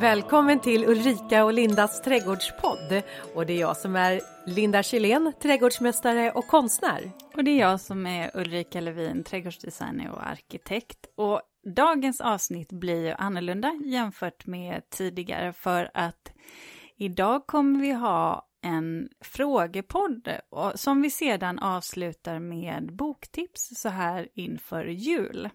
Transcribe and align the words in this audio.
Välkommen 0.00 0.60
till 0.60 0.84
Ulrika 0.84 1.44
och 1.44 1.52
Lindas 1.52 2.02
trädgårdspodd. 2.02 3.02
Och 3.34 3.46
det 3.46 3.52
är 3.52 3.60
jag 3.60 3.76
som 3.76 3.96
är 3.96 4.20
Linda 4.46 4.82
Kylén, 4.82 5.32
trädgårdsmästare 5.42 6.30
och 6.30 6.46
konstnär. 6.46 7.10
Och 7.34 7.44
det 7.44 7.50
är 7.50 7.60
jag 7.60 7.80
som 7.80 8.06
är 8.06 8.30
Ulrika 8.34 8.80
Levin, 8.80 9.24
trädgårdsdesigner 9.24 10.10
och 10.10 10.26
arkitekt. 10.26 11.06
Och 11.16 11.42
dagens 11.76 12.20
avsnitt 12.20 12.72
blir 12.72 13.06
ju 13.06 13.12
annorlunda 13.12 13.72
jämfört 13.84 14.46
med 14.46 14.90
tidigare 14.90 15.52
för 15.52 15.90
att 15.94 16.32
idag 16.96 17.46
kommer 17.46 17.80
vi 17.80 17.92
ha 17.92 18.46
en 18.62 19.08
frågepodd 19.24 20.28
som 20.74 21.02
vi 21.02 21.10
sedan 21.10 21.58
avslutar 21.58 22.38
med 22.38 22.96
boktips 22.96 23.70
så 23.74 23.88
här 23.88 24.28
inför 24.34 24.84
jul. 24.84 25.50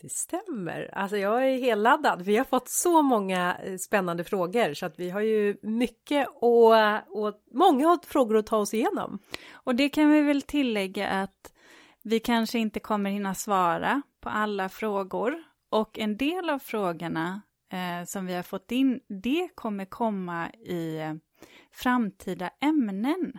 Det 0.00 0.12
stämmer. 0.12 0.90
Alltså 0.92 1.16
jag 1.16 1.50
är 1.50 1.58
helladdad. 1.58 2.22
Vi 2.22 2.36
har 2.36 2.44
fått 2.44 2.68
så 2.68 3.02
många 3.02 3.56
eh, 3.64 3.76
spännande 3.76 4.24
frågor 4.24 4.74
så 4.74 4.86
att 4.86 5.00
vi 5.00 5.10
har 5.10 5.20
ju 5.20 5.56
mycket 5.62 6.28
och, 6.34 6.74
och 7.08 7.34
många 7.52 7.98
frågor 8.06 8.36
att 8.36 8.46
ta 8.46 8.56
oss 8.56 8.74
igenom. 8.74 9.18
Och 9.52 9.74
det 9.74 9.88
kan 9.88 10.10
vi 10.10 10.20
väl 10.20 10.42
tillägga 10.42 11.08
att 11.08 11.52
vi 12.02 12.20
kanske 12.20 12.58
inte 12.58 12.80
kommer 12.80 13.10
hinna 13.10 13.34
svara 13.34 14.02
på 14.20 14.28
alla 14.28 14.68
frågor 14.68 15.42
och 15.70 15.98
en 15.98 16.16
del 16.16 16.50
av 16.50 16.58
frågorna 16.58 17.42
eh, 17.72 18.06
som 18.06 18.26
vi 18.26 18.34
har 18.34 18.42
fått 18.42 18.72
in, 18.72 19.00
det 19.08 19.48
kommer 19.54 19.84
komma 19.84 20.50
i 20.52 20.98
eh, 20.98 21.14
framtida 21.72 22.50
ämnen. 22.60 23.38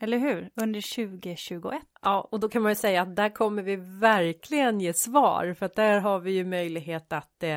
Eller 0.00 0.18
hur? 0.18 0.50
Under 0.54 0.94
2021. 0.96 1.82
Ja, 2.02 2.28
och 2.30 2.40
då 2.40 2.48
kan 2.48 2.62
man 2.62 2.72
ju 2.72 2.76
säga 2.76 3.02
att 3.02 3.16
där 3.16 3.28
kommer 3.28 3.62
vi 3.62 3.76
verkligen 4.00 4.80
ge 4.80 4.92
svar 4.92 5.54
för 5.58 5.66
att 5.66 5.74
där 5.74 6.00
har 6.00 6.18
vi 6.20 6.32
ju 6.32 6.44
möjlighet 6.44 7.12
att 7.12 7.42
eh, 7.42 7.56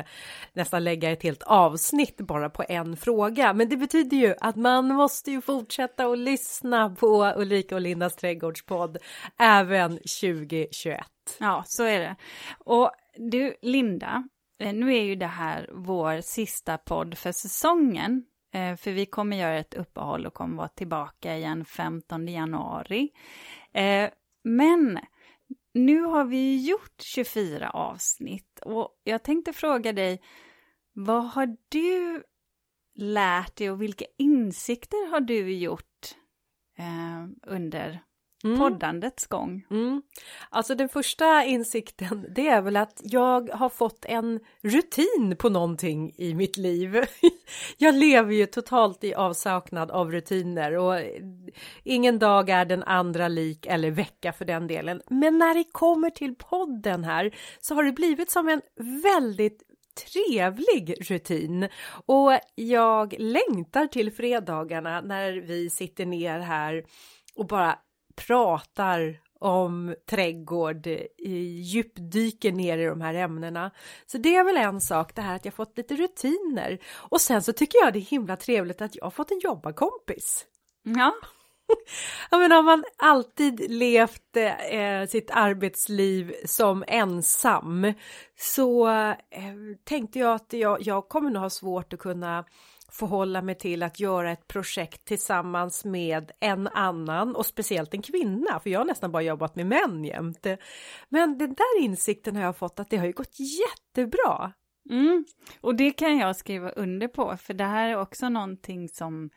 nästan 0.52 0.84
lägga 0.84 1.10
ett 1.10 1.22
helt 1.22 1.42
avsnitt 1.42 2.16
bara 2.16 2.50
på 2.50 2.64
en 2.68 2.96
fråga. 2.96 3.52
Men 3.52 3.68
det 3.68 3.76
betyder 3.76 4.16
ju 4.16 4.34
att 4.40 4.56
man 4.56 4.88
måste 4.88 5.30
ju 5.30 5.40
fortsätta 5.40 6.06
att 6.06 6.18
lyssna 6.18 6.90
på 6.90 7.32
Ulrika 7.36 7.74
och 7.74 7.80
Lindas 7.80 8.16
trädgårdspodd 8.16 8.98
även 9.38 9.90
2021. 9.90 11.06
Ja, 11.38 11.64
så 11.66 11.84
är 11.84 12.00
det. 12.00 12.16
Och 12.58 12.90
du, 13.16 13.54
Linda, 13.62 14.28
eh, 14.60 14.72
nu 14.72 14.94
är 14.96 15.02
ju 15.02 15.16
det 15.16 15.26
här 15.26 15.70
vår 15.72 16.20
sista 16.20 16.78
podd 16.78 17.18
för 17.18 17.32
säsongen. 17.32 18.24
Eh, 18.52 18.76
för 18.76 18.92
vi 18.92 19.06
kommer 19.06 19.36
göra 19.36 19.58
ett 19.58 19.74
uppehåll 19.74 20.26
och 20.26 20.34
kommer 20.34 20.56
vara 20.56 20.68
tillbaka 20.68 21.36
igen 21.36 21.64
15 21.64 22.28
januari. 22.28 23.10
Eh, 23.72 24.10
men 24.44 24.98
nu 25.74 26.00
har 26.00 26.24
vi 26.24 26.68
gjort 26.68 27.00
24 27.00 27.70
avsnitt 27.70 28.58
och 28.62 29.00
jag 29.04 29.22
tänkte 29.22 29.52
fråga 29.52 29.92
dig, 29.92 30.22
vad 30.92 31.24
har 31.30 31.56
du 31.68 32.22
lärt 32.94 33.56
dig 33.56 33.70
och 33.70 33.82
vilka 33.82 34.04
insikter 34.18 35.10
har 35.10 35.20
du 35.20 35.52
gjort 35.54 36.14
eh, 36.78 37.26
under 37.42 38.00
mm. 38.44 38.58
poddandets 38.58 39.26
gång. 39.26 39.66
Mm. 39.70 40.02
Alltså 40.50 40.74
den 40.74 40.88
första 40.88 41.44
insikten 41.44 42.26
det 42.34 42.48
är 42.48 42.62
väl 42.62 42.76
att 42.76 43.00
jag 43.04 43.50
har 43.50 43.68
fått 43.68 44.04
en 44.04 44.40
rutin 44.62 45.36
på 45.38 45.48
någonting 45.48 46.12
i 46.16 46.34
mitt 46.34 46.56
liv. 46.56 47.04
jag 47.78 47.94
lever 47.94 48.32
ju 48.32 48.46
totalt 48.46 49.04
i 49.04 49.14
avsaknad 49.14 49.90
av 49.90 50.12
rutiner 50.12 50.76
och 50.76 51.00
ingen 51.84 52.18
dag 52.18 52.50
är 52.50 52.64
den 52.64 52.82
andra 52.82 53.28
lik 53.28 53.66
eller 53.66 53.90
vecka 53.90 54.32
för 54.32 54.44
den 54.44 54.66
delen. 54.66 55.02
Men 55.08 55.38
när 55.38 55.54
det 55.54 55.64
kommer 55.72 56.10
till 56.10 56.34
podden 56.34 57.04
här 57.04 57.34
så 57.60 57.74
har 57.74 57.84
det 57.84 57.92
blivit 57.92 58.30
som 58.30 58.48
en 58.48 58.60
väldigt 59.02 59.62
trevlig 59.94 61.10
rutin 61.10 61.68
och 62.06 62.38
jag 62.54 63.14
längtar 63.18 63.86
till 63.86 64.12
fredagarna 64.12 65.00
när 65.00 65.32
vi 65.32 65.70
sitter 65.70 66.06
ner 66.06 66.38
här 66.38 66.84
och 67.34 67.46
bara 67.46 67.78
pratar 68.16 69.20
om 69.42 69.94
trädgård, 70.10 70.86
djupdyker 71.18 72.52
ner 72.52 72.78
i 72.78 72.84
de 72.84 73.00
här 73.00 73.14
ämnena. 73.14 73.70
Så 74.06 74.18
det 74.18 74.36
är 74.36 74.44
väl 74.44 74.56
en 74.56 74.80
sak, 74.80 75.14
det 75.14 75.22
här 75.22 75.36
att 75.36 75.44
jag 75.44 75.54
fått 75.54 75.76
lite 75.76 75.96
rutiner. 75.96 76.78
Och 76.94 77.20
sen 77.20 77.42
så 77.42 77.52
tycker 77.52 77.78
jag 77.78 77.92
det 77.92 77.98
är 77.98 78.00
himla 78.00 78.36
trevligt 78.36 78.82
att 78.82 78.96
jag 78.96 79.04
har 79.04 79.10
fått 79.10 79.30
en 79.30 79.38
jobbarkompis. 79.38 80.46
Ja. 80.82 81.12
Jag 82.30 82.40
menar, 82.40 82.56
har 82.56 82.62
man 82.62 82.84
alltid 82.96 83.70
levt 83.70 84.36
eh, 84.70 85.06
sitt 85.08 85.30
arbetsliv 85.30 86.34
som 86.44 86.84
ensam 86.88 87.92
så 88.38 88.88
eh, 88.88 89.54
tänkte 89.84 90.18
jag 90.18 90.34
att 90.34 90.52
jag, 90.52 90.82
jag 90.82 91.08
kommer 91.08 91.30
nog 91.30 91.42
ha 91.42 91.50
svårt 91.50 91.92
att 91.92 91.98
kunna 91.98 92.44
förhålla 92.92 93.42
mig 93.42 93.54
till 93.54 93.82
att 93.82 94.00
göra 94.00 94.32
ett 94.32 94.48
projekt 94.48 95.04
tillsammans 95.04 95.84
med 95.84 96.32
en 96.40 96.68
annan 96.68 97.36
och 97.36 97.46
speciellt 97.46 97.94
en 97.94 98.02
kvinna, 98.02 98.60
för 98.60 98.70
jag 98.70 98.80
har 98.80 98.84
nästan 98.84 99.12
bara 99.12 99.22
jobbat 99.22 99.56
med 99.56 99.66
män 99.66 100.04
jämt. 100.04 100.46
Men 101.08 101.38
den 101.38 101.54
där 101.54 101.80
insikten 101.80 102.36
har 102.36 102.42
jag 102.42 102.56
fått 102.56 102.80
att 102.80 102.90
det 102.90 102.96
har 102.96 103.06
ju 103.06 103.12
gått 103.12 103.36
jättebra. 103.40 104.52
Mm. 104.90 105.24
Och 105.60 105.74
det 105.74 105.90
kan 105.90 106.18
jag 106.18 106.36
skriva 106.36 106.70
under 106.70 107.08
på, 107.08 107.36
för 107.36 107.54
det 107.54 107.64
här 107.64 107.88
är 107.88 107.96
också 107.96 108.28
någonting 108.28 108.88
som, 108.88 109.30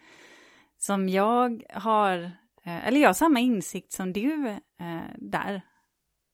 som 0.77 1.09
jag 1.09 1.63
har, 1.73 2.17
eh, 2.63 2.87
eller 2.87 2.99
jag 2.99 3.09
har 3.09 3.13
samma 3.13 3.39
insikt 3.39 3.91
som 3.91 4.13
du 4.13 4.47
eh, 4.79 5.01
där, 5.17 5.61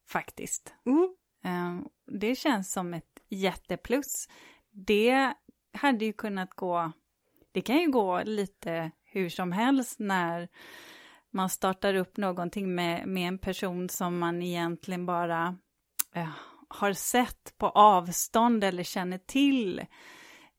faktiskt. 0.10 0.76
Mm. 0.86 1.16
Eh, 1.44 1.86
det 2.20 2.36
känns 2.36 2.72
som 2.72 2.94
ett 2.94 3.20
jätteplus. 3.30 4.28
Det 4.72 5.34
hade 5.74 6.06
ju 6.06 6.14
kunnat 6.14 6.54
gå 6.54 6.92
det 7.52 7.62
kan 7.62 7.78
ju 7.78 7.92
gå 7.92 8.24
lite 8.24 8.92
hur 9.04 9.30
som 9.30 9.52
helst 9.52 10.00
när 10.00 10.48
man 11.32 11.50
startar 11.50 11.94
upp 11.94 12.18
någonting 12.18 12.76
med, 12.76 13.08
med 13.08 13.28
en 13.28 13.38
person 13.38 13.90
som 13.90 14.20
man 14.20 14.42
egentligen 14.42 15.06
bara 15.06 15.58
eh, 16.16 16.30
har 16.68 16.94
sett 16.94 17.54
på 17.58 17.70
avstånd 17.70 18.64
eller 18.64 18.84
känner 18.84 19.18
till, 19.18 19.80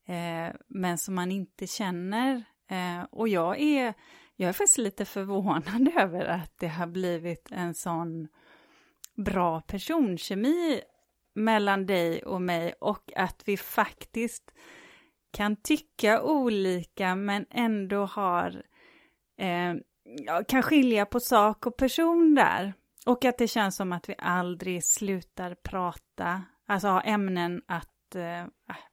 eh, 0.06 0.54
men 0.68 0.98
som 0.98 1.14
man 1.14 1.32
inte 1.32 1.66
känner. 1.66 2.44
Eh, 2.70 3.02
och 3.10 3.28
jag 3.28 3.60
är, 3.60 3.94
jag 4.36 4.48
är 4.48 4.52
faktiskt 4.52 4.78
lite 4.78 5.04
förvånad 5.04 5.88
över 5.96 6.24
att 6.24 6.58
det 6.58 6.68
har 6.68 6.86
blivit 6.86 7.48
en 7.52 7.74
sån 7.74 8.28
bra 9.14 9.60
personkemi 9.60 10.80
mellan 11.34 11.86
dig 11.86 12.22
och 12.22 12.42
mig 12.42 12.72
och 12.72 13.12
att 13.16 13.42
vi 13.48 13.56
faktiskt 13.56 14.52
kan 15.32 15.56
tycka 15.56 16.22
olika 16.22 17.14
men 17.14 17.46
ändå 17.50 18.04
har, 18.04 18.62
eh, 19.38 19.74
kan 20.48 20.62
skilja 20.62 21.06
på 21.06 21.20
sak 21.20 21.66
och 21.66 21.76
person 21.76 22.34
där. 22.34 22.74
Och 23.06 23.24
att 23.24 23.38
det 23.38 23.48
känns 23.48 23.76
som 23.76 23.92
att 23.92 24.08
vi 24.08 24.14
aldrig 24.18 24.84
slutar 24.84 25.54
prata, 25.54 26.42
alltså 26.66 26.88
ha 26.88 27.00
ämnen 27.00 27.62
att 27.66 27.91
eh, 28.14 28.44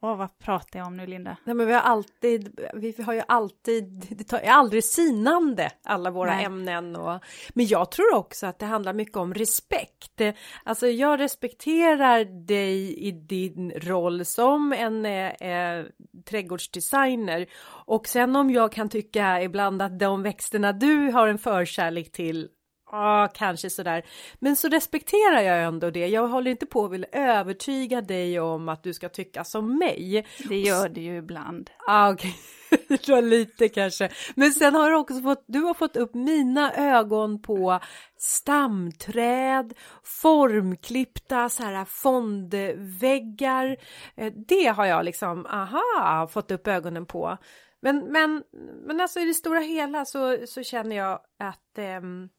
åh, 0.01 0.15
vad 0.17 0.37
pratar 0.37 0.79
jag 0.79 0.87
om 0.87 0.97
nu 0.97 1.05
Linda? 1.05 1.37
Nej 1.43 1.55
men 1.55 1.67
vi 1.67 1.73
har 1.73 1.81
alltid, 1.81 2.59
vi 2.73 2.95
har 3.03 3.13
ju 3.13 3.21
alltid, 3.27 4.05
det 4.09 4.23
tar, 4.23 4.37
är 4.39 4.51
aldrig 4.51 4.83
sinande 4.83 5.69
alla 5.83 6.11
våra 6.11 6.35
Nej. 6.35 6.45
ämnen 6.45 6.95
och 6.95 7.23
men 7.53 7.65
jag 7.65 7.91
tror 7.91 8.15
också 8.15 8.47
att 8.47 8.59
det 8.59 8.65
handlar 8.65 8.93
mycket 8.93 9.17
om 9.17 9.33
respekt. 9.33 10.21
Alltså 10.63 10.87
jag 10.87 11.19
respekterar 11.19 12.45
dig 12.45 12.97
i 13.07 13.11
din 13.11 13.71
roll 13.71 14.25
som 14.25 14.73
en 14.73 15.05
eh, 15.05 15.85
trädgårdsdesigner 16.25 17.45
och 17.85 18.07
sen 18.07 18.35
om 18.35 18.51
jag 18.51 18.71
kan 18.71 18.89
tycka 18.89 19.41
ibland 19.41 19.81
att 19.81 19.99
de 19.99 20.23
växterna 20.23 20.73
du 20.73 21.11
har 21.11 21.27
en 21.27 21.37
förkärlek 21.37 22.11
till 22.11 22.49
Ja, 22.91 23.29
kanske 23.33 23.69
sådär. 23.69 24.05
Men 24.39 24.55
så 24.55 24.67
respekterar 24.67 25.41
jag 25.41 25.63
ändå 25.63 25.89
det. 25.89 26.07
Jag 26.07 26.27
håller 26.27 26.51
inte 26.51 26.65
på 26.65 26.85
att 26.85 26.91
vill 26.91 27.05
övertyga 27.11 28.01
dig 28.01 28.39
om 28.39 28.69
att 28.69 28.83
du 28.83 28.93
ska 28.93 29.09
tycka 29.09 29.43
som 29.43 29.77
mig. 29.77 30.25
Det 30.49 30.59
gör 30.59 30.89
det 30.89 31.01
ju 31.01 31.17
ibland. 31.17 31.69
Ja, 31.87 32.07
ah. 32.07 32.13
Okay. 32.13 32.31
lite 33.21 33.69
kanske. 33.69 34.09
Men 34.35 34.51
sen 34.51 34.75
har 34.75 34.89
du 34.89 34.97
också 34.97 35.21
fått, 35.21 35.43
du 35.47 35.59
har 35.59 35.73
fått 35.73 35.95
upp 35.95 36.13
mina 36.13 36.73
ögon 36.73 37.41
på 37.41 37.79
stamträd, 38.17 39.73
formklippta 40.03 41.49
så 41.49 41.63
här 41.63 41.85
fondväggar. 41.85 43.77
Eh, 44.17 44.33
det 44.47 44.67
har 44.67 44.85
jag 44.85 45.05
liksom, 45.05 45.45
aha, 45.45 46.27
fått 46.27 46.51
upp 46.51 46.67
ögonen 46.67 47.05
på. 47.05 47.37
Men, 47.81 48.11
men, 48.11 48.43
men 48.87 49.01
alltså 49.01 49.19
i 49.19 49.25
det 49.25 49.33
stora 49.33 49.59
hela 49.59 50.05
så, 50.05 50.37
så 50.47 50.63
känner 50.63 50.95
jag 50.95 51.19
att 51.39 51.77
um, 52.01 52.29
Eh, 52.29 52.38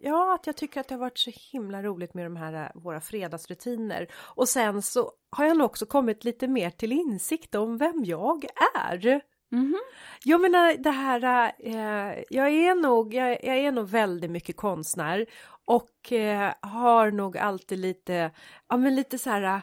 ja, 0.00 0.34
att 0.34 0.46
jag 0.46 0.56
tycker 0.56 0.80
att 0.80 0.88
det 0.88 0.94
har 0.94 1.00
varit 1.00 1.18
så 1.18 1.30
himla 1.52 1.82
roligt 1.82 2.14
med 2.14 2.26
de 2.26 2.36
här 2.36 2.52
eh, 2.52 2.82
våra 2.82 3.00
fredagsrutiner. 3.00 4.08
Och 4.14 4.48
sen 4.48 4.82
så 4.82 5.12
har 5.30 5.44
jag 5.44 5.56
nog 5.56 5.64
också 5.64 5.86
kommit 5.86 6.24
lite 6.24 6.48
mer 6.48 6.70
till 6.70 6.92
insikt 6.92 7.54
om 7.54 7.78
vem 7.78 8.04
jag 8.04 8.44
är. 8.74 9.20
Mm 9.52 9.66
-hmm. 9.66 9.78
Jag 10.24 10.40
menar 10.40 10.76
det 10.76 10.90
här, 10.90 11.52
eh, 11.58 12.24
jag 12.30 12.48
är 12.48 12.74
nog, 12.74 13.14
jag, 13.14 13.44
jag, 13.44 13.56
är 13.56 13.72
nog 13.72 13.88
väldigt 13.88 14.30
mycket 14.30 14.56
konstnär 14.56 15.26
och 15.64 16.12
eh, 16.12 16.54
har 16.60 17.10
nog 17.10 17.38
alltid 17.38 17.78
lite, 17.78 18.30
ja 18.68 18.76
men 18.76 18.94
lite 18.94 19.18
så 19.18 19.30
här 19.30 19.62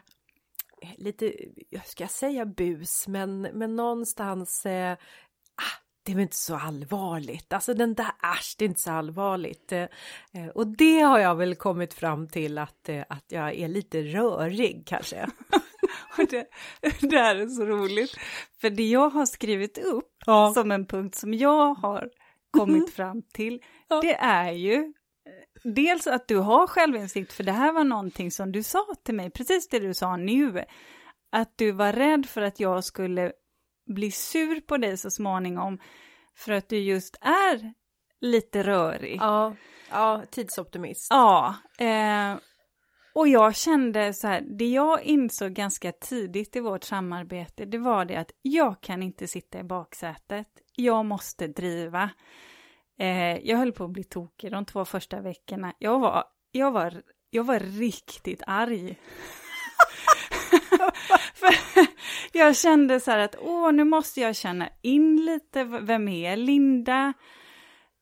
lite, 0.97 1.33
jag 1.69 1.87
ska 1.87 2.07
säga 2.07 2.45
bus, 2.45 3.07
men, 3.07 3.41
men 3.41 3.75
någonstans 3.75 4.65
eh, 4.65 4.97
det 6.03 6.11
är 6.11 6.15
väl 6.15 6.21
inte 6.21 6.35
så 6.35 6.55
allvarligt. 6.55 7.53
Alltså 7.53 7.73
den 7.73 7.93
där 7.93 8.11
äsch, 8.23 8.55
det 8.57 8.65
är 8.65 8.69
inte 8.69 8.81
så 8.81 8.91
allvarligt. 8.91 9.71
Eh, 9.71 9.87
och 10.55 10.67
det 10.67 10.99
har 10.99 11.19
jag 11.19 11.35
väl 11.35 11.55
kommit 11.55 11.93
fram 11.93 12.27
till 12.27 12.57
att, 12.57 12.89
eh, 12.89 13.03
att 13.09 13.25
jag 13.27 13.55
är 13.55 13.67
lite 13.67 14.01
rörig 14.01 14.83
kanske. 14.85 15.27
det, 16.29 16.47
det 17.01 17.17
här 17.17 17.35
är 17.35 17.47
så 17.47 17.65
roligt. 17.65 18.17
För 18.61 18.69
det 18.69 18.89
jag 18.89 19.09
har 19.09 19.25
skrivit 19.25 19.77
upp 19.77 20.13
ja. 20.25 20.53
som 20.53 20.71
en 20.71 20.85
punkt 20.85 21.15
som 21.15 21.33
jag 21.33 21.73
har 21.73 22.09
kommit 22.51 22.75
mm. 22.75 22.91
fram 22.91 23.21
till, 23.33 23.61
ja. 23.87 24.01
det 24.01 24.15
är 24.15 24.51
ju 24.51 24.75
eh, 24.75 25.71
dels 25.73 26.07
att 26.07 26.27
du 26.27 26.37
har 26.37 26.67
självinsikt, 26.67 27.33
för 27.33 27.43
det 27.43 27.51
här 27.51 27.73
var 27.73 27.83
någonting 27.83 28.31
som 28.31 28.51
du 28.51 28.63
sa 28.63 28.85
till 29.05 29.15
mig, 29.15 29.31
precis 29.31 29.69
det 29.69 29.79
du 29.79 29.93
sa 29.93 30.17
nu, 30.17 30.63
att 31.31 31.53
du 31.55 31.71
var 31.71 31.93
rädd 31.93 32.25
för 32.25 32.41
att 32.41 32.59
jag 32.59 32.83
skulle 32.83 33.31
bli 33.93 34.11
sur 34.11 34.61
på 34.61 34.77
dig 34.77 34.97
så 34.97 35.11
småningom, 35.11 35.79
för 36.35 36.51
att 36.51 36.69
du 36.69 36.77
just 36.77 37.17
är 37.21 37.73
lite 38.21 38.63
rörig. 38.63 39.17
Ja, 39.21 39.55
ja 39.89 40.23
tidsoptimist. 40.31 41.07
Ja, 41.09 41.55
eh, 41.79 42.35
och 43.13 43.27
jag 43.27 43.55
kände 43.55 44.13
så 44.13 44.27
här, 44.27 44.41
det 44.41 44.69
jag 44.69 45.03
insåg 45.03 45.53
ganska 45.53 45.91
tidigt 45.91 46.55
i 46.55 46.59
vårt 46.59 46.83
samarbete, 46.83 47.65
det 47.65 47.77
var 47.77 48.05
det 48.05 48.15
att 48.15 48.31
jag 48.41 48.81
kan 48.81 49.03
inte 49.03 49.27
sitta 49.27 49.59
i 49.59 49.63
baksätet. 49.63 50.47
Jag 50.75 51.05
måste 51.05 51.47
driva. 51.47 52.09
Eh, 52.99 53.37
jag 53.37 53.57
höll 53.57 53.71
på 53.71 53.83
att 53.83 53.91
bli 53.91 54.03
tokig 54.03 54.51
de 54.51 54.65
två 54.65 54.85
första 54.85 55.21
veckorna. 55.21 55.73
Jag 55.79 55.99
var, 55.99 56.23
jag 56.51 56.71
var, 56.71 57.01
jag 57.29 57.43
var 57.43 57.59
riktigt 57.59 58.43
arg. 58.47 58.99
jag 62.31 62.57
kände 62.57 62.99
så 62.99 63.11
här 63.11 63.17
att, 63.17 63.35
åh, 63.39 63.71
nu 63.71 63.83
måste 63.83 64.21
jag 64.21 64.35
känna 64.35 64.69
in 64.81 65.25
lite, 65.25 65.63
vem 65.63 66.07
är 66.07 66.35
Linda? 66.35 67.13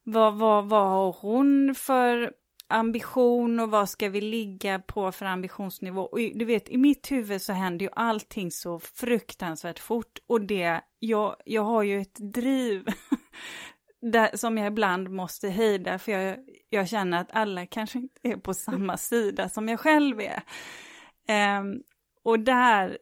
Vad, 0.03 0.37
vad, 0.37 0.69
vad 0.69 0.87
har 0.87 1.15
hon 1.21 1.75
för 1.75 2.31
ambition 2.67 3.59
och 3.59 3.71
vad 3.71 3.89
ska 3.89 4.09
vi 4.09 4.21
ligga 4.21 4.79
på 4.79 5.11
för 5.11 5.25
ambitionsnivå? 5.25 6.01
Och 6.01 6.19
du 6.19 6.45
vet, 6.45 6.69
i 6.69 6.77
mitt 6.77 7.11
huvud 7.11 7.41
så 7.41 7.53
händer 7.53 7.85
ju 7.85 7.91
allting 7.95 8.51
så 8.51 8.79
fruktansvärt 8.79 9.79
fort 9.79 10.19
och 10.27 10.41
det, 10.41 10.81
jag, 10.99 11.35
jag 11.45 11.63
har 11.63 11.83
ju 11.83 12.01
ett 12.01 12.33
driv 12.33 12.85
där, 14.01 14.37
som 14.37 14.57
jag 14.57 14.67
ibland 14.67 15.09
måste 15.09 15.49
hejda 15.49 15.99
för 15.99 16.11
jag, 16.11 16.37
jag 16.69 16.89
känner 16.89 17.21
att 17.21 17.31
alla 17.31 17.65
kanske 17.65 17.97
inte 17.97 18.19
är 18.23 18.37
på 18.37 18.53
samma 18.53 18.97
sida 18.97 19.49
som 19.49 19.69
jag 19.69 19.79
själv 19.79 20.21
är. 20.21 20.41
Um, 21.59 21.83
och 22.23 22.39
där, 22.39 22.97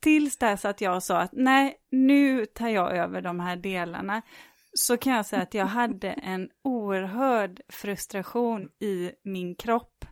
tills 0.00 0.36
dess 0.36 0.64
att 0.64 0.80
jag 0.80 1.02
sa 1.02 1.18
att 1.18 1.32
nej, 1.32 1.76
nu 1.90 2.46
tar 2.46 2.68
jag 2.68 2.96
över 2.96 3.20
de 3.20 3.40
här 3.40 3.56
delarna, 3.56 4.22
så 4.74 4.96
kan 4.96 5.12
jag 5.12 5.26
säga 5.26 5.42
att 5.42 5.54
jag 5.54 5.66
hade 5.66 6.08
en 6.08 6.48
oerhörd 6.64 7.60
frustration 7.68 8.68
i 8.80 9.10
min 9.24 9.54
kropp 9.54 10.04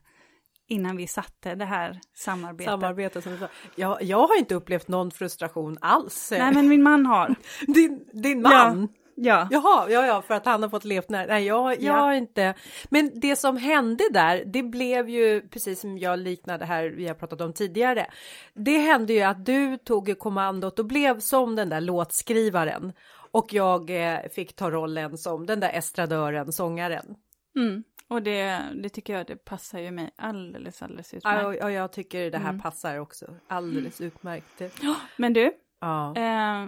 innan 0.69 0.97
vi 0.97 1.07
satte 1.07 1.55
det 1.55 1.65
här 1.65 2.01
samarbetet. 2.15 2.73
Samarbetet 2.73 3.25
som 3.25 3.49
jag, 3.77 4.03
jag 4.03 4.27
har 4.27 4.39
inte 4.39 4.55
upplevt 4.55 4.89
någon 4.89 5.11
frustration 5.11 5.79
alls. 5.81 6.31
Nej, 6.31 6.55
men 6.55 6.69
min 6.69 6.83
man 6.83 7.07
har. 7.07 7.35
Din, 7.67 8.09
din 8.13 8.43
man? 8.43 8.81
Ja. 8.93 9.04
Ja. 9.17 9.49
Jaha, 9.51 9.91
ja, 9.91 10.07
ja, 10.07 10.23
för 10.23 10.35
att 10.35 10.47
han 10.47 10.63
har 10.63 10.71
fått 10.71 10.85
levt 10.85 11.09
nära. 11.09 11.27
Nej, 11.27 11.47
jag, 11.47 11.73
jag 11.73 11.83
ja. 11.83 11.93
har 11.93 12.13
inte. 12.13 12.55
Men 12.89 13.11
det 13.15 13.37
som 13.37 13.57
hände 13.57 14.05
där, 14.11 14.45
det 14.47 14.63
blev 14.63 15.09
ju 15.09 15.49
precis 15.49 15.81
som 15.81 15.99
jag 15.99 16.19
liknade 16.19 16.65
här 16.65 16.85
vi 16.85 17.07
har 17.07 17.15
pratat 17.15 17.41
om 17.41 17.53
tidigare. 17.53 18.07
Det 18.55 18.79
hände 18.79 19.13
ju 19.13 19.23
att 19.23 19.47
du 19.47 19.77
tog 19.77 20.19
kommandot 20.19 20.79
och 20.79 20.87
blev 20.87 21.21
som 21.21 21.57
den 21.57 21.69
där 21.69 21.81
låtskrivaren 21.81 22.93
och 23.35 23.53
jag 23.53 23.91
eh, 23.91 24.19
fick 24.33 24.57
ta 24.57 24.71
rollen 24.71 25.19
som 25.19 25.47
den 25.47 25.61
där 25.61 25.71
estradören, 25.73 26.53
sångaren. 26.53 27.17
Mm. 27.57 27.85
Och 28.09 28.23
det, 28.23 28.63
det 28.83 28.89
tycker 28.89 29.13
jag 29.13 29.27
det 29.27 29.37
passar 29.37 29.79
ju 29.79 29.91
mig 29.91 30.11
alldeles, 30.17 30.83
alldeles 30.83 31.15
utmärkt. 31.15 31.43
Ja, 31.43 31.49
och, 31.49 31.55
och 31.55 31.71
jag 31.71 31.93
tycker 31.93 32.31
det 32.31 32.39
här 32.39 32.51
mm. 32.51 32.61
passar 32.61 32.99
också 32.99 33.27
alldeles 33.49 34.01
utmärkt. 34.01 34.63
Men 35.17 35.33
du, 35.33 35.53
ja. 35.81 36.17
eh, 36.17 36.67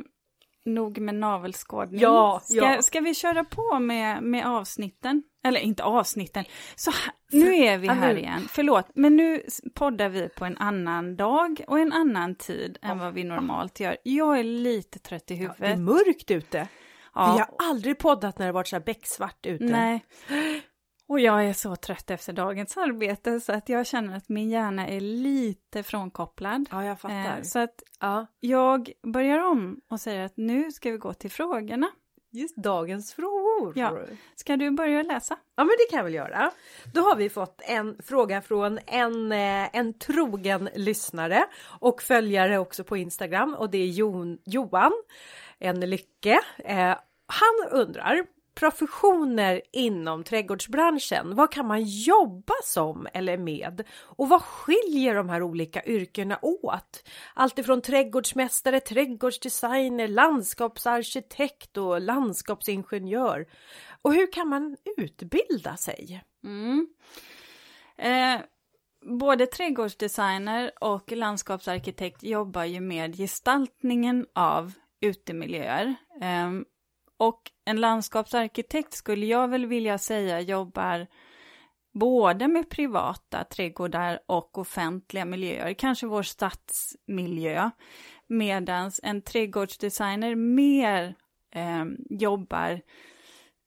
nog 0.67 0.99
med 0.99 1.15
navelskådning. 1.15 2.01
Ja, 2.01 2.41
ska, 2.45 2.55
ja. 2.55 2.83
ska 2.83 3.01
vi 3.01 3.15
köra 3.15 3.45
på 3.45 3.79
med, 3.79 4.23
med 4.23 4.47
avsnitten? 4.47 5.23
Eller 5.45 5.61
inte 5.61 5.85
avsnitten. 5.85 6.45
Så 6.77 6.93
nu 7.33 7.55
är 7.55 7.79
vi 7.79 7.89
här 7.89 8.19
igen, 8.19 8.49
förlåt, 8.51 8.87
men 8.95 9.17
nu 9.17 9.43
poddar 9.75 10.09
vi 10.09 10.29
på 10.29 10.45
en 10.45 10.57
annan 10.57 11.17
dag 11.17 11.65
och 11.69 11.79
en 11.79 11.93
annan 11.93 12.35
tid 12.35 12.79
än 12.83 12.99
vad 12.99 13.15
vi 13.15 13.25
normalt 13.25 13.81
gör. 13.81 13.97
Jag 14.03 14.39
är 14.39 14.45
lite 14.45 14.99
trött 14.99 15.31
i 15.31 15.35
huvudet. 15.35 15.57
Ja, 15.61 15.67
det 15.67 15.73
är 15.73 15.77
mörkt 15.77 16.31
ute. 16.31 16.69
Ja. 17.15 17.33
Vi 17.33 17.39
har 17.39 17.71
aldrig 17.71 17.99
poddat 17.99 18.39
när 18.39 18.47
det 18.47 18.53
varit 18.53 18.69
så 18.69 18.77
här 18.77 18.85
becksvart 18.85 19.47
ute. 19.47 19.65
Nej. 19.65 20.05
Och 21.09 21.21
jag 21.21 21.45
är 21.45 21.53
så 21.53 21.77
trött 21.77 22.11
efter 22.11 22.33
dagens 22.33 22.77
arbete 22.77 23.41
så 23.41 23.53
att 23.53 23.69
jag 23.69 23.87
känner 23.87 24.17
att 24.17 24.29
min 24.29 24.51
hjärna 24.51 24.87
är 24.87 25.01
lite 25.01 25.83
frånkopplad. 25.83 26.69
Ja, 26.71 26.85
jag 26.85 27.01
fattar. 27.01 27.37
Eh, 27.39 27.43
så 27.43 27.59
att 27.59 27.83
ja. 28.01 28.27
jag 28.41 28.93
börjar 29.03 29.39
om 29.39 29.81
och 29.91 30.01
säger 30.01 30.25
att 30.25 30.37
nu 30.37 30.73
ska 30.73 30.91
vi 30.91 30.99
gå 30.99 31.15
till 31.15 31.31
frågorna. 31.31 31.89
Just 32.31 32.57
dagens 32.57 33.15
frågor. 33.15 33.73
Ja. 33.77 33.99
Ska 34.35 34.57
du 34.57 34.71
börja 34.71 35.03
läsa? 35.03 35.39
Ja, 35.57 35.65
men 35.65 35.77
det 35.79 35.91
kan 35.91 35.97
jag 35.97 36.05
väl 36.05 36.15
göra. 36.15 36.51
Då 36.95 37.01
har 37.01 37.17
vi 37.17 37.29
fått 37.29 37.63
en 37.65 37.97
fråga 38.03 38.43
från 38.43 38.79
en, 38.87 39.33
eh, 39.33 39.77
en 39.77 39.99
trogen 39.99 40.69
lyssnare 40.75 41.45
och 41.81 42.03
följare 42.03 42.59
också 42.59 42.85
på 42.85 42.97
Instagram 42.97 43.55
och 43.55 43.71
det 43.71 43.79
är 43.79 43.87
Jon, 43.87 44.39
Johan, 44.45 44.93
en 45.59 45.81
lycke. 45.81 46.41
Eh, 46.59 46.97
han 47.27 47.81
undrar 47.81 48.27
professioner 48.57 49.63
inom 49.73 50.25
trädgårdsbranschen. 50.25 51.35
Vad 51.35 51.53
kan 51.53 51.67
man 51.67 51.83
jobba 51.83 52.55
som 52.65 53.07
eller 53.15 53.39
med? 53.39 53.85
Och 54.01 54.29
vad 54.29 54.43
skiljer 54.43 55.15
de 55.15 55.29
här 55.29 55.43
olika 55.43 55.85
yrkena 55.85 56.39
åt? 56.43 57.09
Alltifrån 57.35 57.83
trädgårdsmästare, 57.83 58.81
trädgårdsdesigner, 58.81 60.09
landskapsarkitekt 60.09 61.77
och 61.77 62.01
landskapsingenjör. 62.01 63.47
Och 64.03 64.15
hur 64.15 64.33
kan 64.33 64.49
man 64.49 64.77
utbilda 64.97 65.77
sig? 65.77 66.25
Mm. 66.45 66.89
Eh, 67.99 68.41
både 69.19 69.47
trädgårdsdesigner 69.47 70.71
och 70.81 71.13
landskapsarkitekt 71.13 72.23
jobbar 72.23 72.65
ju 72.65 72.81
med 72.81 73.17
gestaltningen 73.17 74.27
av 74.35 74.73
utemiljöer. 75.01 75.95
Eh, 76.21 76.51
och 77.19 77.41
en 77.65 77.81
landskapsarkitekt 77.81 78.93
skulle 78.93 79.27
jag 79.27 79.49
väl 79.49 79.67
vilja 79.67 79.99
säga 79.99 80.41
jobbar 80.41 81.07
både 81.93 82.49
med 82.49 82.71
privata 82.71 83.45
trädgårdar 83.45 84.21
och 84.27 84.59
offentliga 84.59 85.25
miljöer, 85.25 85.75
kanske 85.75 86.07
vår 86.07 86.23
stadsmiljö, 86.23 87.71
medan 88.27 88.91
en 89.03 89.23
trädgårdsdesigner 89.23 90.35
mer 90.35 91.15
eh, 91.55 91.85
jobbar 92.11 92.81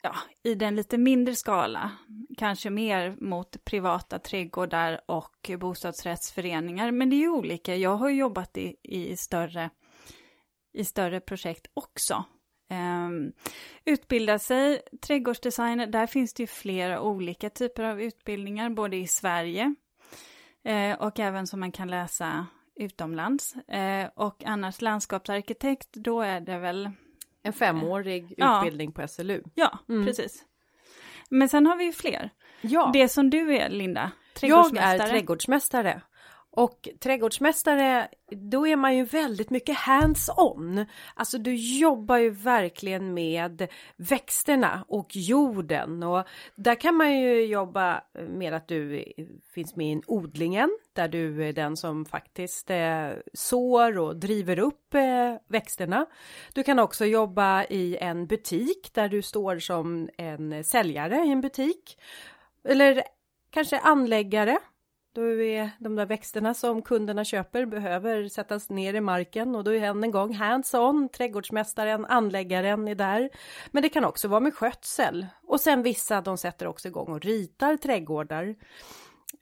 ja, 0.01 0.15
i 0.43 0.55
den 0.55 0.75
lite 0.75 0.97
mindre 0.97 1.35
skala, 1.35 1.91
kanske 2.37 2.69
mer 2.69 3.15
mot 3.19 3.63
privata 3.63 4.19
trädgårdar 4.19 5.01
och 5.05 5.51
bostadsrättsföreningar, 5.59 6.91
men 6.91 7.09
det 7.09 7.15
är 7.15 7.17
ju 7.17 7.29
olika. 7.29 7.75
Jag 7.75 7.95
har 7.95 8.09
jobbat 8.09 8.57
i, 8.57 8.75
i, 8.83 9.17
större, 9.17 9.69
i 10.73 10.85
större 10.85 11.19
projekt 11.19 11.67
också, 11.73 12.25
Um, 12.71 13.33
utbilda 13.85 14.39
sig, 14.39 14.81
trädgårdsdesigner, 15.01 15.87
där 15.87 16.07
finns 16.07 16.33
det 16.33 16.43
ju 16.43 16.47
flera 16.47 17.01
olika 17.01 17.49
typer 17.49 17.83
av 17.83 18.01
utbildningar, 18.01 18.69
både 18.69 18.97
i 18.97 19.07
Sverige 19.07 19.75
uh, 20.69 20.93
och 20.93 21.19
även 21.19 21.47
som 21.47 21.59
man 21.59 21.71
kan 21.71 21.87
läsa 21.87 22.45
utomlands. 22.75 23.55
Uh, 23.55 24.09
och 24.15 24.43
annars 24.45 24.81
landskapsarkitekt, 24.81 25.93
då 25.93 26.21
är 26.21 26.41
det 26.41 26.57
väl... 26.57 26.89
En 27.43 27.53
femårig 27.53 28.23
uh, 28.23 28.57
utbildning 28.57 28.93
ja. 28.95 29.01
på 29.01 29.07
SLU. 29.07 29.43
Ja, 29.53 29.79
mm. 29.89 30.05
precis. 30.05 30.45
Men 31.29 31.49
sen 31.49 31.65
har 31.65 31.77
vi 31.77 31.85
ju 31.85 31.93
fler. 31.93 32.29
Ja. 32.61 32.89
Det 32.93 33.07
som 33.07 33.29
du 33.29 33.57
är, 33.57 33.69
Linda, 33.69 34.11
trädgårdsmästare. 34.33 34.97
Jag 34.97 35.07
är 35.07 35.09
trädgårdsmästare. 35.09 36.01
Och 36.51 36.89
trädgårdsmästare, 36.99 38.07
då 38.31 38.67
är 38.67 38.75
man 38.75 38.97
ju 38.97 39.03
väldigt 39.03 39.49
mycket 39.49 39.75
hands-on. 39.75 40.85
Alltså 41.13 41.37
du 41.37 41.55
jobbar 41.55 42.17
ju 42.17 42.29
verkligen 42.29 43.13
med 43.13 43.67
växterna 43.97 44.85
och 44.87 45.15
jorden 45.15 46.03
och 46.03 46.27
där 46.55 46.75
kan 46.75 46.95
man 46.95 47.19
ju 47.19 47.45
jobba 47.45 48.03
med 48.29 48.53
att 48.53 48.67
du 48.67 49.05
finns 49.53 49.75
med 49.75 49.97
i 49.97 50.01
odlingen 50.07 50.69
där 50.93 51.07
du 51.07 51.45
är 51.45 51.53
den 51.53 51.77
som 51.77 52.05
faktiskt 52.05 52.69
eh, 52.69 53.09
sår 53.33 53.97
och 53.97 54.15
driver 54.15 54.59
upp 54.59 54.93
eh, 54.93 55.35
växterna. 55.47 56.05
Du 56.53 56.63
kan 56.63 56.79
också 56.79 57.05
jobba 57.05 57.63
i 57.63 57.97
en 57.97 58.27
butik 58.27 58.93
där 58.93 59.09
du 59.09 59.21
står 59.21 59.59
som 59.59 60.09
en 60.17 60.63
säljare 60.63 61.15
i 61.15 61.31
en 61.31 61.41
butik. 61.41 61.97
Eller 62.63 63.03
kanske 63.49 63.79
anläggare 63.79 64.59
då 65.13 65.31
är 65.31 65.69
de 65.79 65.95
där 65.95 66.05
växterna 66.05 66.53
som 66.53 66.81
kunderna 66.81 67.25
köper 67.25 67.65
behöver 67.65 68.27
sättas 68.27 68.69
ner 68.69 68.93
i 68.93 69.01
marken 69.01 69.55
och 69.55 69.63
då 69.63 69.73
är 69.73 69.81
än 69.81 70.03
en 70.03 70.11
gång 70.11 70.33
hands-on, 70.33 71.09
trädgårdsmästaren, 71.09 72.05
anläggaren 72.05 72.87
är 72.87 72.95
där. 72.95 73.29
Men 73.71 73.83
det 73.83 73.89
kan 73.89 74.05
också 74.05 74.27
vara 74.27 74.39
med 74.39 74.53
skötsel 74.53 75.25
och 75.47 75.59
sen 75.61 75.83
vissa 75.83 76.21
de 76.21 76.37
sätter 76.37 76.67
också 76.67 76.87
igång 76.87 77.07
och 77.07 77.21
ritar 77.21 77.77
trädgårdar. 77.77 78.55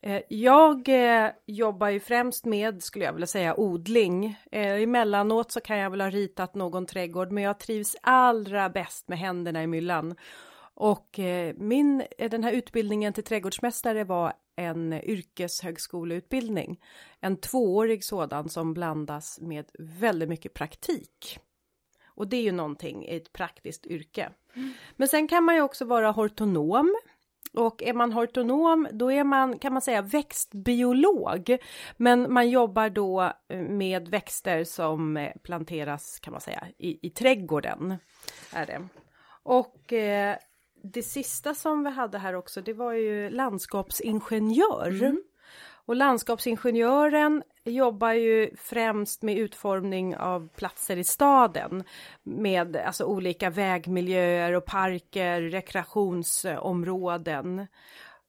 Eh, 0.01 0.21
jag 0.29 0.89
eh, 0.89 1.31
jobbar 1.45 1.89
ju 1.89 1.99
främst 1.99 2.45
med, 2.45 2.83
skulle 2.83 3.05
jag 3.05 3.13
vilja 3.13 3.27
säga, 3.27 3.59
odling. 3.59 4.37
Eh, 4.51 4.81
emellanåt 4.81 5.51
så 5.51 5.61
kan 5.61 5.77
jag 5.77 5.89
väl 5.89 6.01
ha 6.01 6.09
ritat 6.09 6.55
någon 6.55 6.85
trädgård, 6.85 7.31
men 7.31 7.43
jag 7.43 7.59
trivs 7.59 7.95
allra 8.01 8.69
bäst 8.69 9.07
med 9.07 9.19
händerna 9.19 9.63
i 9.63 9.67
myllan. 9.67 10.15
Och 10.79 11.19
min, 11.55 12.03
den 12.17 12.43
här 12.43 12.51
utbildningen 12.51 13.13
till 13.13 13.23
trädgårdsmästare 13.23 14.03
var 14.03 14.33
en 14.55 14.93
yrkeshögskoleutbildning. 14.93 16.81
En 17.19 17.37
tvåårig 17.37 18.03
sådan 18.03 18.49
som 18.49 18.73
blandas 18.73 19.39
med 19.41 19.65
väldigt 19.79 20.29
mycket 20.29 20.53
praktik. 20.53 21.39
Och 22.05 22.27
det 22.27 22.37
är 22.37 22.41
ju 22.41 22.51
någonting 22.51 23.05
i 23.05 23.15
ett 23.15 23.33
praktiskt 23.33 23.85
yrke. 23.85 24.29
Mm. 24.55 24.73
Men 24.95 25.07
sen 25.07 25.27
kan 25.27 25.43
man 25.43 25.55
ju 25.55 25.61
också 25.61 25.85
vara 25.85 26.11
hortonom. 26.11 26.95
Och 27.53 27.83
är 27.83 27.93
man 27.93 28.13
hortonom, 28.13 28.87
då 28.91 29.11
är 29.11 29.23
man, 29.23 29.59
kan 29.59 29.73
man 29.73 29.81
säga, 29.81 30.01
växtbiolog. 30.01 31.57
Men 31.97 32.33
man 32.33 32.49
jobbar 32.49 32.89
då 32.89 33.33
med 33.69 34.07
växter 34.07 34.63
som 34.63 35.29
planteras, 35.43 36.19
kan 36.19 36.31
man 36.31 36.41
säga, 36.41 36.67
i, 36.77 37.07
i 37.07 37.09
trädgården. 37.09 37.95
Är 38.53 38.65
det. 38.65 38.87
Och 39.43 39.93
eh, 39.93 40.37
det 40.83 41.03
sista 41.03 41.53
som 41.53 41.83
vi 41.83 41.89
hade 41.89 42.17
här 42.17 42.33
också, 42.33 42.61
det 42.61 42.73
var 42.73 42.93
ju 42.93 43.29
landskapsingenjör. 43.29 45.03
Mm. 45.03 45.23
Och 45.87 45.95
landskapsingenjören 45.95 47.43
jobbar 47.63 48.11
ju 48.11 48.55
främst 48.55 49.21
med 49.21 49.37
utformning 49.37 50.15
av 50.15 50.47
platser 50.47 50.97
i 50.97 51.03
staden 51.03 51.83
med 52.23 52.75
alltså 52.75 53.05
olika 53.05 53.49
vägmiljöer 53.49 54.53
och 54.53 54.65
parker, 54.65 55.41
rekreationsområden. 55.41 57.67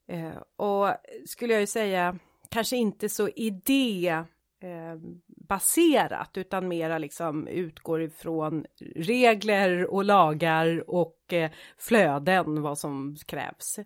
Eh, 0.09 0.37
och 0.57 0.89
skulle 1.27 1.53
jag 1.53 1.61
ju 1.61 1.67
säga 1.67 2.19
kanske 2.49 2.77
inte 2.77 3.09
så 3.09 3.29
idé 3.29 4.25
eh, 4.61 4.99
baserat 5.27 6.37
utan 6.37 6.69
mera 6.69 6.99
liksom 6.99 7.49
utgår 7.49 8.03
ifrån 8.03 8.67
regler 8.97 9.95
och 9.95 10.05
lagar 10.05 10.91
och 10.91 11.33
eh, 11.33 11.51
flöden 11.79 12.63
vad 12.63 12.79
som 12.79 13.17
krävs. 13.27 13.79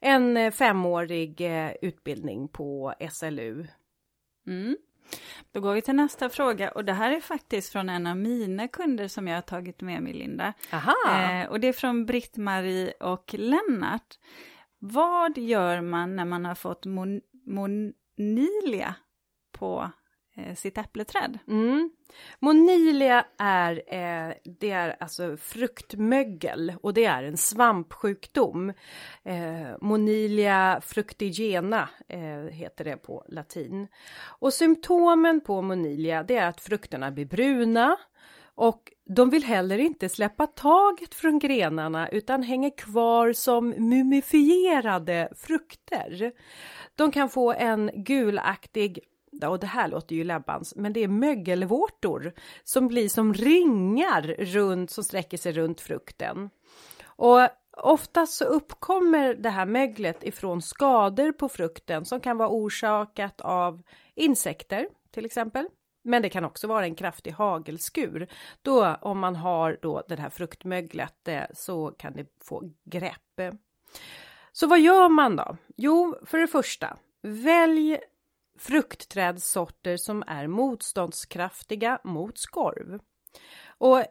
En 0.00 0.36
eh, 0.36 0.50
femårig 0.50 1.42
utbildning 1.82 2.48
på 2.48 2.94
SLU. 3.10 3.66
Mm. 4.46 4.76
Då 5.52 5.60
går 5.60 5.74
vi 5.74 5.82
till 5.82 5.94
nästa 5.94 6.28
fråga 6.28 6.70
och 6.70 6.84
det 6.84 6.92
här 6.92 7.12
är 7.12 7.20
faktiskt 7.20 7.72
från 7.72 7.88
en 7.88 8.06
av 8.06 8.16
mina 8.16 8.68
kunder 8.68 9.08
som 9.08 9.28
jag 9.28 9.34
har 9.34 9.42
tagit 9.42 9.80
med 9.80 10.02
mig 10.02 10.12
Linda. 10.12 10.54
Eh, 11.42 11.50
och 11.50 11.60
det 11.60 11.68
är 11.68 11.72
från 11.72 12.06
Britt-Marie 12.06 12.92
och 13.00 13.34
Lennart. 13.38 14.18
Vad 14.78 15.38
gör 15.38 15.80
man 15.80 16.16
när 16.16 16.24
man 16.24 16.44
har 16.44 16.54
fått 16.54 16.86
mon 16.86 17.20
monilia 17.46 18.94
på 19.52 19.90
Eh, 20.46 20.54
sitt 20.54 20.78
äppleträd. 20.78 21.38
Mm. 21.48 21.90
Monilia 22.38 23.26
är, 23.38 23.82
eh, 23.86 24.34
det 24.44 24.70
är 24.70 24.96
alltså 25.00 25.36
fruktmögel 25.36 26.74
och 26.82 26.94
det 26.94 27.04
är 27.04 27.22
en 27.22 27.36
svampsjukdom. 27.36 28.72
Eh, 29.24 29.76
Monilia 29.80 30.80
fructigena 30.84 31.88
eh, 32.08 32.52
heter 32.52 32.84
det 32.84 32.96
på 32.96 33.24
latin. 33.28 33.88
Och 34.40 34.52
symptomen 34.52 35.40
på 35.40 35.62
Monilia 35.62 36.22
det 36.22 36.36
är 36.36 36.48
att 36.48 36.60
frukterna 36.60 37.10
blir 37.10 37.26
bruna 37.26 37.96
och 38.54 38.92
de 39.04 39.30
vill 39.30 39.44
heller 39.44 39.78
inte 39.78 40.08
släppa 40.08 40.46
taget 40.46 41.14
från 41.14 41.38
grenarna 41.38 42.08
utan 42.08 42.42
hänger 42.42 42.76
kvar 42.76 43.32
som 43.32 43.68
mumifierade 43.68 45.28
frukter. 45.36 46.32
De 46.94 47.10
kan 47.10 47.28
få 47.28 47.52
en 47.52 47.90
gulaktig 47.94 48.98
och 49.48 49.60
det 49.60 49.66
här 49.66 49.88
låter 49.88 50.16
ju 50.16 50.24
läbbans, 50.24 50.76
men 50.76 50.92
det 50.92 51.00
är 51.00 51.08
mögelvårtor 51.08 52.32
som 52.64 52.88
blir 52.88 53.08
som 53.08 53.34
ringar 53.34 54.22
runt 54.38 54.90
som 54.90 55.04
sträcker 55.04 55.36
sig 55.38 55.52
runt 55.52 55.80
frukten. 55.80 56.50
Och 57.04 57.48
oftast 57.76 58.32
så 58.32 58.44
uppkommer 58.44 59.34
det 59.34 59.50
här 59.50 59.66
möglet 59.66 60.24
ifrån 60.24 60.62
skador 60.62 61.32
på 61.32 61.48
frukten 61.48 62.04
som 62.04 62.20
kan 62.20 62.36
vara 62.36 62.48
orsakat 62.48 63.40
av 63.40 63.82
insekter 64.14 64.88
till 65.10 65.24
exempel. 65.24 65.68
Men 66.02 66.22
det 66.22 66.28
kan 66.28 66.44
också 66.44 66.66
vara 66.66 66.84
en 66.84 66.94
kraftig 66.94 67.30
hagelskur. 67.30 68.28
Då 68.62 68.96
om 69.00 69.18
man 69.18 69.36
har 69.36 69.78
då 69.82 70.02
det 70.08 70.20
här 70.20 70.30
fruktmöglet 70.30 71.28
eh, 71.28 71.42
så 71.54 71.88
kan 71.98 72.12
det 72.12 72.26
få 72.44 72.70
grepp. 72.84 73.56
Så 74.52 74.66
vad 74.66 74.80
gör 74.80 75.08
man 75.08 75.36
då? 75.36 75.56
Jo, 75.76 76.16
för 76.26 76.38
det 76.38 76.46
första, 76.46 76.96
välj 77.22 77.98
fruktträdssorter 78.60 79.96
som 79.96 80.24
är 80.26 80.46
motståndskraftiga 80.46 81.98
mot 82.04 82.38
skorv. 82.38 82.98
Och 83.78 84.04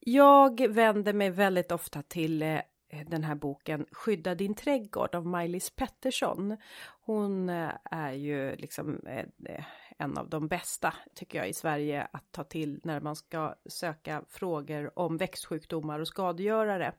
jag 0.00 0.68
vänder 0.68 1.12
mig 1.12 1.30
väldigt 1.30 1.72
ofta 1.72 2.02
till 2.02 2.42
eh, 2.42 2.60
den 3.06 3.24
här 3.24 3.34
boken 3.34 3.86
Skydda 3.92 4.34
din 4.34 4.54
trädgård 4.54 5.14
av 5.14 5.26
Maj-Lis 5.26 5.70
Pettersson. 5.70 6.56
Hon 7.04 7.48
eh, 7.48 7.70
är 7.84 8.12
ju 8.12 8.56
liksom 8.56 9.06
eh, 9.06 9.64
en 9.98 10.18
av 10.18 10.28
de 10.28 10.48
bästa 10.48 10.94
tycker 11.14 11.38
jag 11.38 11.48
i 11.48 11.52
Sverige 11.52 12.08
att 12.12 12.32
ta 12.32 12.44
till 12.44 12.80
när 12.84 13.00
man 13.00 13.16
ska 13.16 13.54
söka 13.66 14.24
frågor 14.28 14.98
om 14.98 15.16
växtsjukdomar 15.16 16.00
och 16.00 16.08
skadegörare. 16.08 16.92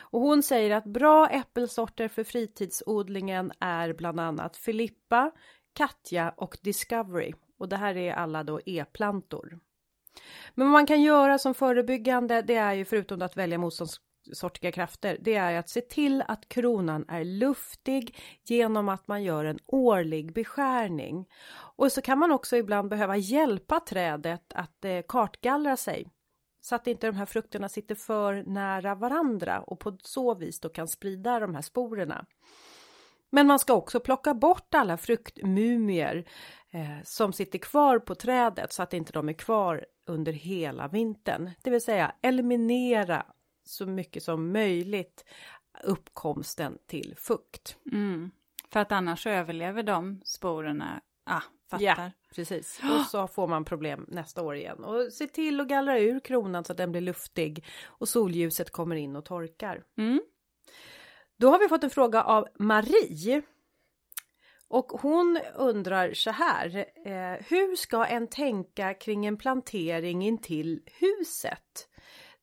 Och 0.00 0.20
hon 0.20 0.42
säger 0.42 0.76
att 0.76 0.84
bra 0.84 1.28
äppelsorter 1.28 2.08
för 2.08 2.24
fritidsodlingen 2.24 3.52
är 3.60 3.92
bland 3.92 4.20
annat 4.20 4.56
Filippa, 4.56 5.30
Katja 5.72 6.34
och 6.36 6.58
Discovery. 6.62 7.32
Och 7.58 7.68
det 7.68 7.76
här 7.76 7.96
är 7.96 8.12
alla 8.12 8.44
då 8.44 8.60
e-plantor. 8.66 9.58
Men 10.54 10.66
vad 10.66 10.72
man 10.72 10.86
kan 10.86 11.02
göra 11.02 11.38
som 11.38 11.54
förebyggande, 11.54 12.42
det 12.42 12.54
är 12.54 12.72
ju 12.72 12.84
förutom 12.84 13.22
att 13.22 13.36
välja 13.36 13.58
motståndssortiga 13.58 14.72
krafter, 14.72 15.18
det 15.20 15.34
är 15.34 15.58
att 15.58 15.68
se 15.68 15.80
till 15.80 16.22
att 16.28 16.48
kronan 16.48 17.04
är 17.08 17.24
luftig 17.24 18.18
genom 18.44 18.88
att 18.88 19.08
man 19.08 19.22
gör 19.22 19.44
en 19.44 19.58
årlig 19.66 20.32
beskärning. 20.32 21.28
Och 21.76 21.92
så 21.92 22.02
kan 22.02 22.18
man 22.18 22.32
också 22.32 22.56
ibland 22.56 22.88
behöva 22.88 23.16
hjälpa 23.16 23.80
trädet 23.80 24.52
att 24.54 24.84
eh, 24.84 25.00
kartgallra 25.08 25.76
sig 25.76 26.10
så 26.60 26.74
att 26.74 26.86
inte 26.86 27.06
de 27.06 27.16
här 27.16 27.26
frukterna 27.26 27.68
sitter 27.68 27.94
för 27.94 28.42
nära 28.42 28.94
varandra 28.94 29.60
och 29.60 29.80
på 29.80 29.98
så 30.02 30.34
vis 30.34 30.60
då 30.60 30.68
kan 30.68 30.88
sprida 30.88 31.40
de 31.40 31.54
här 31.54 31.62
sporerna. 31.62 32.26
Men 33.30 33.46
man 33.46 33.58
ska 33.58 33.74
också 33.74 34.00
plocka 34.00 34.34
bort 34.34 34.74
alla 34.74 34.96
fruktmumier 34.96 36.24
eh, 36.70 37.04
som 37.04 37.32
sitter 37.32 37.58
kvar 37.58 37.98
på 37.98 38.14
trädet 38.14 38.72
så 38.72 38.82
att 38.82 38.94
inte 38.94 39.12
de 39.12 39.28
är 39.28 39.32
kvar 39.32 39.86
under 40.06 40.32
hela 40.32 40.88
vintern. 40.88 41.50
Det 41.62 41.70
vill 41.70 41.84
säga 41.84 42.14
eliminera 42.22 43.26
så 43.64 43.86
mycket 43.86 44.22
som 44.22 44.52
möjligt 44.52 45.24
uppkomsten 45.84 46.78
till 46.86 47.14
fukt. 47.16 47.76
Mm. 47.92 48.30
För 48.72 48.80
att 48.80 48.92
annars 48.92 49.26
överlever 49.26 49.82
de 49.82 50.20
sporerna. 50.24 51.00
Ah, 51.24 51.42
fattar. 51.70 51.84
Ja, 51.84 52.10
precis. 52.34 52.80
Och 52.82 53.06
så 53.06 53.26
får 53.26 53.48
man 53.48 53.64
problem 53.64 54.06
nästa 54.08 54.42
år 54.42 54.56
igen. 54.56 54.84
Och 54.84 55.12
se 55.12 55.26
till 55.26 55.60
att 55.60 55.68
gallra 55.68 55.98
ur 55.98 56.20
kronan 56.20 56.64
så 56.64 56.72
att 56.72 56.78
den 56.78 56.92
blir 56.92 57.00
luftig 57.00 57.64
och 57.84 58.08
solljuset 58.08 58.70
kommer 58.70 58.96
in 58.96 59.16
och 59.16 59.24
torkar. 59.24 59.82
Mm. 59.98 60.20
Då 61.40 61.50
har 61.50 61.58
vi 61.58 61.68
fått 61.68 61.84
en 61.84 61.90
fråga 61.90 62.22
av 62.22 62.48
Marie. 62.58 63.42
Och 64.68 64.86
hon 64.86 65.38
undrar 65.54 66.14
så 66.14 66.30
här. 66.30 66.76
Eh, 67.06 67.46
hur 67.48 67.76
ska 67.76 68.04
en 68.04 68.28
tänka 68.28 68.94
kring 68.94 69.26
en 69.26 69.36
plantering 69.36 70.26
in 70.26 70.38
till 70.38 70.82
huset? 70.86 71.88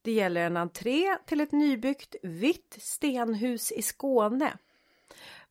Det 0.01 0.11
gäller 0.11 0.41
en 0.41 0.57
entré 0.57 1.17
till 1.25 1.41
ett 1.41 1.51
nybyggt 1.51 2.15
vitt 2.23 2.77
stenhus 2.79 3.71
i 3.71 3.81
Skåne. 3.81 4.57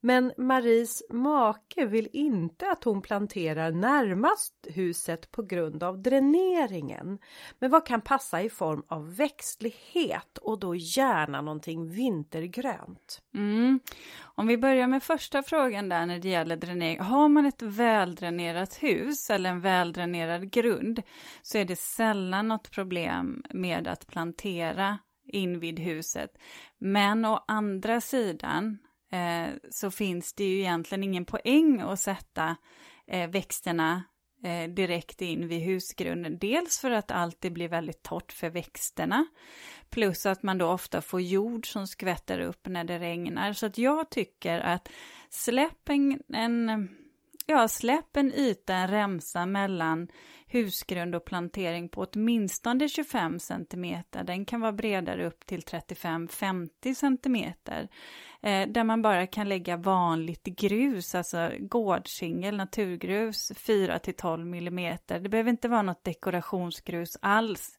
Men 0.01 0.33
Maries 0.37 1.03
make 1.11 1.87
vill 1.87 2.09
inte 2.13 2.71
att 2.71 2.85
hon 2.85 3.03
planterar 3.03 3.71
närmast 3.71 4.55
huset 4.63 5.31
på 5.31 5.43
grund 5.43 5.83
av 5.83 6.03
dräneringen. 6.03 7.19
Men 7.59 7.71
vad 7.71 7.87
kan 7.87 8.01
passa 8.01 8.43
i 8.43 8.51
form 8.51 8.83
av 8.89 9.17
växtlighet 9.17 10.39
och 10.39 10.59
då 10.59 10.75
gärna 10.75 11.41
någonting 11.41 11.89
vintergrönt? 11.89 13.23
Mm. 13.35 13.81
Om 14.23 14.47
vi 14.47 14.59
börjar 14.59 14.87
med 14.87 15.03
första 15.03 15.43
frågan 15.43 15.89
där 15.89 16.07
när 16.07 16.19
det 16.19 16.29
gäller 16.29 16.57
dränering. 16.57 17.01
Har 17.01 17.29
man 17.29 17.47
ett 17.47 17.63
väldränerat 17.63 18.83
hus 18.83 19.31
eller 19.31 19.51
en 19.51 19.61
väldränerad 19.61 20.51
grund 20.51 21.03
så 21.43 21.59
är 21.59 21.65
det 21.65 21.77
sällan 21.77 22.49
något 22.49 22.71
problem 22.71 23.45
med 23.51 23.89
att 23.89 24.07
plantera 24.07 24.99
invid 25.33 25.79
huset. 25.79 26.31
Men 26.79 27.25
å 27.25 27.45
andra 27.49 28.01
sidan 28.01 28.79
eh, 29.13 29.55
så 29.71 29.91
finns 29.91 30.33
det 30.33 30.45
ju 30.45 30.59
egentligen 30.59 31.05
ingen 31.05 31.25
poäng 31.25 31.81
att 31.81 32.01
sätta 32.01 32.57
eh, 33.07 33.31
växterna 33.31 34.03
eh, 34.45 34.71
direkt 34.71 35.23
in 35.23 35.49
vid 35.49 35.61
husgrunden. 35.61 36.39
Dels 36.39 36.79
för 36.79 36.91
att 36.91 37.11
alltid 37.11 37.53
blir 37.53 37.69
väldigt 37.69 38.03
torrt 38.03 38.33
för 38.33 38.51
växterna, 38.51 39.27
plus 39.91 40.27
att 40.27 40.43
man 40.43 40.59
då 40.59 40.67
ofta 40.67 41.01
får 41.01 41.21
jord 41.21 41.73
som 41.73 41.87
skvätter 41.87 42.41
upp 42.41 42.67
när 42.67 42.85
det 42.85 42.99
regnar. 42.99 43.53
Så 43.53 43.67
att 43.67 43.79
jag 43.79 44.11
tycker 44.11 44.61
att 44.61 44.89
släpp 45.31 45.89
en, 45.89 46.23
en 46.29 46.89
ja, 47.47 47.69
släpp 47.69 48.17
en 48.17 48.33
yta, 48.35 48.75
en 48.75 48.89
remsa 48.89 49.47
mellan 49.47 50.09
husgrund 50.47 51.15
och 51.15 51.25
plantering 51.25 51.89
på 51.89 52.07
åtminstone 52.13 52.89
25 52.89 53.39
cm. 53.39 54.03
Den 54.11 54.45
kan 54.45 54.61
vara 54.61 54.73
bredare 54.73 55.27
upp 55.27 55.47
till 55.47 55.61
35-50 55.61 56.95
cm. 56.95 57.53
Eh, 58.43 58.69
där 58.69 58.85
man 58.85 59.03
bara 59.03 59.27
kan 59.27 59.49
lägga 59.49 59.77
vanligt 59.77 60.45
grus, 60.45 61.15
alltså 61.15 61.51
gårdsingel, 61.59 62.57
naturgrus, 62.57 63.53
4 63.57 63.99
12 63.99 64.55
mm. 64.55 64.97
Det 65.07 65.29
behöver 65.29 65.51
inte 65.51 65.69
vara 65.69 65.83
något 65.83 66.05
dekorationsgrus 66.05 67.19
alls. 67.23 67.79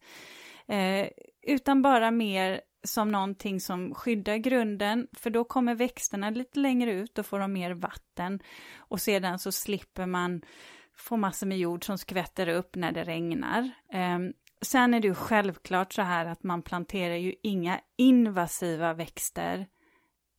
Eh, 0.67 1.07
utan 1.41 1.81
bara 1.81 2.11
mer 2.11 2.61
som 2.83 3.11
någonting 3.11 3.59
som 3.59 3.93
skyddar 3.93 4.37
grunden, 4.37 5.07
för 5.17 5.29
då 5.29 5.43
kommer 5.43 5.75
växterna 5.75 6.29
lite 6.29 6.59
längre 6.59 6.91
ut 6.91 7.17
och 7.17 7.25
får 7.25 7.39
de 7.39 7.53
mer 7.53 7.71
vatten. 7.71 8.39
Och 8.77 9.01
sedan 9.01 9.39
så 9.39 9.51
slipper 9.51 10.05
man 10.05 10.41
få 10.97 11.17
massor 11.17 11.47
med 11.47 11.57
jord 11.57 11.85
som 11.85 11.97
skvätter 11.97 12.47
upp 12.47 12.75
när 12.75 12.91
det 12.91 13.03
regnar. 13.03 13.71
Ehm, 13.91 14.33
sen 14.61 14.93
är 14.93 14.99
det 14.99 15.07
ju 15.07 15.15
självklart 15.15 15.93
så 15.93 16.01
här 16.01 16.25
att 16.25 16.43
man 16.43 16.61
planterar 16.61 17.15
ju 17.15 17.33
inga 17.43 17.79
invasiva 17.97 18.93
växter 18.93 19.67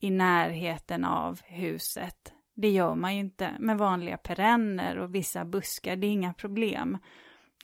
i 0.00 0.10
närheten 0.10 1.04
av 1.04 1.40
huset. 1.44 2.32
Det 2.54 2.70
gör 2.70 2.94
man 2.94 3.14
ju 3.14 3.20
inte 3.20 3.54
med 3.58 3.78
vanliga 3.78 4.16
perenner 4.16 4.98
och 4.98 5.14
vissa 5.14 5.44
buskar. 5.44 5.96
Det 5.96 6.06
är 6.06 6.10
inga 6.10 6.34
problem 6.34 6.98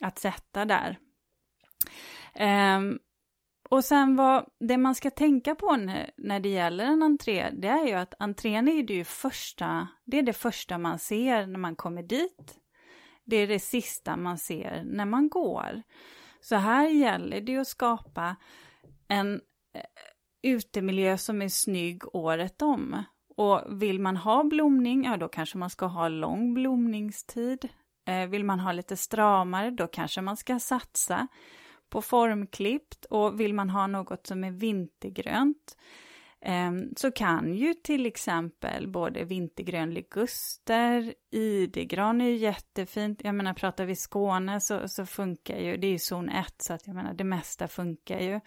att 0.01 0.19
sätta 0.19 0.65
där. 0.65 0.97
Um, 2.77 2.99
och 3.69 3.83
sen 3.83 4.15
vad, 4.15 4.45
det 4.59 4.77
man 4.77 4.95
ska 4.95 5.09
tänka 5.11 5.55
på 5.55 5.75
när, 5.75 6.11
när 6.17 6.39
det 6.39 6.49
gäller 6.49 6.85
en 6.85 7.03
entré, 7.03 7.49
det 7.53 7.67
är 7.67 7.87
ju 7.87 7.93
att 7.93 8.13
entrén 8.19 8.67
är 8.67 8.83
det 8.83 9.05
första, 9.05 9.87
det 10.05 10.17
är 10.17 10.23
det 10.23 10.33
första 10.33 10.77
man 10.77 10.99
ser 10.99 11.47
när 11.47 11.59
man 11.59 11.75
kommer 11.75 12.03
dit. 12.03 12.59
Det 13.25 13.35
är 13.35 13.47
det 13.47 13.59
sista 13.59 14.17
man 14.17 14.37
ser 14.37 14.83
när 14.85 15.05
man 15.05 15.29
går. 15.29 15.83
Så 16.41 16.55
här 16.55 16.87
gäller 16.87 17.41
det 17.41 17.57
att 17.57 17.67
skapa 17.67 18.35
en 19.07 19.41
eh, 19.75 19.81
utemiljö 20.43 21.17
som 21.17 21.41
är 21.41 21.49
snygg 21.49 22.15
året 22.15 22.61
om. 22.61 23.03
Och 23.37 23.81
vill 23.81 23.99
man 23.99 24.17
ha 24.17 24.43
blomning, 24.43 25.05
ja 25.05 25.17
då 25.17 25.27
kanske 25.27 25.57
man 25.57 25.69
ska 25.69 25.85
ha 25.85 26.07
lång 26.07 26.53
blomningstid. 26.53 27.69
Eh, 28.07 28.27
vill 28.27 28.43
man 28.45 28.59
ha 28.59 28.71
lite 28.71 28.97
stramare, 28.97 29.71
då 29.71 29.87
kanske 29.87 30.21
man 30.21 30.37
ska 30.37 30.59
satsa 30.59 31.27
på 31.89 32.01
formklippt 32.01 33.05
och 33.05 33.39
vill 33.39 33.53
man 33.53 33.69
ha 33.69 33.87
något 33.87 34.27
som 34.27 34.43
är 34.43 34.51
vintergrönt 34.51 35.77
Ehm, 36.47 36.89
så 36.97 37.11
kan 37.11 37.53
ju 37.53 37.73
till 37.73 38.05
exempel 38.05 38.87
både 38.87 39.23
vintergrön 39.23 39.93
liguster, 39.93 41.13
idegran 41.31 42.21
är 42.21 42.25
ju 42.25 42.35
jättefint. 42.35 43.21
Jag 43.23 43.35
menar 43.35 43.53
pratar 43.53 43.85
vi 43.85 43.95
Skåne 43.95 44.61
så, 44.61 44.87
så 44.87 45.05
funkar 45.05 45.57
ju, 45.57 45.77
det 45.77 45.87
är 45.87 45.91
ju 45.91 45.99
zon 45.99 46.29
1 46.29 46.55
så 46.57 46.73
att 46.73 46.87
jag 46.87 46.95
menar 46.95 47.13
det 47.13 47.23
mesta 47.23 47.67
funkar 47.67 48.19
ju. 48.19 48.39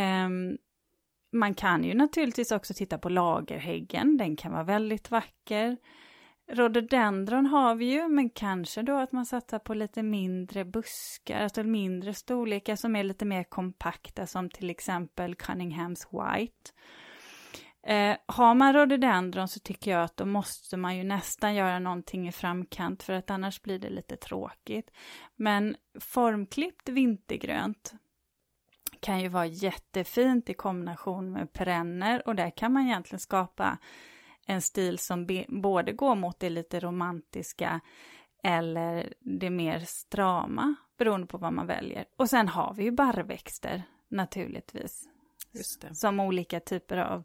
Um, 0.00 0.58
man 1.32 1.54
kan 1.54 1.84
ju 1.84 1.94
naturligtvis 1.94 2.52
också 2.52 2.74
titta 2.74 2.98
på 2.98 3.08
lagerhäggen, 3.08 4.16
den 4.16 4.36
kan 4.36 4.52
vara 4.52 4.64
väldigt 4.64 5.10
vacker. 5.10 5.76
Rhododendron 6.52 7.46
har 7.46 7.74
vi 7.74 7.84
ju, 7.84 8.08
men 8.08 8.30
kanske 8.30 8.82
då 8.82 8.96
att 8.96 9.12
man 9.12 9.26
satsar 9.26 9.58
på 9.58 9.74
lite 9.74 10.02
mindre 10.02 10.64
buskar, 10.64 11.42
alltså 11.42 11.62
mindre 11.62 12.14
storlekar 12.14 12.76
som 12.76 12.96
är 12.96 13.04
lite 13.04 13.24
mer 13.24 13.44
kompakta, 13.44 14.26
som 14.26 14.50
till 14.50 14.70
exempel 14.70 15.34
Cunninghams 15.34 16.08
White. 16.10 16.70
Eh, 17.86 18.16
har 18.26 18.54
man 18.54 18.72
rhododendron 18.72 19.48
så 19.48 19.60
tycker 19.60 19.90
jag 19.90 20.02
att 20.02 20.16
då 20.16 20.24
måste 20.24 20.76
man 20.76 20.96
ju 20.96 21.04
nästan 21.04 21.54
göra 21.54 21.78
någonting 21.78 22.28
i 22.28 22.32
framkant 22.32 23.02
för 23.02 23.12
att 23.12 23.30
annars 23.30 23.62
blir 23.62 23.78
det 23.78 23.90
lite 23.90 24.16
tråkigt. 24.16 24.90
Men 25.36 25.76
formklippt 26.00 26.88
vintergrönt 26.88 27.92
kan 29.00 29.20
ju 29.20 29.28
vara 29.28 29.46
jättefint 29.46 30.50
i 30.50 30.54
kombination 30.54 31.32
med 31.32 31.52
perenner 31.52 32.28
och 32.28 32.34
där 32.34 32.50
kan 32.50 32.72
man 32.72 32.86
egentligen 32.86 33.20
skapa 33.20 33.78
en 34.46 34.62
stil 34.62 34.98
som 34.98 35.44
både 35.48 35.92
går 35.92 36.14
mot 36.14 36.40
det 36.40 36.50
lite 36.50 36.80
romantiska 36.80 37.80
eller 38.42 39.14
det 39.20 39.50
mer 39.50 39.80
strama, 39.80 40.74
beroende 40.98 41.26
på 41.26 41.38
vad 41.38 41.52
man 41.52 41.66
väljer. 41.66 42.04
Och 42.16 42.30
sen 42.30 42.48
har 42.48 42.74
vi 42.74 42.84
ju 42.84 42.90
barrväxter 42.90 43.82
naturligtvis. 44.08 45.08
Som 45.92 46.20
olika 46.20 46.60
typer 46.60 46.96
av, 46.98 47.24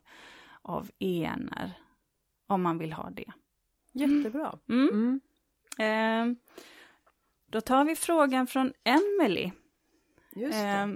av 0.62 0.92
enar, 1.00 1.74
om 2.48 2.62
man 2.62 2.78
vill 2.78 2.94
ha 2.94 3.10
det. 3.10 3.32
Jättebra. 3.92 4.60
Mm. 4.70 4.90
Mm. 4.90 5.22
Eh, 5.80 6.38
då 7.46 7.62
tar 7.62 7.86
vi 7.86 7.96
frågan 7.96 8.48
från 8.48 8.74
Emily. 8.84 9.52
Just 10.36 10.56
eh, 10.56 10.88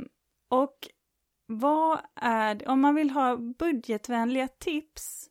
och 0.47 0.87
vad 1.45 1.99
är 2.15 2.55
det, 2.55 2.65
om 2.65 2.81
man 2.81 2.95
vill 2.95 3.09
ha 3.09 3.37
budgetvänliga 3.37 4.47
tips 4.47 5.29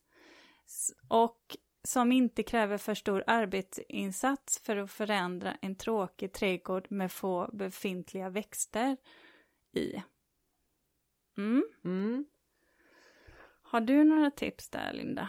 och 1.09 1.57
som 1.85 2.13
inte 2.13 2.43
kräver 2.43 2.79
för 2.79 2.95
stor 2.95 3.25
arbetsinsats 3.27 4.59
för 4.59 4.77
att 4.77 4.91
förändra 4.91 5.57
en 5.61 5.75
tråkig 5.75 6.33
trädgård 6.33 6.87
med 6.91 7.13
få 7.13 7.51
befintliga 7.53 8.29
växter 8.29 8.97
i. 9.73 10.03
Mm. 11.37 11.65
Mm. 11.85 12.25
Har 13.63 13.81
du 13.81 14.05
några 14.05 14.31
tips 14.31 14.69
där, 14.69 14.93
Linda? 14.93 15.29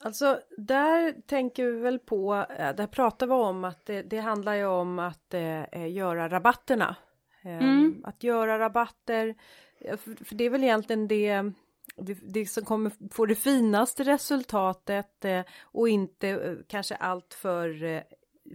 Alltså, 0.00 0.40
där 0.56 1.12
tänker 1.26 1.64
vi 1.64 1.80
väl 1.80 1.98
på, 1.98 2.46
eh, 2.58 2.74
där 2.74 2.86
pratar 2.86 3.26
vi 3.26 3.32
om 3.32 3.64
att 3.64 3.86
det, 3.86 4.02
det 4.02 4.18
handlar 4.18 4.54
ju 4.54 4.66
om 4.66 4.98
att 4.98 5.34
eh, 5.34 5.86
göra 5.90 6.28
rabatterna. 6.28 6.96
Eh, 7.44 7.64
mm. 7.64 8.04
Att 8.04 8.22
göra 8.22 8.58
rabatter, 8.58 9.34
för, 9.80 10.24
för 10.24 10.34
det 10.34 10.44
är 10.44 10.50
väl 10.50 10.64
egentligen 10.64 11.08
det 11.08 11.52
det, 11.96 12.14
det 12.22 12.46
som 12.46 12.64
kommer 12.64 12.92
få 13.14 13.26
det 13.26 13.34
finaste 13.34 14.04
resultatet 14.04 15.24
eh, 15.24 15.42
och 15.62 15.88
inte 15.88 16.28
eh, 16.28 16.54
kanske 16.66 16.94
allt 16.94 17.34
för, 17.34 17.84
eh, 17.84 18.02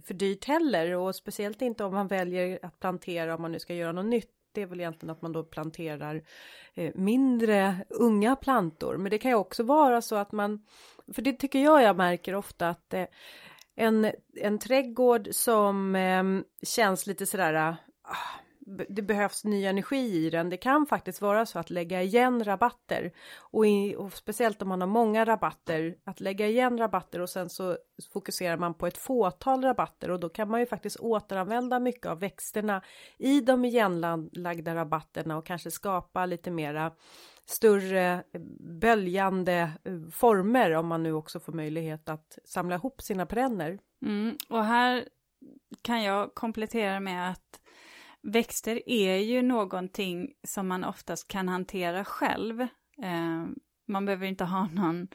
för 0.04 0.14
dyrt 0.14 0.44
heller 0.44 0.96
och 0.96 1.14
speciellt 1.14 1.62
inte 1.62 1.84
om 1.84 1.94
man 1.94 2.06
väljer 2.06 2.58
att 2.62 2.80
plantera 2.80 3.34
om 3.34 3.42
man 3.42 3.52
nu 3.52 3.58
ska 3.58 3.74
göra 3.74 3.92
något 3.92 4.06
nytt. 4.06 4.30
Det 4.54 4.62
är 4.62 4.66
väl 4.66 4.80
egentligen 4.80 5.10
att 5.10 5.22
man 5.22 5.32
då 5.32 5.44
planterar 5.44 6.22
eh, 6.74 6.92
mindre 6.94 7.84
unga 7.88 8.36
plantor. 8.36 8.96
Men 8.96 9.10
det 9.10 9.18
kan 9.18 9.30
ju 9.30 9.36
också 9.36 9.62
vara 9.62 10.02
så 10.02 10.16
att 10.16 10.32
man, 10.32 10.66
för 11.14 11.22
det 11.22 11.32
tycker 11.32 11.58
jag 11.58 11.82
jag 11.82 11.96
märker 11.96 12.34
ofta 12.34 12.68
att 12.68 12.94
eh, 12.94 13.06
en, 13.74 14.12
en 14.36 14.58
trädgård 14.58 15.28
som 15.30 15.96
eh, 15.96 16.24
känns 16.62 17.06
lite 17.06 17.26
sådär 17.26 17.76
det 18.88 19.02
behövs 19.02 19.44
ny 19.44 19.64
energi 19.64 20.26
i 20.26 20.30
den. 20.30 20.50
Det 20.50 20.56
kan 20.56 20.86
faktiskt 20.86 21.22
vara 21.22 21.46
så 21.46 21.58
att 21.58 21.70
lägga 21.70 22.02
igen 22.02 22.44
rabatter 22.44 23.12
och, 23.38 23.66
i, 23.66 23.96
och, 23.96 24.12
speciellt 24.12 24.62
om 24.62 24.68
man 24.68 24.80
har 24.80 24.88
många 24.88 25.24
rabatter 25.24 25.96
att 26.04 26.20
lägga 26.20 26.46
igen 26.46 26.78
rabatter 26.78 27.20
och 27.20 27.30
sen 27.30 27.48
så 27.48 27.76
fokuserar 28.12 28.56
man 28.56 28.74
på 28.74 28.86
ett 28.86 28.98
fåtal 28.98 29.64
rabatter 29.64 30.10
och 30.10 30.20
då 30.20 30.28
kan 30.28 30.50
man 30.50 30.60
ju 30.60 30.66
faktiskt 30.66 30.96
återanvända 30.96 31.80
mycket 31.80 32.06
av 32.06 32.20
växterna 32.20 32.82
i 33.18 33.40
de 33.40 33.64
igenlagda 33.64 34.74
rabatterna 34.74 35.36
och 35.36 35.46
kanske 35.46 35.70
skapa 35.70 36.26
lite 36.26 36.50
mera 36.50 36.92
större 37.44 38.24
böljande 38.80 39.72
eh, 39.84 40.10
former 40.10 40.70
om 40.72 40.86
man 40.86 41.02
nu 41.02 41.12
också 41.12 41.40
får 41.40 41.52
möjlighet 41.52 42.08
att 42.08 42.38
samla 42.44 42.74
ihop 42.74 43.02
sina 43.02 43.26
perenner. 43.26 43.78
Mm, 44.02 44.36
och 44.48 44.64
här 44.64 45.08
kan 45.82 46.02
jag 46.02 46.34
komplettera 46.34 47.00
med 47.00 47.30
att 47.30 47.61
Växter 48.22 48.82
är 48.86 49.16
ju 49.16 49.42
någonting 49.42 50.34
som 50.44 50.68
man 50.68 50.84
oftast 50.84 51.28
kan 51.28 51.48
hantera 51.48 52.04
själv. 52.04 52.60
Eh, 53.02 53.46
man 53.86 54.04
behöver 54.04 54.26
inte 54.26 54.44
ha 54.44 54.66
någon, 54.66 55.08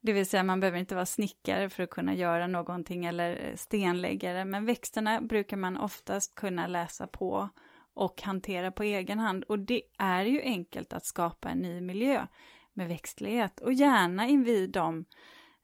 det 0.00 0.12
vill 0.12 0.26
säga 0.26 0.42
man 0.42 0.60
behöver 0.60 0.78
inte 0.78 0.94
vara 0.94 1.06
snickare 1.06 1.70
för 1.70 1.82
att 1.82 1.90
kunna 1.90 2.14
göra 2.14 2.46
någonting 2.46 3.04
eller 3.04 3.52
stenläggare, 3.56 4.44
men 4.44 4.66
växterna 4.66 5.20
brukar 5.20 5.56
man 5.56 5.76
oftast 5.76 6.34
kunna 6.34 6.66
läsa 6.66 7.06
på 7.06 7.48
och 7.94 8.22
hantera 8.22 8.72
på 8.72 8.82
egen 8.82 9.18
hand. 9.18 9.44
Och 9.44 9.58
det 9.58 9.82
är 9.98 10.24
ju 10.24 10.40
enkelt 10.40 10.92
att 10.92 11.06
skapa 11.06 11.48
en 11.48 11.58
ny 11.58 11.80
miljö 11.80 12.26
med 12.72 12.88
växtlighet 12.88 13.60
och 13.60 13.72
gärna 13.72 14.26
invid 14.26 14.70
de 14.70 15.04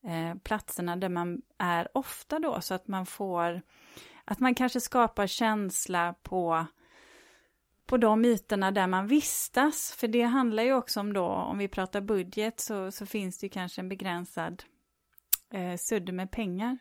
eh, 0.05 0.39
platserna 0.43 0.97
där 0.97 1.09
man 1.09 1.43
är 1.59 1.89
ofta 1.95 2.39
då, 2.39 2.61
så 2.61 2.75
att 2.75 2.89
man 2.89 3.07
får, 3.07 3.63
att 4.25 4.41
man 4.41 4.55
kanske 4.55 4.81
skapar 4.81 5.27
känsla 5.27 6.15
på 6.23 6.67
på 7.91 7.97
de 7.97 8.25
ytorna 8.25 8.71
där 8.71 8.87
man 8.87 9.07
vistas. 9.07 9.93
För 9.93 10.09
det 10.09 10.23
handlar 10.23 10.63
ju 10.63 10.75
också 10.75 11.01
om 11.01 11.13
då, 11.13 11.25
om 11.25 11.59
vi 11.59 11.69
pratar 11.69 12.01
budget, 12.01 12.61
så, 12.61 12.91
så 12.91 13.07
finns 13.07 13.39
det 13.39 13.47
ju 13.47 13.51
kanske 13.51 13.81
en 13.81 13.89
begränsad 13.89 14.63
eh, 15.55 15.77
sudd 15.77 16.15
med 16.15 16.31
pengar. 16.31 16.79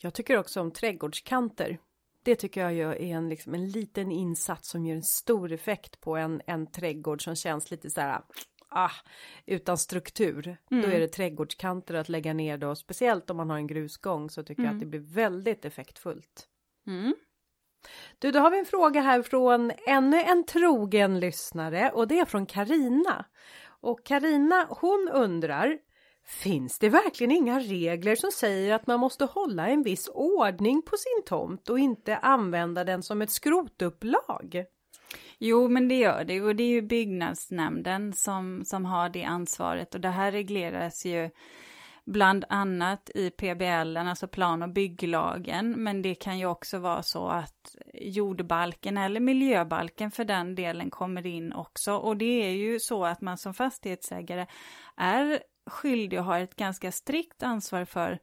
Jag 0.00 0.14
tycker 0.14 0.38
också 0.38 0.60
om 0.60 0.70
trädgårdskanter. 0.70 1.78
Det 2.24 2.34
tycker 2.34 2.68
jag 2.68 2.96
är 2.96 3.16
en, 3.16 3.28
liksom, 3.28 3.54
en 3.54 3.68
liten 3.68 4.12
insats 4.12 4.70
som 4.70 4.86
ger 4.86 4.94
en 4.94 5.02
stor 5.02 5.52
effekt 5.52 6.00
på 6.00 6.16
en, 6.16 6.42
en 6.46 6.66
trädgård 6.66 7.24
som 7.24 7.36
känns 7.36 7.70
lite 7.70 7.90
så 7.90 8.00
här 8.00 8.22
ah, 8.68 8.90
utan 9.46 9.78
struktur. 9.78 10.56
Mm. 10.70 10.82
Då 10.82 10.88
är 10.88 11.00
det 11.00 11.08
trädgårdskanter 11.08 11.94
att 11.94 12.08
lägga 12.08 12.32
ner 12.32 12.58
då, 12.58 12.74
speciellt 12.74 13.30
om 13.30 13.36
man 13.36 13.50
har 13.50 13.56
en 13.56 13.66
grusgång 13.66 14.30
så 14.30 14.42
tycker 14.42 14.62
mm. 14.62 14.64
jag 14.64 14.76
att 14.76 14.82
mm. 14.82 14.90
det 14.90 14.98
blir 14.98 15.14
väldigt 15.14 15.64
effektfullt. 15.64 16.48
Mm. 16.86 17.14
Du, 18.18 18.30
då 18.30 18.38
har 18.38 18.50
vi 18.50 18.58
en 18.58 18.64
fråga 18.64 19.00
här 19.00 19.22
från 19.22 19.72
ännu 19.86 20.20
en 20.20 20.44
trogen 20.44 21.20
lyssnare 21.20 21.90
och 21.90 22.08
det 22.08 22.18
är 22.18 22.24
från 22.24 22.46
Karina. 22.46 23.24
Och 23.80 24.04
Karina 24.04 24.66
hon 24.68 25.10
undrar 25.12 25.78
Finns 26.28 26.78
det 26.78 26.88
verkligen 26.88 27.30
inga 27.30 27.60
regler 27.60 28.16
som 28.16 28.30
säger 28.30 28.74
att 28.74 28.86
man 28.86 29.00
måste 29.00 29.24
hålla 29.24 29.68
en 29.68 29.82
viss 29.82 30.08
ordning 30.14 30.82
på 30.82 30.96
sin 30.96 31.24
tomt 31.26 31.70
och 31.70 31.78
inte 31.78 32.16
använda 32.16 32.84
den 32.84 33.02
som 33.02 33.22
ett 33.22 33.30
skrotupplag? 33.30 34.64
Jo, 35.38 35.68
men 35.68 35.88
det 35.88 35.94
gör 35.94 36.24
det 36.24 36.40
och 36.40 36.56
det 36.56 36.62
är 36.62 36.68
ju 36.68 36.82
byggnadsnämnden 36.82 38.12
som, 38.12 38.64
som 38.64 38.84
har 38.84 39.08
det 39.08 39.24
ansvaret 39.24 39.94
och 39.94 40.00
det 40.00 40.08
här 40.08 40.32
regleras 40.32 41.04
ju 41.06 41.30
bland 42.12 42.44
annat 42.48 43.10
i 43.14 43.30
PBL, 43.30 43.96
alltså 43.96 44.28
plan 44.28 44.62
och 44.62 44.68
bygglagen, 44.68 45.82
men 45.82 46.02
det 46.02 46.14
kan 46.14 46.38
ju 46.38 46.46
också 46.46 46.78
vara 46.78 47.02
så 47.02 47.28
att 47.28 47.76
jordbalken 47.94 48.98
eller 48.98 49.20
miljöbalken 49.20 50.10
för 50.10 50.24
den 50.24 50.54
delen 50.54 50.90
kommer 50.90 51.26
in 51.26 51.52
också. 51.52 51.96
Och 51.96 52.16
det 52.16 52.46
är 52.46 52.50
ju 52.50 52.80
så 52.80 53.04
att 53.04 53.20
man 53.20 53.38
som 53.38 53.54
fastighetsägare 53.54 54.46
är 54.96 55.42
skyldig 55.66 56.18
och 56.18 56.24
har 56.24 56.40
ett 56.40 56.56
ganska 56.56 56.92
strikt 56.92 57.42
ansvar 57.42 57.84
för 57.84 58.18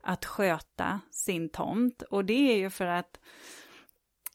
att 0.00 0.24
sköta 0.24 1.00
sin 1.10 1.48
tomt. 1.48 2.02
Och 2.02 2.24
det 2.24 2.52
är 2.52 2.56
ju 2.56 2.70
för 2.70 2.86
att 2.86 3.20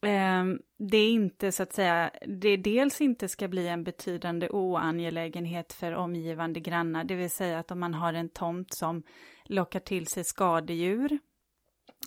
eh, 0.06 0.44
det 0.78 1.10
inte 1.10 1.52
så 1.52 1.64
att 1.64 1.74
säga, 1.74 2.12
det 2.28 2.58
dels 2.58 3.02
inte 3.02 3.28
ska 3.28 3.48
bli 3.48 3.68
en 3.68 3.84
betydande 3.84 4.50
oangelägenhet 4.50 5.74
för 5.74 5.92
omgivande 5.92 6.60
grannar, 6.60 7.04
det 7.04 7.16
vill 7.16 7.30
säga 7.30 7.60
att 7.60 7.72
om 7.72 7.80
man 7.80 7.94
har 7.94 8.14
en 8.14 8.30
tomt 8.30 8.74
som 8.74 9.04
lockar 9.44 9.80
till 9.80 10.08
sig 10.08 10.24
skadedjur, 10.24 11.20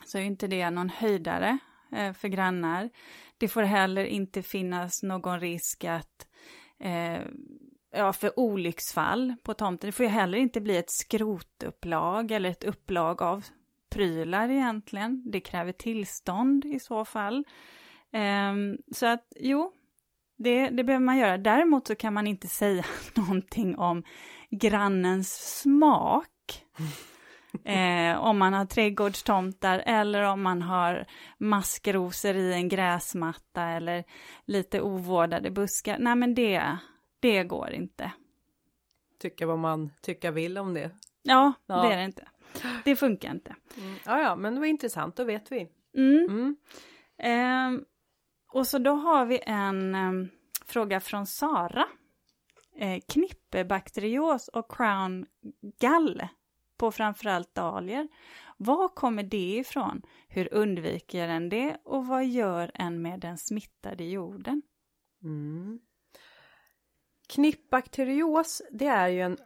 så 0.07 0.19
är 0.19 0.23
inte 0.23 0.47
det 0.47 0.71
någon 0.71 0.89
höjdare 0.89 1.59
eh, 1.93 2.13
för 2.13 2.29
grannar. 2.29 2.91
Det 3.39 3.49
får 3.49 3.63
heller 3.63 4.05
inte 4.05 4.43
finnas 4.43 5.03
någon 5.03 5.41
risk 5.41 5.85
att 5.85 6.29
eh, 6.81 7.21
ja, 7.93 8.13
för 8.13 8.39
olycksfall 8.39 9.35
på 9.43 9.55
tomten. 9.55 9.89
Det 9.89 9.93
får 9.93 10.07
ju 10.07 10.13
heller 10.13 10.39
inte 10.39 10.61
bli 10.61 10.77
ett 10.77 10.91
skrotupplag 10.91 12.31
eller 12.31 12.51
ett 12.51 12.65
upplag 12.65 13.23
av 13.23 13.45
prylar 13.91 14.49
egentligen. 14.49 15.23
Det 15.31 15.41
kräver 15.41 15.73
tillstånd 15.73 16.65
i 16.65 16.81
så 16.81 17.05
fall. 17.05 17.45
Um, 18.13 18.79
så 18.93 19.07
att 19.07 19.33
jo, 19.37 19.73
det, 20.37 20.69
det 20.69 20.85
behöver 20.85 21.05
man 21.05 21.19
göra. 21.19 21.39
Däremot 21.39 21.87
så 21.87 21.95
kan 21.95 22.15
man 22.15 22.27
inte 22.27 22.49
säga 22.49 22.85
någonting 23.15 23.79
om 23.79 24.03
grannens 24.51 25.61
smak. 25.61 26.65
Eh, 27.65 28.19
om 28.19 28.39
man 28.39 28.53
har 28.53 28.65
trädgårdstomtar 28.65 29.83
eller 29.87 30.23
om 30.23 30.43
man 30.43 30.63
har 30.63 31.07
maskrosor 31.39 32.35
i 32.35 32.53
en 32.53 32.69
gräsmatta 32.69 33.63
eller 33.63 34.05
lite 34.45 34.81
ovårdade 34.81 35.51
buskar. 35.51 35.99
Nej 35.99 36.15
men 36.15 36.35
det, 36.35 36.77
det 37.21 37.45
går 37.45 37.71
inte. 37.71 38.13
Tycka 39.19 39.47
vad 39.47 39.59
man 39.59 39.91
tycka 40.03 40.31
vill 40.31 40.59
om 40.59 40.75
det. 40.75 40.91
Ja, 41.23 41.53
ja. 41.67 41.83
det 41.83 41.95
är 41.95 41.97
det 41.97 42.05
inte. 42.05 42.29
Det 42.85 42.97
funkar 42.97 43.31
inte. 43.31 43.55
Mm. 43.79 43.95
Ja, 44.07 44.21
ja, 44.21 44.37
men 44.37 44.55
det 44.55 44.61
var 44.61 44.67
intressant, 44.67 45.17
då 45.17 45.25
vet 45.25 45.53
vi. 45.53 45.69
Mm. 45.97 46.27
Mm. 46.31 46.57
Eh, 47.19 47.81
och 48.49 48.67
så 48.67 48.79
då 48.79 48.93
har 48.93 49.27
vi 49.27 49.41
en 49.47 49.95
eh, 49.95 50.31
fråga 50.65 51.01
från 51.01 51.27
Sara. 51.27 51.85
Eh, 52.77 53.01
knippebakterios 53.09 54.49
och 54.49 54.73
crown 54.73 55.27
gall 55.81 56.23
på 56.79 56.91
framförallt 56.91 57.55
dahlior. 57.55 58.09
Var 58.57 58.89
kommer 58.89 59.23
det 59.23 59.57
ifrån? 59.57 60.03
Hur 60.29 60.55
undviker 60.55 61.29
en 61.29 61.49
det 61.49 61.77
och 61.85 62.07
vad 62.07 62.27
gör 62.27 62.71
en 62.75 63.03
med 63.03 63.21
den 63.21 63.39
smittade 63.39 64.05
jorden? 64.05 64.63
Mm. 65.23 65.81
Knippbakterios, 67.29 68.63
det 68.71 68.87
är 68.87 69.09
ju 69.09 69.21
en, 69.21 69.39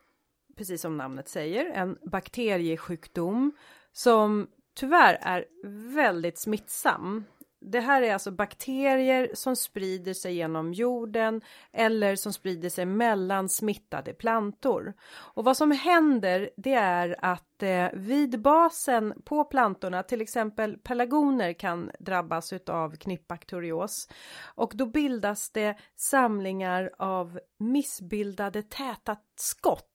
precis 0.57 0.81
som 0.81 0.97
namnet 0.97 1.29
säger, 1.29 1.67
en 1.67 1.99
bakteriesjukdom 2.03 3.53
som 3.93 4.49
tyvärr 4.75 5.19
är 5.23 5.47
väldigt 5.95 6.39
smittsam. 6.39 7.25
Det 7.65 7.81
här 7.81 8.03
är 8.03 8.13
alltså 8.13 8.31
bakterier 8.31 9.31
som 9.35 9.57
sprider 9.57 10.15
sig 10.15 10.35
genom 10.35 10.73
jorden 10.73 11.41
eller 11.73 12.17
som 12.17 12.33
sprider 12.33 12.69
sig 12.69 12.87
mellan 12.87 13.49
smittade 13.49 14.13
plantor. 14.15 14.95
Och 15.11 15.45
vad 15.45 15.57
som 15.57 15.71
händer 15.71 16.51
det 16.57 16.75
är 16.75 17.17
att 17.19 17.63
eh, 17.63 17.89
vid 17.93 18.41
basen 18.41 19.15
på 19.25 19.45
plantorna, 19.45 20.03
till 20.03 20.21
exempel 20.21 20.79
pelargoner 20.79 21.53
kan 21.53 21.91
drabbas 22.01 22.53
utav 22.53 22.97
knippbakterios 22.97 24.09
och 24.55 24.73
då 24.75 24.87
bildas 24.87 25.51
det 25.51 25.79
samlingar 25.97 26.91
av 26.99 27.41
missbildade 27.59 28.63
täta 28.63 29.17
skott 29.37 29.92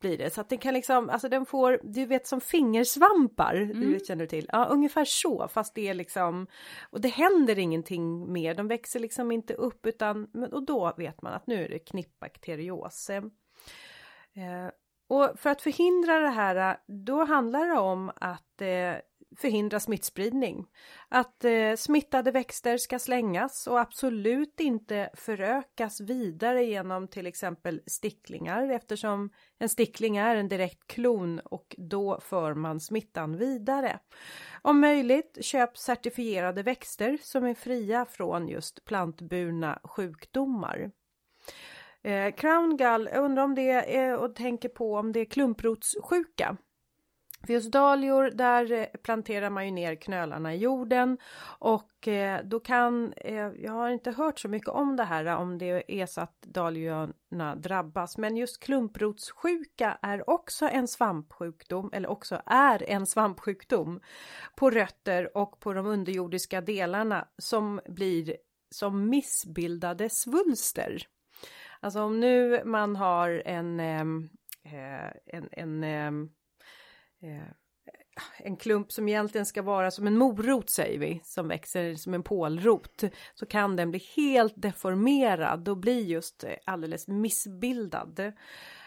blir 0.00 0.18
det 0.18 0.34
så 0.34 0.40
att 0.40 0.48
den 0.48 0.58
kan 0.58 0.74
liksom, 0.74 1.10
alltså 1.10 1.28
den 1.28 1.46
får, 1.46 1.80
du 1.82 2.06
vet 2.06 2.26
som 2.26 2.40
fingersvampar, 2.40 3.54
mm. 3.54 3.80
du 3.80 4.00
känner 4.06 4.24
du 4.24 4.28
till? 4.28 4.48
Ja, 4.52 4.64
ungefär 4.64 5.04
så, 5.04 5.48
fast 5.48 5.74
det 5.74 5.88
är 5.88 5.94
liksom, 5.94 6.46
och 6.90 7.00
det 7.00 7.08
händer 7.08 7.58
ingenting 7.58 8.32
mer, 8.32 8.54
de 8.54 8.68
växer 8.68 9.00
liksom 9.00 9.32
inte 9.32 9.54
upp 9.54 9.86
utan, 9.86 10.24
och 10.52 10.66
då 10.66 10.94
vet 10.96 11.22
man 11.22 11.32
att 11.32 11.46
nu 11.46 11.64
är 11.64 11.68
det 11.68 11.78
knippbakterios. 11.78 13.10
Eh, 13.10 14.70
och 15.08 15.30
för 15.36 15.50
att 15.50 15.62
förhindra 15.62 16.18
det 16.18 16.28
här, 16.28 16.80
då 16.86 17.24
handlar 17.24 17.66
det 17.66 17.78
om 17.78 18.12
att 18.16 18.60
eh, 18.60 18.94
förhindra 19.36 19.80
smittspridning. 19.80 20.66
Att 21.08 21.44
eh, 21.44 21.74
smittade 21.76 22.30
växter 22.30 22.76
ska 22.76 22.98
slängas 22.98 23.66
och 23.66 23.80
absolut 23.80 24.60
inte 24.60 25.10
förökas 25.14 26.00
vidare 26.00 26.64
genom 26.64 27.08
till 27.08 27.26
exempel 27.26 27.82
sticklingar 27.86 28.70
eftersom 28.70 29.30
en 29.58 29.68
stickling 29.68 30.16
är 30.16 30.36
en 30.36 30.48
direkt 30.48 30.86
klon 30.86 31.38
och 31.38 31.74
då 31.78 32.20
för 32.20 32.54
man 32.54 32.80
smittan 32.80 33.36
vidare. 33.36 33.98
Om 34.62 34.80
möjligt 34.80 35.38
köp 35.40 35.78
certifierade 35.78 36.62
växter 36.62 37.18
som 37.22 37.44
är 37.44 37.54
fria 37.54 38.04
från 38.04 38.48
just 38.48 38.84
plantburna 38.84 39.80
sjukdomar. 39.84 40.90
Eh, 42.02 42.34
Crown 42.34 42.76
Gall, 42.76 43.08
jag 43.12 43.24
undrar 43.24 43.44
om 43.44 43.54
det 43.54 43.96
är 43.96 44.16
och 44.16 44.34
tänker 44.34 44.68
på 44.68 44.94
om 44.94 45.12
det 45.12 45.20
är 45.20 45.24
klumprotssjuka. 45.24 46.56
För 47.46 47.52
just 47.52 47.72
dahlior, 47.72 48.30
där 48.30 48.72
eh, 48.72 48.86
planterar 49.02 49.50
man 49.50 49.64
ju 49.64 49.70
ner 49.70 49.94
knölarna 49.94 50.54
i 50.54 50.58
jorden 50.58 51.18
och 51.58 52.08
eh, 52.08 52.44
då 52.44 52.60
kan, 52.60 53.12
eh, 53.12 53.48
jag 53.58 53.72
har 53.72 53.90
inte 53.90 54.10
hört 54.10 54.38
så 54.38 54.48
mycket 54.48 54.68
om 54.68 54.96
det 54.96 55.04
här 55.04 55.26
om 55.26 55.58
det 55.58 55.92
är 56.00 56.06
så 56.06 56.20
att 56.20 56.42
dahliorna 56.42 57.56
drabbas, 57.56 58.18
men 58.18 58.36
just 58.36 58.62
klumprotssjuka 58.62 59.98
är 60.02 60.30
också 60.30 60.68
en 60.68 60.88
svampsjukdom, 60.88 61.90
eller 61.92 62.08
också 62.08 62.42
är 62.46 62.90
en 62.90 63.06
svampsjukdom 63.06 64.00
på 64.56 64.70
rötter 64.70 65.36
och 65.36 65.60
på 65.60 65.72
de 65.72 65.86
underjordiska 65.86 66.60
delarna 66.60 67.28
som 67.38 67.80
blir 67.88 68.36
som 68.70 69.10
missbildade 69.10 70.08
svulster. 70.10 71.06
Alltså 71.80 72.00
om 72.00 72.20
nu 72.20 72.64
man 72.64 72.96
har 72.96 73.42
en, 73.46 73.80
en, 73.80 74.28
en, 75.52 75.84
Eh, 77.22 77.52
en 78.38 78.56
klump 78.56 78.92
som 78.92 79.08
egentligen 79.08 79.46
ska 79.46 79.62
vara 79.62 79.90
som 79.90 80.06
en 80.06 80.16
morot 80.18 80.70
säger 80.70 80.98
vi, 80.98 81.20
som 81.24 81.48
växer 81.48 81.94
som 81.94 82.14
en 82.14 82.22
pålrot, 82.22 83.02
så 83.34 83.46
kan 83.46 83.76
den 83.76 83.90
bli 83.90 84.02
helt 84.16 84.54
deformerad 84.56 85.68
och 85.68 85.76
bli 85.76 86.02
just 86.02 86.44
eh, 86.44 86.50
alldeles 86.64 87.08
missbildad. 87.08 88.32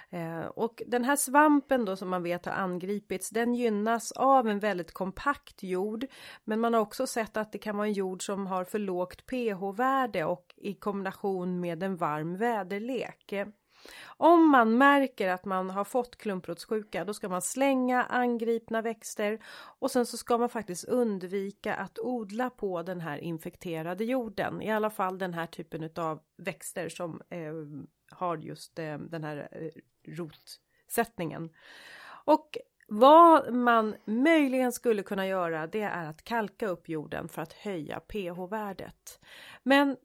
Eh, 0.09 0.45
och 0.45 0.81
den 0.87 1.03
här 1.03 1.15
svampen 1.15 1.85
då 1.85 1.95
som 1.95 2.09
man 2.09 2.23
vet 2.23 2.45
har 2.45 2.53
angripits, 2.53 3.29
den 3.29 3.53
gynnas 3.53 4.11
av 4.11 4.47
en 4.47 4.59
väldigt 4.59 4.91
kompakt 4.91 5.63
jord. 5.63 6.05
Men 6.43 6.59
man 6.59 6.73
har 6.73 6.81
också 6.81 7.07
sett 7.07 7.37
att 7.37 7.51
det 7.51 7.57
kan 7.57 7.77
vara 7.77 7.87
en 7.87 7.93
jord 7.93 8.25
som 8.25 8.47
har 8.47 8.63
för 8.63 8.79
lågt 8.79 9.25
pH-värde 9.25 10.25
och 10.25 10.53
i 10.57 10.73
kombination 10.73 11.59
med 11.59 11.83
en 11.83 11.95
varm 11.95 12.37
väderlek. 12.37 13.33
Om 14.05 14.49
man 14.49 14.77
märker 14.77 15.27
att 15.27 15.45
man 15.45 15.69
har 15.69 15.83
fått 15.83 16.15
klumprotssjuka 16.15 17.05
då 17.05 17.13
ska 17.13 17.29
man 17.29 17.41
slänga 17.41 18.03
angripna 18.03 18.81
växter 18.81 19.39
och 19.79 19.91
sen 19.91 20.05
så 20.05 20.17
ska 20.17 20.37
man 20.37 20.49
faktiskt 20.49 20.85
undvika 20.85 21.75
att 21.75 21.99
odla 21.99 22.49
på 22.49 22.83
den 22.83 23.01
här 23.01 23.17
infekterade 23.17 24.03
jorden. 24.03 24.61
I 24.61 24.71
alla 24.71 24.89
fall 24.89 25.17
den 25.17 25.33
här 25.33 25.47
typen 25.47 25.89
av 25.95 26.19
växter 26.37 26.89
som 26.89 27.21
eh, 27.29 27.53
har 28.11 28.37
just 28.37 28.79
eh, 28.79 28.97
den 28.97 29.23
här 29.23 29.47
eh, 29.51 29.69
rotsättningen. 30.07 31.49
Och 32.25 32.57
vad 32.87 33.53
man 33.53 33.95
möjligen 34.05 34.71
skulle 34.71 35.03
kunna 35.03 35.27
göra 35.27 35.67
det 35.67 35.81
är 35.81 36.09
att 36.09 36.23
kalka 36.23 36.67
upp 36.67 36.89
jorden 36.89 37.29
för 37.29 37.41
att 37.41 37.53
höja 37.53 37.99
pH-värdet. 37.99 39.19
Men 39.63 39.97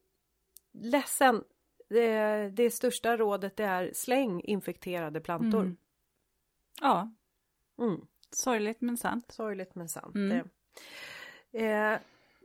ledsen, 0.73 1.45
det, 1.89 2.49
det 2.57 2.71
största 2.71 3.17
rådet 3.17 3.61
är 3.61 3.91
släng 3.95 4.41
infekterade 4.41 5.21
plantor. 5.21 5.61
Mm. 5.61 5.77
Ja, 6.81 7.11
Mm. 7.79 8.01
sorgligt 8.31 8.81
men 8.81 8.97
sant. 8.97 9.33
Sorgligt 9.33 9.75
men 9.75 9.89
sant. 9.89 10.15
Mm. 10.15 10.49
Eh, 11.53 11.99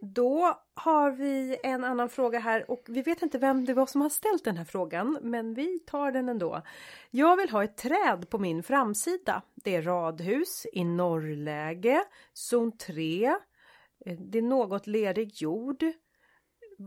då 0.03 0.59
har 0.73 1.11
vi 1.11 1.57
en 1.63 1.83
annan 1.83 2.09
fråga 2.09 2.39
här 2.39 2.71
och 2.71 2.83
vi 2.87 3.01
vet 3.01 3.21
inte 3.21 3.37
vem 3.37 3.65
det 3.65 3.73
var 3.73 3.85
som 3.85 4.01
har 4.01 4.09
ställt 4.09 4.43
den 4.43 4.57
här 4.57 4.65
frågan 4.65 5.17
men 5.21 5.53
vi 5.53 5.79
tar 5.79 6.11
den 6.11 6.29
ändå. 6.29 6.61
Jag 7.09 7.37
vill 7.37 7.49
ha 7.49 7.63
ett 7.63 7.77
träd 7.77 8.29
på 8.29 8.37
min 8.37 8.63
framsida. 8.63 9.41
Det 9.55 9.75
är 9.75 9.81
radhus 9.81 10.65
i 10.73 10.83
norrläge, 10.83 12.03
zon 12.33 12.77
3. 12.77 13.25
Eh, 14.05 14.17
Det 14.19 14.37
är 14.37 14.41
något 14.41 14.87
lerig 14.87 15.41
jord. 15.41 15.83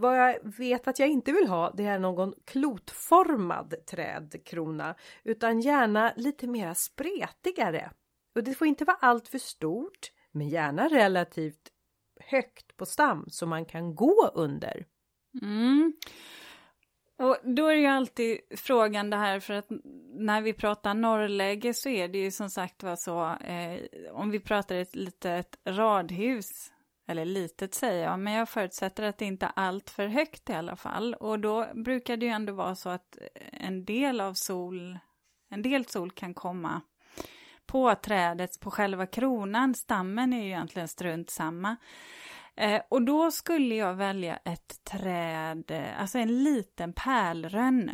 Vad 0.00 0.18
jag 0.18 0.56
vet 0.58 0.88
att 0.88 0.98
jag 0.98 1.08
inte 1.08 1.32
vill 1.32 1.48
ha 1.48 1.70
det 1.70 1.84
är 1.84 1.98
någon 1.98 2.34
klotformad 2.44 3.74
trädkrona 3.86 4.94
utan 5.24 5.60
gärna 5.60 6.12
lite 6.16 6.46
mera 6.46 6.74
spretigare. 6.74 7.90
Och 8.34 8.44
det 8.44 8.54
får 8.54 8.66
inte 8.66 8.84
vara 8.84 8.96
allt 9.00 9.28
för 9.28 9.38
stort 9.38 10.12
men 10.32 10.48
gärna 10.48 10.88
relativt 10.88 11.70
högt 12.20 12.76
på 12.76 12.86
stam 12.86 13.24
så 13.28 13.46
man 13.46 13.64
kan 13.64 13.94
gå 13.94 14.30
under. 14.34 14.86
Mm. 15.42 15.92
Och 17.18 17.36
då 17.42 17.66
är 17.66 17.74
ju 17.74 17.86
alltid 17.86 18.38
frågan 18.56 19.10
det 19.10 19.16
här 19.16 19.40
för 19.40 19.54
att 19.54 19.66
när 20.14 20.42
vi 20.42 20.52
pratar 20.52 20.94
norrläge 20.94 21.74
så 21.74 21.88
är 21.88 22.08
det 22.08 22.18
ju 22.18 22.30
som 22.30 22.50
sagt 22.50 22.82
var 22.82 22.96
så 22.96 23.24
eh, 23.44 23.80
om 24.12 24.30
vi 24.30 24.40
pratar 24.40 24.76
ett 24.76 24.94
litet 24.94 25.58
radhus 25.64 26.73
eller 27.06 27.24
litet 27.24 27.74
säger 27.74 28.04
jag, 28.04 28.20
men 28.20 28.32
jag 28.32 28.48
förutsätter 28.48 29.02
att 29.02 29.18
det 29.18 29.24
inte 29.24 29.46
är 29.46 29.52
allt 29.56 29.90
för 29.90 30.06
högt 30.06 30.50
i 30.50 30.52
alla 30.52 30.76
fall 30.76 31.14
och 31.14 31.38
då 31.38 31.66
brukar 31.74 32.16
det 32.16 32.26
ju 32.26 32.32
ändå 32.32 32.52
vara 32.52 32.74
så 32.74 32.88
att 32.88 33.18
en 33.52 33.84
del 33.84 34.20
av 34.20 34.34
sol, 34.34 34.98
en 35.50 35.62
del 35.62 35.86
sol 35.86 36.10
kan 36.10 36.34
komma 36.34 36.80
på 37.66 37.94
trädet, 37.94 38.60
på 38.60 38.70
själva 38.70 39.06
kronan, 39.06 39.74
stammen 39.74 40.32
är 40.32 40.42
ju 40.42 40.46
egentligen 40.46 40.88
strunt 40.88 41.30
samma. 41.30 41.76
Eh, 42.56 42.82
och 42.88 43.02
då 43.02 43.30
skulle 43.30 43.74
jag 43.74 43.94
välja 43.94 44.36
ett 44.36 44.84
träd, 44.84 45.70
eh, 45.70 46.00
alltså 46.00 46.18
en 46.18 46.44
liten 46.44 46.92
pärlrönn. 46.92 47.90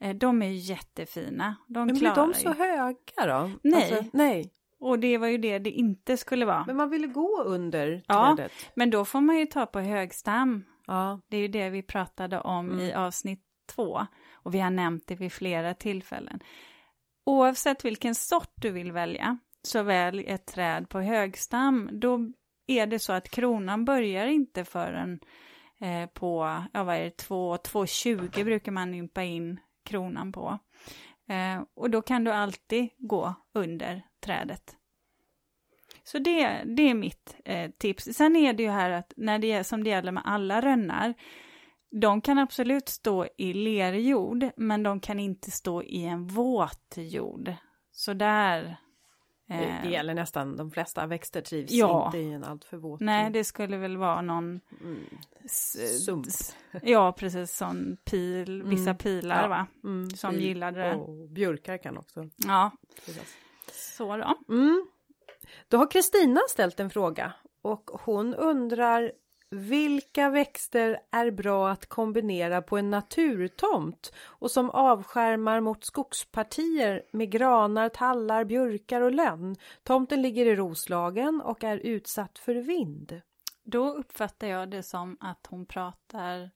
Eh, 0.00 0.16
de 0.16 0.42
är 0.42 0.50
jättefina. 0.50 1.56
De 1.66 1.86
Men 1.86 1.98
blir 1.98 2.14
de 2.14 2.28
ju. 2.28 2.34
så 2.34 2.52
höga 2.52 2.94
då? 3.16 3.50
Nej. 3.62 3.92
Alltså, 3.92 4.10
nej. 4.12 4.52
Och 4.80 4.98
det 4.98 5.18
var 5.18 5.26
ju 5.28 5.38
det 5.38 5.58
det 5.58 5.70
inte 5.70 6.16
skulle 6.16 6.44
vara. 6.46 6.64
Men 6.66 6.76
man 6.76 6.90
ville 6.90 7.06
gå 7.06 7.42
under 7.42 8.02
Ja. 8.06 8.34
trädet. 8.36 8.52
Men 8.74 8.90
då 8.90 9.04
får 9.04 9.20
man 9.20 9.38
ju 9.38 9.46
ta 9.46 9.66
på 9.66 9.80
högstam. 9.80 10.64
Ja. 10.86 11.20
Det 11.28 11.36
är 11.36 11.40
ju 11.40 11.48
det 11.48 11.70
vi 11.70 11.82
pratade 11.82 12.40
om 12.40 12.66
Mm. 12.70 12.80
i 12.80 12.92
avsnitt 12.92 13.42
två. 13.74 14.06
Och 14.32 14.54
vi 14.54 14.58
har 14.60 14.70
nämnt 14.70 15.06
det 15.06 15.14
vid 15.14 15.32
flera 15.32 15.74
tillfällen. 15.74 16.40
Oavsett 17.26 17.84
vilken 17.84 18.14
sort 18.14 18.52
du 18.54 18.70
vill 18.70 18.92
välja, 18.92 19.38
så 19.62 19.82
välj 19.82 20.24
ett 20.26 20.46
träd 20.46 20.88
på 20.88 21.00
högstam. 21.00 21.90
Då 21.92 22.18
är 22.66 22.86
det 22.86 22.98
så 22.98 23.12
att 23.12 23.30
kronan 23.30 23.84
börjar 23.84 24.26
inte 24.26 24.64
förrän 24.64 25.20
eh, 25.80 26.06
på, 26.10 26.62
ja 26.72 26.84
vad 26.84 26.96
är 26.96 27.04
det, 27.04 27.16
2, 27.16 27.56
2,20 27.56 28.44
brukar 28.44 28.72
man 28.72 28.94
ympa 28.94 29.22
in 29.22 29.60
kronan 29.84 30.32
på. 30.32 30.58
Eh, 31.28 31.62
och 31.74 31.90
då 31.90 32.02
kan 32.02 32.24
du 32.24 32.30
alltid 32.30 32.88
gå 32.98 33.34
under 33.54 34.02
trädet. 34.20 34.76
Så 36.04 36.18
det, 36.18 36.62
det 36.64 36.90
är 36.90 36.94
mitt 36.94 37.36
eh, 37.44 37.70
tips. 37.70 38.04
Sen 38.04 38.36
är 38.36 38.52
det 38.52 38.62
ju 38.62 38.70
här 38.70 38.90
att 38.90 39.12
när 39.16 39.38
det 39.38 39.52
är 39.52 39.62
som 39.62 39.84
det 39.84 39.90
gäller 39.90 40.12
med 40.12 40.22
alla 40.26 40.60
rönnar, 40.60 41.14
de 41.90 42.20
kan 42.20 42.38
absolut 42.38 42.88
stå 42.88 43.26
i 43.36 43.52
lerjord, 43.52 44.50
men 44.56 44.82
de 44.82 45.00
kan 45.00 45.20
inte 45.20 45.50
stå 45.50 45.82
i 45.82 46.04
en 46.04 46.26
våt 46.26 46.94
jord. 46.96 47.54
Så 47.92 48.12
där... 48.12 48.76
Det, 49.48 49.54
eh, 49.54 49.82
det 49.82 49.88
gäller 49.88 50.14
nästan 50.14 50.56
de 50.56 50.70
flesta 50.70 51.06
växter 51.06 51.40
trivs 51.40 51.70
Ja. 51.72 52.06
inte 52.06 52.18
i 52.18 52.32
en 52.32 52.44
alltför 52.44 52.76
våt 52.76 53.00
Nej, 53.00 53.30
det 53.30 53.44
skulle 53.44 53.76
väl 53.76 53.96
vara 53.96 54.20
någon... 54.22 54.60
mm. 54.80 55.04
Sump. 56.04 56.26
Ja, 56.82 57.12
precis, 57.12 57.56
sån 57.56 57.96
pil, 58.04 58.62
vissa 58.62 58.82
Mm. 58.82 58.96
pilar 58.96 59.42
Ja. 59.42 59.48
va? 59.48 59.66
Mm, 59.84 60.10
Som 60.10 60.30
fil- 60.34 60.40
gillade 60.42 60.80
det. 60.80 60.94
Och 60.94 61.28
björkar 61.28 61.76
kan 61.78 61.98
också. 61.98 62.28
Ja, 62.36 62.70
trivas. 63.04 63.34
så 63.72 64.16
då. 64.16 64.54
Mm. 64.54 64.86
Då 65.68 65.76
har 65.76 65.90
Kristina 65.90 66.40
ställt 66.50 66.80
en 66.80 66.90
fråga 66.90 67.32
och 67.62 67.90
hon 68.04 68.34
undrar 68.34 69.12
vilka 69.50 70.30
växter 70.30 71.00
är 71.10 71.30
bra 71.30 71.70
att 71.70 71.86
kombinera 71.86 72.62
på 72.62 72.78
en 72.78 72.90
naturtomt 72.90 74.12
och 74.18 74.50
som 74.50 74.70
avskärmar 74.70 75.60
mot 75.60 75.84
skogspartier 75.84 77.02
med 77.10 77.30
granar, 77.30 77.88
tallar, 77.88 78.44
björkar 78.44 79.00
och 79.00 79.12
lönn. 79.12 79.56
Tomten 79.82 80.22
ligger 80.22 80.46
i 80.46 80.56
Roslagen 80.56 81.40
och 81.40 81.64
är 81.64 81.76
utsatt 81.76 82.38
för 82.38 82.54
vind. 82.54 83.20
Då 83.64 83.94
uppfattar 83.94 84.46
jag 84.46 84.70
det 84.70 84.82
som 84.82 85.16
att 85.20 85.46
hon 85.50 85.66
pratar 85.66 86.50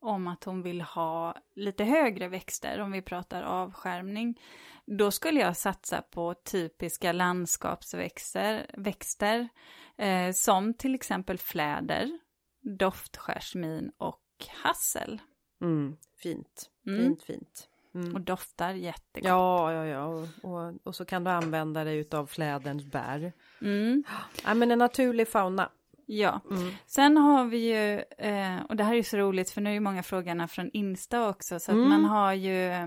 om 0.00 0.26
att 0.26 0.44
hon 0.44 0.62
vill 0.62 0.80
ha 0.80 1.34
lite 1.54 1.84
högre 1.84 2.28
växter, 2.28 2.80
om 2.80 2.92
vi 2.92 3.02
pratar 3.02 3.42
avskärmning. 3.42 4.40
Då 4.86 5.10
skulle 5.10 5.40
jag 5.40 5.56
satsa 5.56 6.02
på 6.02 6.34
typiska 6.34 7.12
landskapsväxter, 7.12 8.66
växter, 8.76 9.48
eh, 9.96 10.32
som 10.32 10.74
till 10.74 10.94
exempel 10.94 11.38
fläder, 11.38 12.18
doftskärsmin 12.62 13.92
och 13.98 14.22
hassel. 14.62 15.20
Mm, 15.60 15.96
fint, 16.16 16.70
Mm. 16.86 16.98
fint, 17.02 17.22
fint. 17.22 17.68
Mm. 17.94 18.14
Och 18.14 18.20
doftar 18.20 18.70
jättegott. 18.74 19.28
Ja, 19.28 19.72
ja, 19.72 19.86
ja. 19.86 20.04
Och, 20.06 20.28
och, 20.42 20.74
och 20.86 20.94
så 20.96 21.04
kan 21.04 21.24
du 21.24 21.30
använda 21.30 21.84
dig 21.84 21.98
utav 21.98 22.26
fläderns 22.26 22.84
bär. 22.84 23.32
Mm, 23.62 24.04
Ja, 24.44 24.54
men 24.54 24.70
en 24.70 24.78
naturlig 24.78 25.28
fauna. 25.28 25.70
Ja. 26.08 26.40
Mm. 26.50 26.70
Sen 26.86 27.16
har 27.16 27.44
vi 27.44 27.58
ju, 27.58 28.00
eh, 28.18 28.60
och 28.68 28.76
det 28.76 28.84
här 28.84 28.94
är 28.94 29.02
så 29.02 29.16
roligt 29.16 29.50
för 29.50 29.60
nu 29.60 29.76
är 29.76 29.80
många 29.80 30.02
frågorna 30.02 30.48
från 30.48 30.70
Insta 30.72 31.28
också, 31.28 31.60
så 31.60 31.70
att 31.70 31.76
Mm. 31.76 31.88
man 31.88 32.04
har 32.04 32.32
ju 32.32 32.70
eh, 32.70 32.86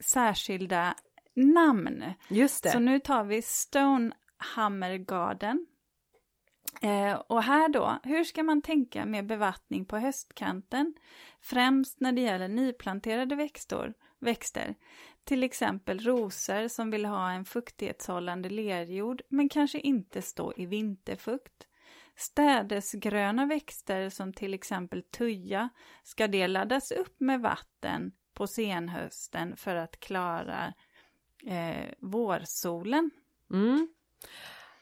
särskilda 0.00 0.94
namn. 1.34 2.04
Just 2.28 2.62
det. 2.62 2.70
Så 2.70 2.78
nu 2.78 3.00
tar 3.00 3.24
vi 3.24 3.42
Stonehammer 3.42 4.96
Garden. 4.96 5.66
Eh, 6.82 7.12
och 7.12 7.42
här 7.42 7.68
då, 7.68 7.98
hur 8.02 8.24
ska 8.24 8.42
man 8.42 8.62
tänka 8.62 9.06
med 9.06 9.26
bevattning 9.26 9.84
på 9.84 9.96
höstkanten? 9.98 10.94
Främst 11.40 12.00
när 12.00 12.12
det 12.12 12.20
gäller 12.20 12.48
nyplanterade 12.48 13.36
växter, 13.36 13.94
växter. 14.20 14.74
Till 15.24 15.42
exempel 15.42 16.00
rosor 16.00 16.68
som 16.68 16.90
vill 16.90 17.04
ha 17.04 17.30
en 17.30 17.44
fuktighetshållande 17.44 18.48
lerjord 18.50 19.22
men 19.28 19.48
kanske 19.48 19.78
inte 19.80 20.22
stå 20.22 20.52
i 20.56 20.66
vinterfukt. 20.66 21.67
Städesgröna 22.18 23.46
växter 23.46 24.10
som 24.10 24.32
till 24.32 24.54
exempel 24.54 25.02
tuja 25.02 25.68
ska 26.02 26.28
det 26.28 26.46
laddas 26.46 26.90
upp 26.90 27.20
med 27.20 27.40
vatten 27.40 28.12
på 28.34 28.46
senhösten 28.46 29.56
för 29.56 29.76
att 29.76 30.00
klara 30.00 30.74
eh, 31.46 31.94
vårsolen. 31.98 33.10
Mm. 33.52 33.88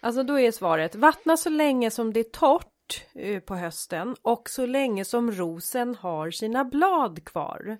Alltså 0.01 0.23
då 0.23 0.41
är 0.41 0.53
svaret 0.53 0.95
vattna 0.95 1.37
så 1.37 1.51
länge 1.51 1.91
som 1.91 2.13
det 2.13 2.21
är 2.21 2.31
torrt 2.31 3.05
eh, 3.15 3.41
på 3.41 3.55
hösten 3.55 4.17
och 4.23 4.51
så 4.51 4.67
länge 4.67 5.05
som 5.05 5.33
rosen 5.33 5.95
har 5.95 6.31
sina 6.31 6.65
blad 6.65 7.25
kvar. 7.25 7.79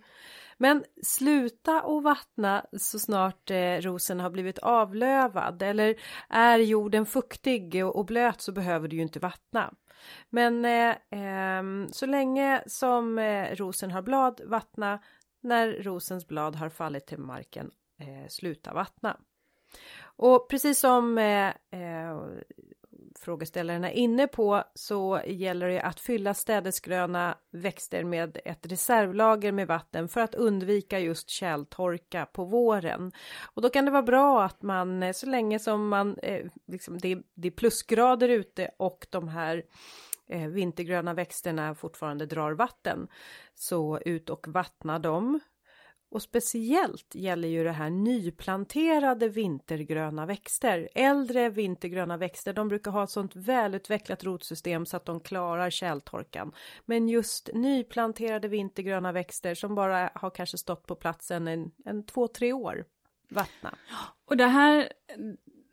Men 0.57 0.85
sluta 1.03 1.83
att 1.83 2.03
vattna 2.03 2.67
så 2.73 2.99
snart 2.99 3.51
eh, 3.51 3.81
rosen 3.81 4.21
har 4.21 4.31
blivit 4.31 4.59
avlövad 4.59 5.63
eller 5.63 5.95
är 6.29 6.59
jorden 6.59 7.07
fuktig 7.07 7.85
och, 7.85 7.97
och 7.97 8.07
blöt 8.07 8.41
så 8.41 8.53
behöver 8.53 8.89
du 8.89 8.97
ju 8.97 9.03
inte 9.03 9.19
vattna. 9.19 9.75
Men 10.31 10.65
eh, 10.65 10.97
eh, 11.11 11.63
så 11.93 12.07
länge 12.07 12.63
som 12.67 13.19
eh, 13.19 13.55
rosen 13.55 13.91
har 13.91 14.03
blad 14.03 14.41
vattna 14.45 14.99
när 15.41 15.83
rosens 15.83 16.27
blad 16.27 16.57
har 16.57 16.69
fallit 16.69 17.07
till 17.07 17.19
marken 17.19 17.71
eh, 18.01 18.29
sluta 18.29 18.73
vattna. 18.73 19.17
Och 20.03 20.49
precis 20.49 20.81
som 20.81 21.19
eh, 21.19 21.49
eh, 21.71 22.21
frågeställaren 23.19 23.85
är 23.85 23.91
inne 23.91 24.27
på 24.27 24.65
så 24.75 25.21
gäller 25.27 25.69
det 25.69 25.81
att 25.83 26.01
fylla 26.01 26.35
städesgröna 26.35 27.39
växter 27.53 28.05
med 28.05 28.39
ett 28.45 28.67
reservlager 28.67 29.53
med 29.53 29.67
vatten 29.67 30.09
för 30.09 30.21
att 30.21 30.35
undvika 30.35 30.99
just 30.99 31.31
tjältorka 31.31 32.27
på 32.27 32.45
våren. 32.45 33.13
Och 33.55 33.63
då 33.63 33.69
kan 33.69 33.85
det 33.85 33.91
vara 33.91 34.03
bra 34.03 34.45
att 34.45 34.63
man 34.63 35.03
eh, 35.03 35.13
så 35.13 35.27
länge 35.27 35.59
som 35.59 35.89
man 35.89 36.19
eh, 36.19 36.47
liksom 36.67 36.99
det, 36.99 37.19
det 37.35 37.49
är 37.49 37.53
plusgrader 37.53 38.29
ute 38.29 38.71
och 38.77 39.07
de 39.11 39.29
här 39.29 39.63
eh, 40.29 40.49
vintergröna 40.49 41.15
växterna 41.15 41.75
fortfarande 41.75 42.27
drar 42.27 42.53
vatten 42.53 43.09
så 43.55 43.99
ut 43.99 44.31
och 44.31 44.49
vattna 44.49 44.99
dem. 44.99 45.41
Och 46.17 46.23
speciellt 46.23 47.15
gäller 47.15 47.49
ju 47.49 47.65
det 47.65 47.73
här 47.73 47.91
nyplanterade 47.91 49.29
vintergröna 49.29 50.27
växter. 50.27 50.89
Äldre 50.95 51.51
vintergröna 51.51 52.17
växter, 52.17 52.53
de 52.53 52.69
brukar 52.69 52.91
ha 52.91 53.05
ett 53.05 53.11
sånt 53.11 53.37
välutvecklat 53.37 54.25
rotsystem 54.25 54.87
så 54.87 54.97
att 54.97 55.05
de 55.05 55.21
klarar 55.21 55.71
tjältorkan. 55.71 56.53
Men 56.85 57.09
just 57.09 57.51
nyplanterade 57.55 58.49
vintergröna 58.49 59.13
växter 59.13 59.55
som 59.55 59.75
bara 59.75 60.11
har 60.15 60.31
kanske 60.31 60.59
stått 60.59 60.87
på 60.87 60.95
platsen 60.95 61.49
en, 61.49 61.71
en 61.85 62.07
två, 62.07 62.29
tre 62.29 62.53
år, 62.53 62.85
vattna. 63.31 63.75
Och 64.25 64.37
det 64.37 64.47
här, 64.47 64.93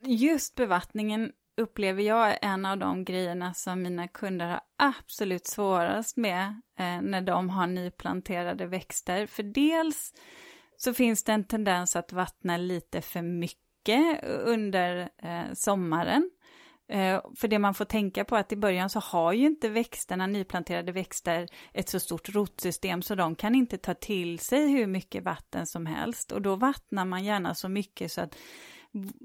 just 0.06 0.54
bevattningen 0.54 1.32
upplever 1.56 2.02
jag 2.02 2.30
är 2.30 2.38
en 2.42 2.66
av 2.66 2.78
de 2.78 3.04
grejerna 3.04 3.54
som 3.54 3.82
mina 3.82 4.08
kunder 4.08 4.46
har 4.46 4.60
absolut 4.76 5.46
svårast 5.46 6.16
med 6.16 6.46
eh, 6.78 7.00
när 7.02 7.20
de 7.20 7.50
har 7.50 7.66
nyplanterade 7.66 8.66
växter. 8.66 9.26
För 9.26 9.42
dels 9.42 10.14
så 10.76 10.94
finns 10.94 11.24
det 11.24 11.32
en 11.32 11.44
tendens 11.44 11.96
att 11.96 12.12
vattna 12.12 12.56
lite 12.56 13.00
för 13.00 13.22
mycket 13.22 14.24
under 14.24 15.10
eh, 15.22 15.52
sommaren. 15.54 16.30
Eh, 16.88 17.20
för 17.36 17.48
det 17.48 17.58
man 17.58 17.74
får 17.74 17.84
tänka 17.84 18.24
på 18.24 18.36
är 18.36 18.40
att 18.40 18.52
i 18.52 18.56
början 18.56 18.90
så 18.90 19.00
har 19.00 19.32
ju 19.32 19.46
inte 19.46 19.68
växterna, 19.68 20.26
nyplanterade 20.26 20.92
växter, 20.92 21.48
ett 21.72 21.88
så 21.88 22.00
stort 22.00 22.28
rotsystem 22.28 23.02
så 23.02 23.14
de 23.14 23.34
kan 23.34 23.54
inte 23.54 23.78
ta 23.78 23.94
till 23.94 24.38
sig 24.38 24.68
hur 24.68 24.86
mycket 24.86 25.24
vatten 25.24 25.66
som 25.66 25.86
helst 25.86 26.32
och 26.32 26.42
då 26.42 26.56
vattnar 26.56 27.04
man 27.04 27.24
gärna 27.24 27.54
så 27.54 27.68
mycket 27.68 28.12
så 28.12 28.20
att 28.20 28.36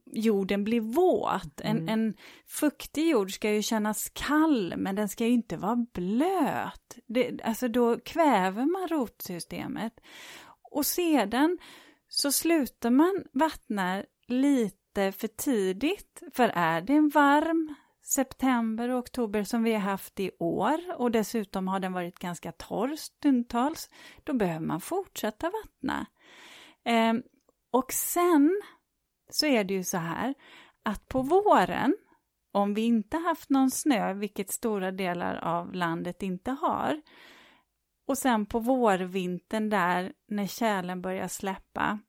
jorden 0.05 0.63
blir 0.63 0.81
våt. 0.81 1.61
En, 1.61 1.77
mm. 1.77 1.89
en 1.89 2.13
fuktig 2.47 3.09
jord 3.09 3.33
ska 3.33 3.51
ju 3.51 3.61
kännas 3.61 4.09
kall, 4.09 4.73
men 4.77 4.95
den 4.95 5.09
ska 5.09 5.25
ju 5.25 5.31
inte 5.31 5.57
vara 5.57 5.85
blöt. 5.93 6.97
Det, 7.07 7.41
alltså 7.43 7.67
då 7.67 7.99
kväver 7.99 8.65
man 8.65 8.87
rotsystemet. 8.87 9.93
Och 10.71 10.85
sedan 10.85 11.57
så 12.07 12.31
slutar 12.31 12.89
man 12.89 13.23
vattna 13.33 14.03
lite 14.27 15.11
för 15.11 15.27
tidigt, 15.27 16.23
för 16.33 16.51
är 16.55 16.81
det 16.81 16.93
en 16.93 17.09
varm 17.09 17.75
september 18.09 18.89
och 18.89 18.99
oktober 18.99 19.43
som 19.43 19.63
vi 19.63 19.73
har 19.73 19.79
haft 19.79 20.19
i 20.19 20.31
år 20.39 20.79
och 20.97 21.11
dessutom 21.11 21.67
har 21.67 21.79
den 21.79 21.93
varit 21.93 22.19
ganska 22.19 22.51
torr 22.51 22.95
stundtals, 22.95 23.89
då 24.23 24.33
behöver 24.33 24.65
man 24.65 24.81
fortsätta 24.81 25.51
vattna. 25.63 26.05
Eh, 26.85 27.13
och 27.71 27.93
sen 27.93 28.61
så 29.29 29.45
är 29.45 29.63
det 29.63 29.73
ju 29.73 29.83
så 29.83 29.97
här 29.97 30.33
att 30.83 31.07
på 31.07 31.21
våren, 31.21 31.97
om 32.51 32.73
vi 32.73 32.81
inte 32.81 33.17
haft 33.17 33.49
någon 33.49 33.71
snö, 33.71 34.13
vilket 34.13 34.51
stora 34.51 34.91
delar 34.91 35.35
av 35.35 35.73
landet 35.73 36.23
inte 36.23 36.51
har, 36.51 37.01
och 38.07 38.17
sen 38.17 38.45
på 38.45 38.59
vårvintern 38.59 39.69
där 39.69 40.13
när 40.27 40.47
kärlen 40.47 41.01
börjar 41.01 41.27
släppa 41.27 41.99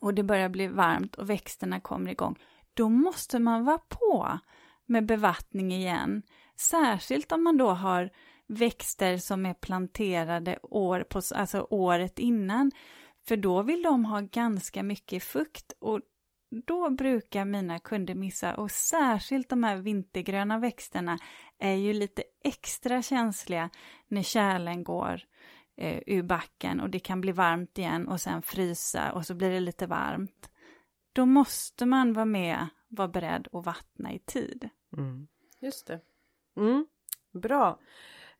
och 0.00 0.14
det 0.14 0.22
börjar 0.22 0.48
bli 0.48 0.66
varmt 0.66 1.14
och 1.14 1.30
växterna 1.30 1.80
kommer 1.80 2.10
igång, 2.10 2.38
då 2.74 2.88
måste 2.88 3.38
man 3.38 3.64
vara 3.64 3.78
på 3.78 4.38
med 4.86 5.06
bevattning 5.06 5.72
igen. 5.72 6.22
Särskilt 6.56 7.32
om 7.32 7.44
man 7.44 7.56
då 7.56 7.70
har 7.70 8.10
växter 8.46 9.16
som 9.16 9.46
är 9.46 9.54
planterade 9.54 10.58
år 10.62 11.00
på, 11.00 11.20
alltså 11.34 11.66
året 11.70 12.18
innan. 12.18 12.70
För 13.28 13.36
då 13.36 13.62
vill 13.62 13.82
de 13.82 14.04
ha 14.04 14.20
ganska 14.20 14.82
mycket 14.82 15.22
fukt 15.22 15.72
och 15.80 16.00
då 16.66 16.90
brukar 16.90 17.44
mina 17.44 17.78
kunder 17.78 18.14
missa 18.14 18.54
och 18.54 18.70
särskilt 18.70 19.48
de 19.48 19.64
här 19.64 19.76
vintergröna 19.76 20.58
växterna 20.58 21.18
är 21.58 21.74
ju 21.74 21.92
lite 21.92 22.22
extra 22.44 23.02
känsliga 23.02 23.70
när 24.08 24.22
kärlen 24.22 24.84
går 24.84 25.20
eh, 25.76 26.02
ur 26.06 26.22
backen 26.22 26.80
och 26.80 26.90
det 26.90 27.00
kan 27.00 27.20
bli 27.20 27.32
varmt 27.32 27.78
igen 27.78 28.08
och 28.08 28.20
sen 28.20 28.42
frysa 28.42 29.12
och 29.12 29.26
så 29.26 29.34
blir 29.34 29.50
det 29.50 29.60
lite 29.60 29.86
varmt. 29.86 30.50
Då 31.12 31.26
måste 31.26 31.86
man 31.86 32.12
vara 32.12 32.24
med, 32.24 32.68
vara 32.88 33.08
beredd 33.08 33.48
att 33.52 33.66
vattna 33.66 34.12
i 34.12 34.18
tid. 34.18 34.68
Mm. 34.96 35.28
Just 35.60 35.86
det. 35.86 36.00
Mm. 36.56 36.86
Bra. 37.32 37.78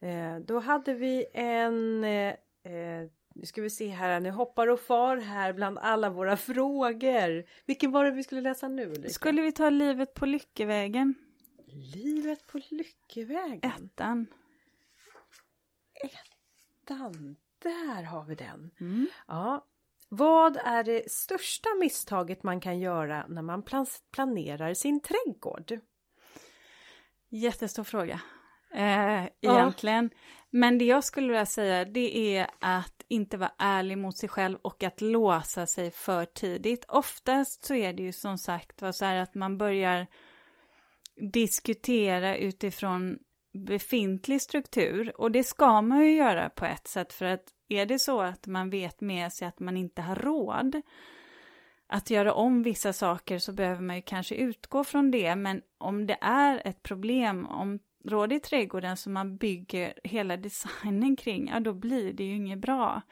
Eh, 0.00 0.36
då 0.38 0.60
hade 0.60 0.94
vi 0.94 1.26
en 1.34 2.04
eh, 2.04 2.34
eh 2.72 3.08
nu 3.34 3.46
ska 3.46 3.62
vi 3.62 3.70
se 3.70 3.88
här, 3.88 4.20
nu 4.20 4.30
hoppar 4.30 4.68
och 4.68 4.80
far 4.80 5.16
här 5.16 5.52
bland 5.52 5.78
alla 5.78 6.10
våra 6.10 6.36
frågor. 6.36 7.44
Vilken 7.66 7.90
var 7.90 8.04
det 8.04 8.10
vi 8.10 8.22
skulle 8.22 8.40
läsa 8.40 8.68
nu? 8.68 8.86
Ulrika? 8.86 9.08
Skulle 9.08 9.42
vi 9.42 9.52
ta 9.52 9.70
Livet 9.70 10.14
på 10.14 10.26
Lyckevägen? 10.26 11.14
Livet 11.94 12.46
på 12.46 12.60
Lyckevägen? 12.70 13.60
Ettan. 13.62 14.26
Ettan, 15.94 17.36
där 17.58 18.02
har 18.02 18.24
vi 18.24 18.34
den. 18.34 18.70
Mm. 18.80 19.06
Ja. 19.26 19.66
Vad 20.08 20.56
är 20.56 20.84
det 20.84 21.10
största 21.10 21.68
misstaget 21.80 22.42
man 22.42 22.60
kan 22.60 22.78
göra 22.78 23.26
när 23.28 23.42
man 23.42 23.62
planerar 24.12 24.74
sin 24.74 25.00
trädgård? 25.00 25.80
Jättestor 27.28 27.84
fråga. 27.84 28.20
Eh, 28.74 29.24
egentligen. 29.40 30.10
Ja. 30.12 30.18
Men 30.56 30.78
det 30.78 30.84
jag 30.84 31.04
skulle 31.04 31.26
vilja 31.26 31.46
säga 31.46 31.84
det 31.84 32.36
är 32.36 32.46
att 32.60 33.04
inte 33.08 33.36
vara 33.36 33.52
ärlig 33.58 33.98
mot 33.98 34.16
sig 34.16 34.28
själv 34.28 34.58
och 34.62 34.82
att 34.82 35.00
låsa 35.00 35.66
sig 35.66 35.90
för 35.90 36.24
tidigt. 36.24 36.84
Oftast 36.88 37.64
så 37.64 37.74
är 37.74 37.92
det 37.92 38.02
ju 38.02 38.12
som 38.12 38.38
sagt 38.38 38.82
var 38.82 38.92
så 38.92 39.04
här 39.04 39.16
att 39.16 39.34
man 39.34 39.58
börjar 39.58 40.06
diskutera 41.32 42.36
utifrån 42.36 43.18
befintlig 43.66 44.42
struktur 44.42 45.20
och 45.20 45.30
det 45.30 45.44
ska 45.44 45.82
man 45.82 46.04
ju 46.04 46.14
göra 46.16 46.50
på 46.50 46.64
ett 46.64 46.88
sätt 46.88 47.12
för 47.12 47.24
att 47.24 47.44
är 47.68 47.86
det 47.86 47.98
så 47.98 48.20
att 48.20 48.46
man 48.46 48.70
vet 48.70 49.00
med 49.00 49.32
sig 49.32 49.48
att 49.48 49.60
man 49.60 49.76
inte 49.76 50.02
har 50.02 50.16
råd 50.16 50.82
att 51.86 52.10
göra 52.10 52.32
om 52.32 52.62
vissa 52.62 52.92
saker 52.92 53.38
så 53.38 53.52
behöver 53.52 53.82
man 53.82 53.96
ju 53.96 54.02
kanske 54.02 54.34
utgå 54.34 54.84
från 54.84 55.10
det 55.10 55.36
men 55.36 55.62
om 55.78 56.06
det 56.06 56.18
är 56.20 56.62
ett 56.64 56.82
problem, 56.82 57.46
om 57.46 57.78
råd 58.04 58.32
i 58.32 58.40
trädgården 58.40 58.96
som 58.96 59.12
man 59.12 59.36
bygger 59.36 59.94
hela 60.04 60.36
designen 60.36 61.16
kring, 61.16 61.48
ja 61.48 61.60
då 61.60 61.72
blir 61.72 62.12
det 62.12 62.24
ju 62.24 62.36
inget 62.36 62.58
bra. 62.58 63.02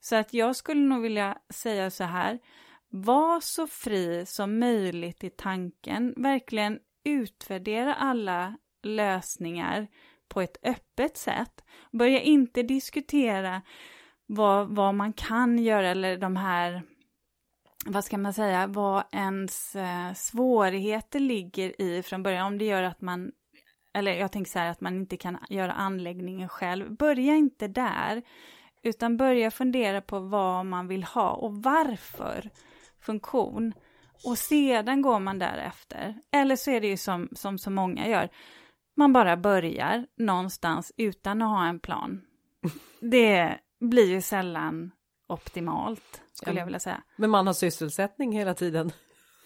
Så 0.00 0.16
att 0.16 0.34
jag 0.34 0.56
skulle 0.56 0.80
nog 0.80 1.02
vilja 1.02 1.38
säga 1.50 1.90
så 1.90 2.04
här, 2.04 2.38
var 2.88 3.40
så 3.40 3.66
fri 3.66 4.26
som 4.26 4.58
möjligt 4.58 5.24
i 5.24 5.30
tanken, 5.30 6.14
verkligen 6.16 6.78
utvärdera 7.04 7.94
alla 7.94 8.56
lösningar 8.82 9.86
på 10.28 10.40
ett 10.40 10.56
öppet 10.62 11.16
sätt. 11.16 11.64
Börja 11.92 12.20
inte 12.20 12.62
diskutera 12.62 13.62
vad, 14.26 14.68
vad 14.68 14.94
man 14.94 15.12
kan 15.12 15.58
göra 15.58 15.88
eller 15.88 16.16
de 16.18 16.36
här 16.36 16.82
vad 17.86 18.04
ska 18.04 18.18
man 18.18 18.34
säga, 18.34 18.66
vad 18.66 19.04
ens 19.12 19.76
eh, 19.76 20.12
svårigheter 20.14 21.20
ligger 21.20 21.82
i 21.82 22.02
från 22.02 22.22
början. 22.22 22.46
Om 22.46 22.58
det 22.58 22.64
gör 22.64 22.82
att 22.82 23.00
man 23.00 23.32
eller 23.94 24.12
jag 24.12 24.32
tänker 24.32 24.50
så 24.50 24.58
här 24.58 24.70
att 24.70 24.80
man 24.80 24.96
inte 24.96 25.16
kan 25.16 25.38
göra 25.48 25.72
anläggningen 25.72 26.48
själv. 26.48 26.96
Börja 26.96 27.34
inte 27.34 27.68
där, 27.68 28.22
utan 28.82 29.16
börja 29.16 29.50
fundera 29.50 30.00
på 30.00 30.18
vad 30.20 30.66
man 30.66 30.88
vill 30.88 31.04
ha 31.04 31.30
och 31.30 31.62
varför 31.62 32.50
funktion. 33.00 33.72
Och 34.24 34.38
sedan 34.38 35.02
går 35.02 35.18
man 35.18 35.38
därefter. 35.38 36.20
Eller 36.32 36.56
så 36.56 36.70
är 36.70 36.80
det 36.80 36.86
ju 36.86 36.96
som, 36.96 37.28
som 37.32 37.58
så 37.58 37.70
många 37.70 38.08
gör, 38.08 38.28
man 38.96 39.12
bara 39.12 39.36
börjar 39.36 40.06
någonstans 40.16 40.92
utan 40.96 41.42
att 41.42 41.48
ha 41.48 41.66
en 41.66 41.80
plan. 41.80 42.22
Det 43.00 43.58
blir 43.80 44.10
ju 44.10 44.20
sällan 44.20 44.90
optimalt, 45.26 46.22
skulle 46.32 46.58
jag 46.58 46.64
vilja 46.64 46.80
säga. 46.80 47.02
Men 47.16 47.30
man 47.30 47.46
har 47.46 47.54
sysselsättning 47.54 48.32
hela 48.32 48.54
tiden. 48.54 48.92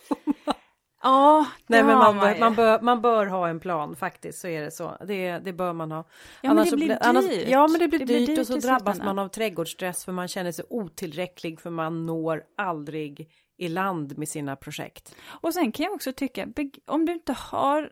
Ja, 1.05 1.47
Nej 1.67 1.83
men 1.85 1.99
man, 1.99 2.17
man, 2.17 2.39
man, 2.39 2.55
bör, 2.55 2.81
man 2.81 3.01
bör 3.01 3.27
ha 3.27 3.49
en 3.49 3.61
plan 3.61 3.97
faktiskt, 3.97 4.39
så 4.39 4.49
är 4.49 4.63
det 4.63 4.71
så. 4.71 4.97
Det, 5.07 5.39
det 5.39 5.53
bör 5.53 5.73
man 5.73 5.93
ha. 5.93 6.05
Ja 6.41 6.51
annars 6.51 6.71
men 6.71 6.81
det 6.81 6.87
blir 6.87 6.89
dyrt. 6.89 6.99
Annars, 7.01 7.25
ja 7.47 7.69
men 7.69 7.79
det 7.79 7.89
blir, 7.89 7.99
det 7.99 8.05
dyrt, 8.05 8.27
dyrt 8.27 8.39
och 8.39 8.47
så 8.47 8.57
drabbas 8.57 8.99
man 8.99 9.19
av 9.19 9.29
trädgårdsstress 9.29 10.05
för 10.05 10.13
man 10.13 10.29
känner 10.29 10.53
sig 10.53 10.65
otillräcklig 10.71 11.61
för 11.61 11.71
man 11.71 12.07
når 12.07 12.43
aldrig 12.57 13.31
i 13.57 13.69
land 13.69 14.19
med 14.19 14.29
sina 14.29 14.57
projekt. 14.57 15.17
Och 15.27 15.55
sen 15.55 15.73
kan 15.73 15.85
jag 15.85 15.93
också 15.93 16.13
tycka, 16.13 16.47
om 16.87 17.07
du 17.07 17.13
inte 17.13 17.33
har 17.33 17.91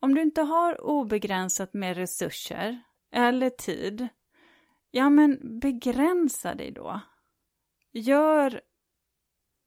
om 0.00 0.14
du 0.14 0.22
inte 0.22 0.42
har 0.42 0.84
obegränsat 0.84 1.74
med 1.74 1.96
resurser 1.96 2.80
eller 3.12 3.50
tid, 3.50 4.08
ja 4.90 5.10
men 5.10 5.60
begränsa 5.60 6.54
dig 6.54 6.70
då. 6.70 7.00
Gör 7.92 8.60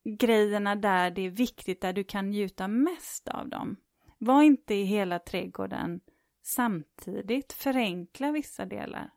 grejerna 0.03 0.75
där 0.75 1.11
det 1.11 1.21
är 1.21 1.29
viktigt, 1.29 1.81
där 1.81 1.93
du 1.93 2.03
kan 2.03 2.29
njuta 2.29 2.67
mest 2.67 3.27
av 3.27 3.49
dem. 3.49 3.75
Var 4.17 4.41
inte 4.41 4.75
i 4.75 4.83
hela 4.83 5.19
trädgården 5.19 5.99
samtidigt, 6.43 7.53
förenkla 7.53 8.31
vissa 8.31 8.65
delar. 8.65 9.09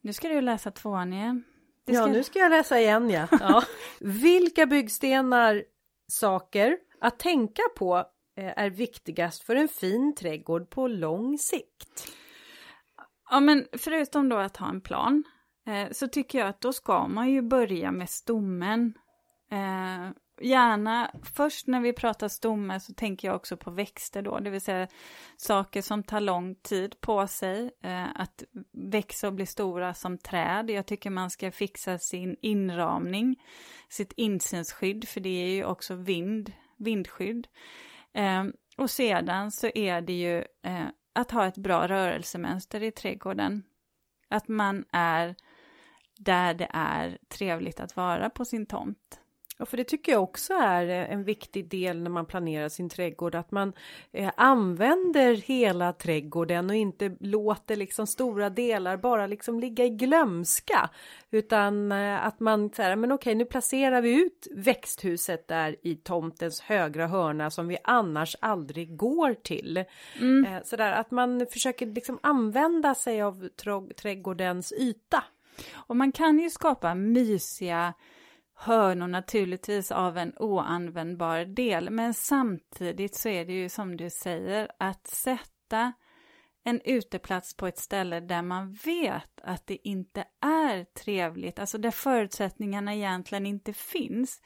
Nu 0.00 0.12
ska 0.12 0.28
du 0.28 0.40
läsa 0.40 0.70
tvåan 0.70 1.12
igen. 1.12 1.44
Ska... 1.82 1.92
Ja, 1.92 2.06
nu 2.06 2.22
ska 2.22 2.38
jag 2.38 2.50
läsa 2.50 2.80
igen 2.80 3.10
ja. 3.10 3.28
ja. 3.40 3.62
Vilka 4.00 4.66
byggstenar, 4.66 5.64
saker 6.06 6.78
att 7.00 7.18
tänka 7.18 7.62
på 7.76 7.96
eh, 8.36 8.52
är 8.58 8.70
viktigast 8.70 9.42
för 9.42 9.56
en 9.56 9.68
fin 9.68 10.14
trädgård 10.14 10.70
på 10.70 10.88
lång 10.88 11.38
sikt? 11.38 12.12
Ja, 13.30 13.40
men 13.40 13.66
förutom 13.78 14.28
då 14.28 14.36
att 14.36 14.56
ha 14.56 14.68
en 14.68 14.80
plan 14.80 15.24
eh, 15.66 15.92
så 15.92 16.08
tycker 16.08 16.38
jag 16.38 16.48
att 16.48 16.60
då 16.60 16.72
ska 16.72 17.08
man 17.08 17.30
ju 17.30 17.42
börja 17.42 17.92
med 17.92 18.10
stommen. 18.10 18.94
Eh, 19.50 20.10
gärna, 20.40 21.10
först 21.22 21.66
när 21.66 21.80
vi 21.80 21.92
pratar 21.92 22.28
stomme 22.28 22.80
så 22.80 22.94
tänker 22.94 23.28
jag 23.28 23.36
också 23.36 23.56
på 23.56 23.70
växter 23.70 24.22
då, 24.22 24.38
det 24.38 24.50
vill 24.50 24.60
säga 24.60 24.88
saker 25.36 25.82
som 25.82 26.02
tar 26.02 26.20
lång 26.20 26.54
tid 26.54 27.00
på 27.00 27.26
sig 27.26 27.70
eh, 27.82 28.06
att 28.14 28.42
växa 28.72 29.26
och 29.26 29.34
bli 29.34 29.46
stora 29.46 29.94
som 29.94 30.18
träd. 30.18 30.70
Jag 30.70 30.86
tycker 30.86 31.10
man 31.10 31.30
ska 31.30 31.52
fixa 31.52 31.98
sin 31.98 32.36
inramning, 32.42 33.42
sitt 33.88 34.12
insynsskydd, 34.12 35.08
för 35.08 35.20
det 35.20 35.44
är 35.44 35.50
ju 35.50 35.64
också 35.64 35.94
vind, 35.94 36.52
vindskydd. 36.76 37.48
Eh, 38.12 38.44
och 38.76 38.90
sedan 38.90 39.50
så 39.50 39.70
är 39.74 40.00
det 40.00 40.12
ju 40.12 40.38
eh, 40.38 40.86
att 41.12 41.30
ha 41.30 41.46
ett 41.46 41.58
bra 41.58 41.88
rörelsemönster 41.88 42.82
i 42.82 42.90
trädgården. 42.90 43.62
Att 44.28 44.48
man 44.48 44.84
är 44.92 45.36
där 46.18 46.54
det 46.54 46.68
är 46.72 47.18
trevligt 47.28 47.80
att 47.80 47.96
vara 47.96 48.30
på 48.30 48.44
sin 48.44 48.66
tomt. 48.66 49.20
Ja, 49.60 49.66
för 49.66 49.76
det 49.76 49.84
tycker 49.84 50.12
jag 50.12 50.22
också 50.22 50.52
är 50.52 50.88
eh, 50.88 51.12
en 51.12 51.24
viktig 51.24 51.68
del 51.68 52.02
när 52.02 52.10
man 52.10 52.26
planerar 52.26 52.68
sin 52.68 52.88
trädgård, 52.88 53.34
att 53.34 53.50
man 53.50 53.72
eh, 54.12 54.30
använder 54.36 55.34
hela 55.34 55.92
trädgården 55.92 56.70
och 56.70 56.76
inte 56.76 57.16
låter 57.20 57.76
liksom 57.76 58.06
stora 58.06 58.50
delar 58.50 58.96
bara 58.96 59.26
liksom 59.26 59.60
ligga 59.60 59.84
i 59.84 59.90
glömska, 59.90 60.90
utan 61.30 61.92
eh, 61.92 62.26
att 62.26 62.40
man 62.40 62.70
säger, 62.70 62.96
men 62.96 63.12
okej, 63.12 63.34
nu 63.34 63.44
placerar 63.44 64.02
vi 64.02 64.24
ut 64.24 64.48
växthuset 64.50 65.48
där 65.48 65.76
i 65.82 65.96
tomtens 65.96 66.60
högra 66.60 67.06
hörna 67.06 67.50
som 67.50 67.68
vi 67.68 67.78
annars 67.84 68.36
aldrig 68.40 68.96
går 68.96 69.34
till. 69.34 69.84
Mm. 70.20 70.44
Eh, 70.44 70.62
sådär 70.64 70.92
att 70.92 71.10
man 71.10 71.46
försöker 71.50 71.86
liksom 71.86 72.18
använda 72.22 72.94
sig 72.94 73.22
av 73.22 73.48
trädgårdens 73.96 74.72
yta. 74.72 75.24
Och 75.72 75.96
man 75.96 76.12
kan 76.12 76.38
ju 76.38 76.50
skapa 76.50 76.94
mysiga 76.94 77.94
hörnor 78.60 79.06
naturligtvis 79.06 79.92
av 79.92 80.18
en 80.18 80.32
oanvändbar 80.36 81.44
del, 81.44 81.90
men 81.90 82.14
samtidigt 82.14 83.14
så 83.14 83.28
är 83.28 83.44
det 83.44 83.52
ju 83.52 83.68
som 83.68 83.96
du 83.96 84.10
säger 84.10 84.70
att 84.78 85.06
sätta 85.06 85.92
en 86.64 86.80
uteplats 86.84 87.56
på 87.56 87.66
ett 87.66 87.78
ställe 87.78 88.20
där 88.20 88.42
man 88.42 88.72
vet 88.72 89.40
att 89.42 89.66
det 89.66 89.88
inte 89.88 90.24
är 90.40 90.84
trevligt, 90.84 91.58
alltså 91.58 91.78
där 91.78 91.90
förutsättningarna 91.90 92.94
egentligen 92.94 93.46
inte 93.46 93.72
finns. 93.72 94.40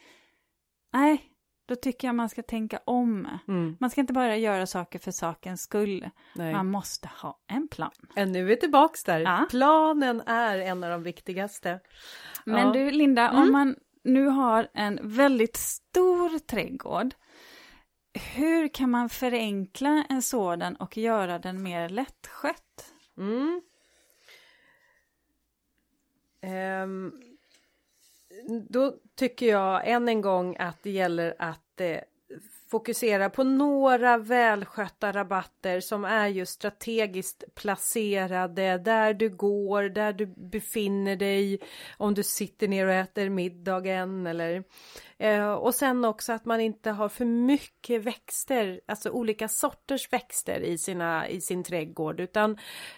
Nej, 0.93 1.31
då 1.67 1.75
tycker 1.75 2.07
jag 2.07 2.15
man 2.15 2.29
ska 2.29 2.41
tänka 2.43 2.79
om. 2.85 3.27
Mm. 3.47 3.77
Man 3.79 3.89
ska 3.89 4.01
inte 4.01 4.13
bara 4.13 4.37
göra 4.37 4.67
saker 4.67 4.99
för 4.99 5.11
sakens 5.11 5.61
skull. 5.61 6.09
Nej. 6.35 6.53
Man 6.53 6.71
måste 6.71 7.09
ha 7.21 7.39
en 7.47 7.67
plan. 7.67 7.91
Och 8.17 8.27
nu 8.27 8.39
är 8.39 8.43
vi 8.43 8.57
tillbaks 8.57 9.03
där. 9.03 9.19
Ja. 9.19 9.47
Planen 9.49 10.21
är 10.21 10.59
en 10.59 10.83
av 10.83 10.89
de 10.89 11.03
viktigaste. 11.03 11.79
Men 12.45 12.67
ja. 12.67 12.73
du 12.73 12.91
Linda, 12.91 13.29
mm. 13.29 13.43
om 13.43 13.51
man 13.51 13.75
nu 14.05 14.25
har 14.25 14.67
en 14.73 14.99
väldigt 15.03 15.57
stor 15.57 16.39
trädgård. 16.39 17.13
Hur 18.35 18.67
kan 18.67 18.91
man 18.91 19.09
förenkla 19.09 20.05
en 20.09 20.21
sådan 20.21 20.75
och 20.75 20.97
göra 20.97 21.39
den 21.39 21.63
mer 21.63 21.89
lättskött? 21.89 22.93
Mm. 23.17 23.61
Um, 26.83 27.21
då 28.69 28.95
tycker 29.15 29.45
jag 29.45 29.87
än 29.87 30.09
en 30.09 30.21
gång 30.21 30.55
att 30.59 30.83
det 30.83 30.91
gäller 30.91 31.35
att 31.39 31.81
eh, 31.81 31.99
fokusera 32.67 33.29
på 33.29 33.43
några 33.43 34.17
välskötta 34.17 35.11
rabatter 35.11 35.79
som 35.79 36.05
är 36.05 36.27
just 36.27 36.53
strategiskt 36.53 37.43
placerade 37.55 38.77
där 38.77 39.13
du 39.13 39.29
går, 39.29 39.83
där 39.83 40.13
du 40.13 40.25
befinner 40.25 41.15
dig, 41.15 41.59
om 41.97 42.13
du 42.13 42.23
sitter 42.23 42.67
ner 42.67 42.87
och 42.87 42.93
äter 42.93 43.29
middagen 43.29 44.27
eller 44.27 44.63
eh, 45.17 45.51
och 45.51 45.75
sen 45.75 46.05
också 46.05 46.33
att 46.33 46.45
man 46.45 46.61
inte 46.61 46.91
har 46.91 47.09
för 47.09 47.25
mycket 47.25 48.01
växter, 48.01 48.81
alltså 48.85 49.09
olika 49.09 49.47
sorters 49.47 50.13
växter 50.13 50.59
i 50.59 50.77
sina 50.77 51.29
i 51.29 51.41
sin 51.41 51.63
trädgård 51.63 52.19
utan 52.19 52.51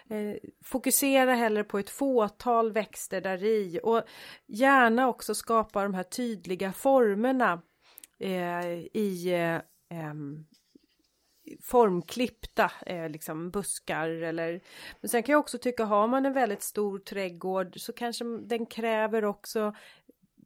eh, 0.09 0.35
fokusera 0.63 1.33
hellre 1.33 1.63
på 1.63 1.79
ett 1.79 1.89
fåtal 1.89 2.71
växter 2.71 3.21
där 3.21 3.43
i 3.43 3.79
och 3.83 4.01
gärna 4.45 5.07
också 5.07 5.35
skapa 5.35 5.83
de 5.83 5.93
här 5.93 6.03
tydliga 6.03 6.73
formerna 6.73 7.61
eh, 8.19 8.67
i 8.93 9.33
eh, 9.89 10.13
formklippta 11.61 12.71
eh, 12.85 13.09
liksom 13.09 13.51
buskar 13.51 14.09
eller 14.09 14.61
men 15.01 15.09
sen 15.09 15.23
kan 15.23 15.33
jag 15.33 15.39
också 15.39 15.57
tycka 15.57 15.85
har 15.85 16.07
man 16.07 16.25
en 16.25 16.33
väldigt 16.33 16.63
stor 16.63 16.99
trädgård 16.99 17.79
så 17.79 17.93
kanske 17.93 18.25
den 18.25 18.65
kräver 18.65 19.25
också 19.25 19.73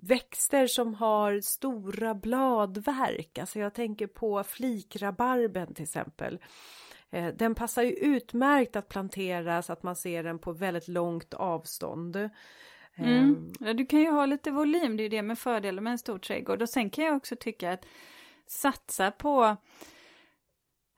växter 0.02 0.68
som 0.68 0.94
har 0.94 1.42
stora 1.42 2.16
bladverk. 2.16 3.38
Alltså 3.38 3.60
jag 3.60 3.74
tänker 3.74 4.08
på 4.08 4.44
flikrabarben 4.44 5.74
till 5.74 5.84
exempel. 5.84 6.40
Eh, 7.10 7.28
den 7.28 7.56
passar 7.56 7.84
ju 7.84 7.92
utmärkt 7.92 8.76
att 8.76 8.90
plantera 8.90 9.62
så 9.62 9.74
att 9.74 9.84
man 9.84 9.96
ser 9.96 10.24
den 10.24 10.40
på 10.40 10.52
väldigt 10.52 10.88
långt 10.88 11.34
avstånd. 11.34 12.30
Mm. 12.98 13.54
Ja, 13.60 13.74
du 13.74 13.86
kan 13.86 14.00
ju 14.00 14.12
ha 14.12 14.26
lite 14.26 14.52
volym, 14.52 14.98
det 14.98 15.02
är 15.02 15.06
ju 15.06 15.10
det 15.10 15.22
med 15.22 15.40
fördelen 15.40 15.84
med 15.84 15.92
en 15.92 15.98
stor 15.98 16.20
trädgård. 16.20 16.62
Och 16.62 16.70
sen 16.70 16.90
kan 16.90 17.06
jag 17.06 17.16
också 17.16 17.36
tycka 17.36 17.72
att 17.72 17.86
satsa 18.48 19.12
på 19.12 19.58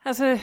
Alltså 0.05 0.37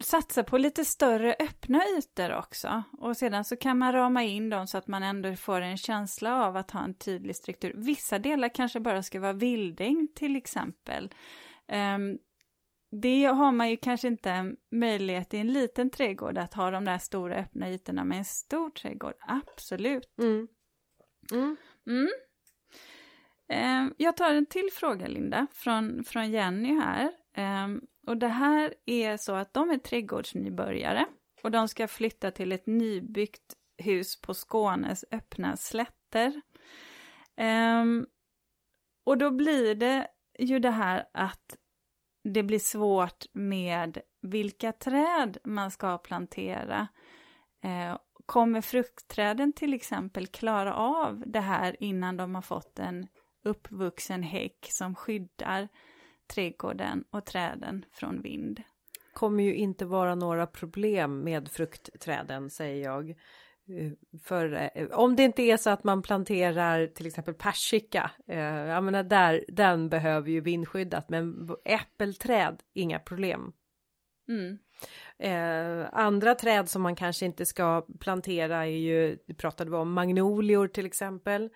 satsa 0.00 0.44
på 0.44 0.58
lite 0.58 0.84
större 0.84 1.36
öppna 1.38 1.82
ytor 1.98 2.36
också. 2.36 2.82
Och 2.98 3.16
sedan 3.16 3.44
så 3.44 3.56
kan 3.56 3.78
man 3.78 3.92
rama 3.92 4.22
in 4.22 4.50
dem 4.50 4.66
så 4.66 4.78
att 4.78 4.86
man 4.86 5.02
ändå 5.02 5.36
får 5.36 5.60
en 5.60 5.76
känsla 5.76 6.46
av 6.46 6.56
att 6.56 6.70
ha 6.70 6.84
en 6.84 6.94
tydlig 6.94 7.36
struktur. 7.36 7.72
Vissa 7.76 8.18
delar 8.18 8.48
kanske 8.48 8.80
bara 8.80 9.02
ska 9.02 9.20
vara 9.20 9.32
vildäng 9.32 10.08
till 10.14 10.36
exempel. 10.36 11.14
Um, 11.72 12.18
det 12.90 13.24
har 13.24 13.52
man 13.52 13.70
ju 13.70 13.76
kanske 13.76 14.08
inte 14.08 14.54
möjlighet 14.70 15.34
i 15.34 15.38
en 15.38 15.52
liten 15.52 15.90
trädgård 15.90 16.38
att 16.38 16.54
ha 16.54 16.70
de 16.70 16.84
där 16.84 16.98
stora 16.98 17.36
öppna 17.36 17.70
ytorna 17.70 18.04
med 18.04 18.18
en 18.18 18.24
stor 18.24 18.70
trädgård. 18.70 19.14
Absolut. 19.20 20.18
Mm. 20.18 20.48
Mm. 21.30 21.56
Mm. 21.86 22.08
Eh, 23.48 23.94
jag 23.96 24.16
tar 24.16 24.34
en 24.34 24.46
till 24.46 24.68
fråga, 24.72 25.06
Linda, 25.06 25.46
från, 25.52 26.04
från 26.04 26.30
Jenny 26.30 26.74
här. 26.74 27.12
Eh, 27.36 27.68
och 28.06 28.16
det 28.16 28.28
här 28.28 28.74
är 28.86 29.16
så 29.16 29.34
att 29.34 29.54
de 29.54 29.70
är 29.70 29.78
trädgårdsnybörjare 29.78 31.06
och 31.42 31.50
de 31.50 31.68
ska 31.68 31.88
flytta 31.88 32.30
till 32.30 32.52
ett 32.52 32.66
nybyggt 32.66 33.56
hus 33.78 34.20
på 34.20 34.34
Skånes 34.34 35.04
öppna 35.10 35.56
slätter. 35.56 36.42
Eh, 37.36 37.84
och 39.04 39.18
då 39.18 39.30
blir 39.30 39.74
det 39.74 40.08
ju 40.38 40.58
det 40.58 40.70
här 40.70 41.04
att 41.12 41.56
det 42.24 42.42
blir 42.42 42.58
svårt 42.58 43.24
med 43.32 43.98
vilka 44.22 44.72
träd 44.72 45.38
man 45.44 45.70
ska 45.70 45.98
plantera. 45.98 46.88
Eh, 47.64 47.98
kommer 48.32 48.60
fruktträden 48.60 49.52
till 49.52 49.74
exempel 49.74 50.26
klara 50.26 50.74
av 50.74 51.22
det 51.26 51.40
här 51.40 51.76
innan 51.82 52.16
de 52.16 52.34
har 52.34 52.42
fått 52.42 52.78
en 52.78 53.06
uppvuxen 53.44 54.22
häck 54.22 54.66
som 54.70 54.94
skyddar 54.94 55.68
trädgården 56.34 57.04
och 57.10 57.26
träden 57.26 57.84
från 57.92 58.22
vind? 58.22 58.62
kommer 59.12 59.42
ju 59.42 59.54
inte 59.54 59.84
vara 59.84 60.14
några 60.14 60.46
problem 60.46 61.20
med 61.20 61.48
fruktträden 61.48 62.50
säger 62.50 62.84
jag. 62.84 63.10
Eh, 63.10 63.92
för 64.22 64.70
eh, 64.74 64.86
om 64.90 65.16
det 65.16 65.22
inte 65.22 65.42
är 65.42 65.56
så 65.56 65.70
att 65.70 65.84
man 65.84 66.02
planterar 66.02 66.86
till 66.86 67.06
exempel 67.06 67.34
persika, 67.34 68.10
eh, 68.28 68.38
jag 68.38 68.84
menar 68.84 69.02
där, 69.02 69.44
den 69.48 69.88
behöver 69.88 70.30
ju 70.30 70.40
vindskyddat, 70.40 71.08
men 71.08 71.50
äppelträd, 71.64 72.62
inga 72.72 72.98
problem. 72.98 73.52
Mm. 74.28 74.58
Eh, 75.22 75.88
andra 75.92 76.34
träd 76.34 76.68
som 76.68 76.82
man 76.82 76.96
kanske 76.96 77.26
inte 77.26 77.46
ska 77.46 77.86
plantera 78.00 78.56
är 78.56 78.78
ju, 78.78 79.18
det 79.26 79.34
pratade 79.34 79.70
vi 79.70 79.76
om, 79.76 79.92
magnolior 79.92 80.68
till 80.68 80.86
exempel. 80.86 81.50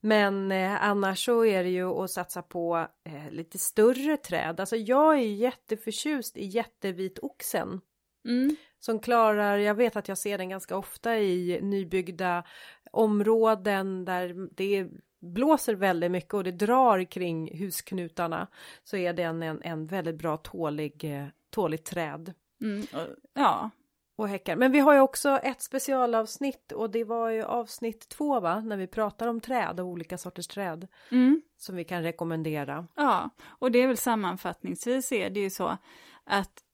Men 0.00 0.52
eh, 0.52 0.84
annars 0.84 1.24
så 1.24 1.44
är 1.44 1.64
det 1.64 1.70
ju 1.70 1.84
att 1.84 2.10
satsa 2.10 2.42
på 2.42 2.86
eh, 3.04 3.30
lite 3.30 3.58
större 3.58 4.16
träd. 4.16 4.60
Alltså 4.60 4.76
jag 4.76 5.14
är 5.14 5.34
jätteförtjust 5.34 6.36
i 6.36 6.46
jättevitoxen. 6.46 7.80
Mm. 8.28 8.56
Som 8.80 9.00
klarar, 9.00 9.58
jag 9.58 9.74
vet 9.74 9.96
att 9.96 10.08
jag 10.08 10.18
ser 10.18 10.38
den 10.38 10.48
ganska 10.48 10.76
ofta 10.76 11.18
i 11.18 11.60
nybyggda 11.62 12.44
områden 12.90 14.04
där 14.04 14.48
det 14.56 14.88
blåser 15.20 15.74
väldigt 15.74 16.10
mycket 16.10 16.34
och 16.34 16.44
det 16.44 16.52
drar 16.52 17.04
kring 17.04 17.58
husknutarna. 17.58 18.46
Så 18.84 18.96
är 18.96 19.12
den 19.12 19.42
en, 19.42 19.62
en 19.62 19.86
väldigt 19.86 20.16
bra 20.16 20.36
tålig, 20.36 21.04
eh, 21.04 21.26
tåligt 21.50 21.84
träd. 21.84 22.34
Mm, 22.60 22.86
ja. 23.34 23.70
Och 24.16 24.28
häckar. 24.28 24.56
Men 24.56 24.72
vi 24.72 24.78
har 24.78 24.94
ju 24.94 25.00
också 25.00 25.28
ett 25.28 25.62
specialavsnitt 25.62 26.72
och 26.72 26.90
det 26.90 27.04
var 27.04 27.30
ju 27.30 27.42
avsnitt 27.42 28.08
två 28.08 28.40
va? 28.40 28.60
När 28.60 28.76
vi 28.76 28.86
pratar 28.86 29.28
om 29.28 29.40
träd 29.40 29.80
och 29.80 29.86
olika 29.86 30.18
sorters 30.18 30.46
träd. 30.46 30.88
Mm. 31.10 31.42
Som 31.56 31.76
vi 31.76 31.84
kan 31.84 32.02
rekommendera. 32.02 32.86
Ja, 32.94 33.30
och 33.42 33.72
det 33.72 33.78
är 33.78 33.86
väl 33.86 33.96
sammanfattningsvis 33.96 35.12
är 35.12 35.30
det 35.30 35.40
ju 35.40 35.50
så 35.50 35.76
att 36.24 36.64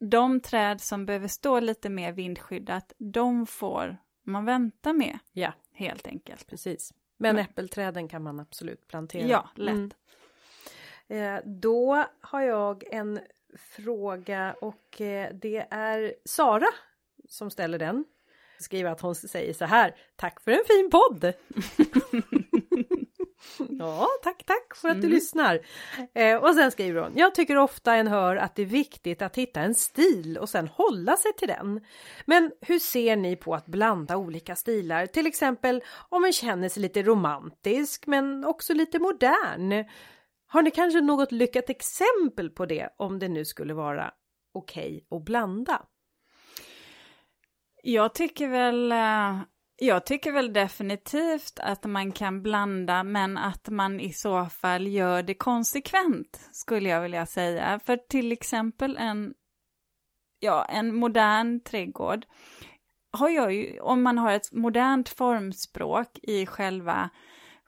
de 0.00 0.40
träd 0.40 0.80
som 0.80 1.06
behöver 1.06 1.28
stå 1.28 1.60
lite 1.60 1.88
mer 1.88 2.12
vindskyddat, 2.12 2.92
de 2.98 3.46
får 3.46 3.96
man 4.24 4.44
vänta 4.44 4.92
med. 4.92 5.18
Ja. 5.32 5.52
helt 5.72 6.06
enkelt. 6.06 6.46
Precis. 6.46 6.94
Men 7.16 7.38
äppelträden 7.38 8.08
kan 8.08 8.22
man 8.22 8.40
absolut 8.40 8.88
plantera. 8.88 9.26
Ja, 9.26 9.48
lätt. 9.54 9.96
Mm. 11.08 11.36
Eh, 11.36 11.40
då 11.44 12.04
har 12.20 12.40
jag 12.40 12.84
en 12.92 13.20
fråga 13.58 14.54
och 14.60 15.00
eh, 15.00 15.30
det 15.34 15.66
är 15.70 16.14
Sara 16.24 16.66
som 17.28 17.50
ställer 17.50 17.78
den. 17.78 18.04
Skriver 18.60 18.90
att 18.90 19.00
hon 19.00 19.14
säger 19.14 19.52
så 19.52 19.64
här. 19.64 19.94
Tack 20.16 20.40
för 20.40 20.50
en 20.50 20.64
fin 20.66 20.90
podd! 20.90 21.32
ja, 23.78 24.08
tack, 24.22 24.44
tack 24.46 24.76
för 24.76 24.88
att 24.88 24.94
du 24.94 25.06
Mm. 25.06 25.10
lyssnar. 25.10 25.60
Eh, 26.14 26.36
och 26.36 26.54
sen 26.54 26.70
skriver 26.70 27.00
hon. 27.02 27.12
Jag 27.14 27.34
tycker 27.34 27.56
ofta 27.56 27.94
en 27.94 28.06
hör 28.08 28.36
att 28.36 28.54
det 28.56 28.62
är 28.62 28.66
viktigt 28.66 29.22
att 29.22 29.36
hitta 29.36 29.60
en 29.60 29.74
stil 29.74 30.38
och 30.38 30.48
sen 30.48 30.68
hålla 30.68 31.16
sig 31.16 31.32
till 31.32 31.48
den. 31.48 31.80
Men 32.24 32.52
hur 32.60 32.78
ser 32.78 33.16
ni 33.16 33.36
på 33.36 33.54
att 33.54 33.66
blanda 33.66 34.16
olika 34.16 34.56
stilar? 34.56 35.06
Till 35.06 35.26
exempel 35.26 35.82
om 36.08 36.24
en 36.24 36.32
känner 36.32 36.68
sig 36.68 36.82
lite 36.82 37.02
romantisk 37.02 38.06
men 38.06 38.44
också 38.44 38.74
lite 38.74 38.98
modern. 38.98 39.84
Har 40.52 40.62
ni 40.62 40.70
kanske 40.70 41.00
något 41.00 41.32
lyckat 41.32 41.70
exempel 41.70 42.50
på 42.50 42.66
det 42.66 42.88
om 42.96 43.18
det 43.18 43.28
nu 43.28 43.44
skulle 43.44 43.74
vara 43.74 44.10
okej 44.54 45.06
att 45.10 45.24
blanda? 45.24 45.82
Jag 47.82 48.14
tycker 48.14 48.48
väl, 48.48 48.92
eh, 48.92 49.40
jag 49.76 50.06
tycker 50.06 50.32
väl 50.32 50.52
definitivt 50.52 51.60
att 51.60 51.84
man 51.84 52.12
kan 52.12 52.42
blanda, 52.42 53.04
men 53.04 53.38
att 53.38 53.68
man 53.68 54.00
i 54.00 54.12
så 54.12 54.46
fall 54.46 54.86
gör 54.86 55.22
det 55.22 55.34
konsekvent, 55.34 56.48
skulle 56.52 56.88
jag 56.88 57.00
vilja 57.00 57.26
säga. 57.26 57.80
För 57.84 57.96
till 57.96 58.32
exempel 58.32 58.96
en, 58.96 59.34
ja, 60.40 60.64
en 60.64 60.94
modern 60.94 61.60
trädgård 61.60 62.26
har 63.12 63.28
jag 63.28 63.52
ju, 63.54 63.80
om 63.80 64.02
man 64.02 64.18
har 64.18 64.32
ett 64.32 64.52
modernt 64.52 65.08
formspråk 65.08 66.18
i 66.22 66.46
själva 66.46 67.10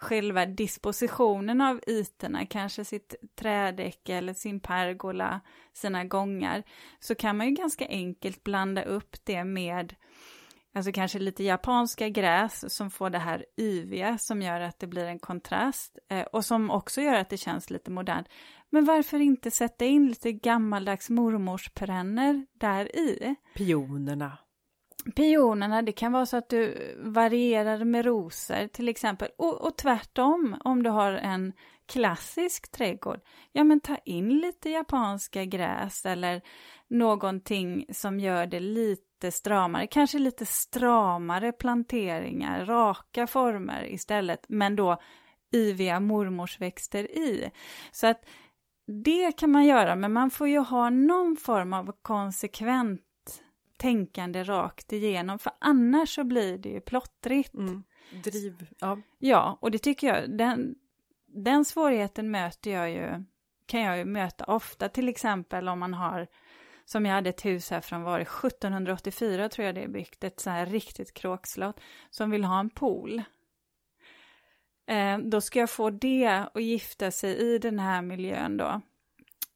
själva 0.03 0.47
dispositionen 0.47 1.61
av 1.61 1.81
ytorna, 1.87 2.47
kanske 2.47 2.85
sitt 2.85 3.15
trädäcke 3.35 4.15
eller 4.15 4.35
sin 4.35 4.61
pergola, 4.61 5.41
sina 5.73 6.05
gångar, 6.05 6.63
så 7.01 7.15
kan 7.15 7.37
man 7.37 7.47
ju 7.47 7.53
ganska 7.53 7.87
enkelt 7.89 8.45
blanda 8.45 8.83
upp 8.83 9.17
det 9.25 9.45
med 9.45 9.95
Alltså 10.75 10.93
kanske 10.93 11.19
lite 11.19 11.45
japanska 11.45 12.09
gräs 12.09 12.75
som 12.77 12.91
får 12.91 13.11
det 13.11 13.19
här 13.19 13.45
yviga 13.61 14.19
som 14.19 14.43
gör 14.43 14.61
att 14.61 14.79
det 14.79 14.87
blir 14.87 15.05
en 15.05 15.19
kontrast 15.19 15.99
eh, 16.09 16.23
och 16.23 16.45
som 16.45 16.71
också 16.71 17.01
gör 17.01 17.15
att 17.15 17.31
det 17.31 17.37
känns 17.37 17.71
lite 17.71 17.91
modernt. 17.91 18.27
Men 18.71 18.85
varför 18.85 19.19
inte 19.21 19.51
sätta 19.51 19.85
in 19.85 20.09
lite 20.09 20.33
gammaldags 20.33 21.11
mormorsperenner 21.11 22.47
där 22.53 22.97
i? 22.97 23.35
Pionerna. 23.55 24.39
Pionerna, 25.17 25.83
det 25.83 25.93
kan 25.93 26.13
vara 26.13 26.27
så 26.27 26.37
att 26.37 26.49
du 26.49 26.95
varierar 26.99 27.85
med 27.85 28.05
rosor 28.05 28.67
till 28.67 28.89
exempel. 28.89 29.29
Och, 29.39 29.61
och 29.61 29.77
tvärtom, 29.77 30.57
om 30.65 30.83
du 30.83 30.91
har 30.91 31.13
en 31.13 31.53
klassisk 31.87 32.73
trädgård, 32.73 33.21
ja 33.53 33.65
men 33.65 33.81
ta 33.81 33.97
in 33.97 34.39
lite 34.39 34.71
japanska 34.71 35.45
gräs 35.45 36.07
eller 36.07 36.43
någonting 36.89 37.87
som 37.93 38.21
gör 38.21 38.47
det 38.47 38.61
lite 38.61 39.31
stramare, 39.31 39.87
kanske 39.87 40.19
lite 40.19 40.47
stramare 40.47 41.53
planteringar, 41.53 42.67
raka 42.67 43.27
former 43.27 43.85
istället, 43.93 44.45
men 44.49 44.77
då 44.77 45.01
yviga 45.55 46.01
mormorsväxter 46.01 47.05
i. 47.05 47.51
Så 47.93 48.07
att 48.07 48.25
det 49.05 49.33
kan 49.33 49.51
man 49.51 49.65
göra, 49.65 49.97
men 49.97 50.13
man 50.13 50.31
får 50.31 50.49
ju 50.49 50.59
ha 50.59 50.91
någon 50.91 51.37
form 51.37 51.73
av 51.73 51.93
konsekvent 52.03 53.01
tänkande 53.77 54.43
rakt 54.43 54.93
igenom, 54.93 55.39
för 55.39 55.53
annars 55.59 56.15
så 56.15 56.25
blir 56.25 56.59
det 56.59 56.69
ju 56.69 56.81
plottrigt. 56.81 57.55
Mm. 57.55 57.85
Driv. 58.25 58.67
Ja. 58.79 58.99
Ja, 59.19 59.59
och 59.61 59.71
det 59.71 59.79
tycker 59.79 60.07
jag, 60.07 60.39
den, 60.39 60.75
den 61.27 61.65
svårigheten 61.65 62.31
möter 62.31 62.71
jag 62.71 62.91
ju, 62.91 63.25
kan 63.67 63.81
jag 63.81 63.99
ju 63.99 64.05
möta 64.05 64.45
ofta, 64.45 64.89
till 64.89 65.09
exempel 65.09 65.69
om 65.69 65.79
man 65.79 65.95
har, 65.95 66.27
som 66.85 67.07
jag 67.07 67.15
hade 67.15 67.31
ett 67.31 67.45
hus 67.45 67.71
här 67.71 67.81
från 67.81 68.03
var 68.03 68.19
det 68.19 68.47
1784 68.47 69.49
tror 69.49 69.67
jag 69.67 69.75
det 69.75 69.83
är 69.83 69.89
byggt, 69.89 70.25
ett 70.25 70.41
så 70.41 70.51
här 70.51 70.67
riktigt 70.67 71.15
kråkslott, 71.15 71.81
som 72.11 72.31
vill 72.31 72.45
ha 72.45 72.61
en 72.61 72.71
pool. 72.71 73.23
Eh, 74.87 75.19
då 75.19 75.41
ska 75.41 75.59
jag 75.59 75.71
få 75.71 75.91
det 75.91 76.45
att 76.55 76.63
gifta 76.63 77.11
sig 77.11 77.37
i 77.37 77.59
den 77.59 77.79
här 77.79 78.03
miljön 78.03 78.57
då. 78.57 78.81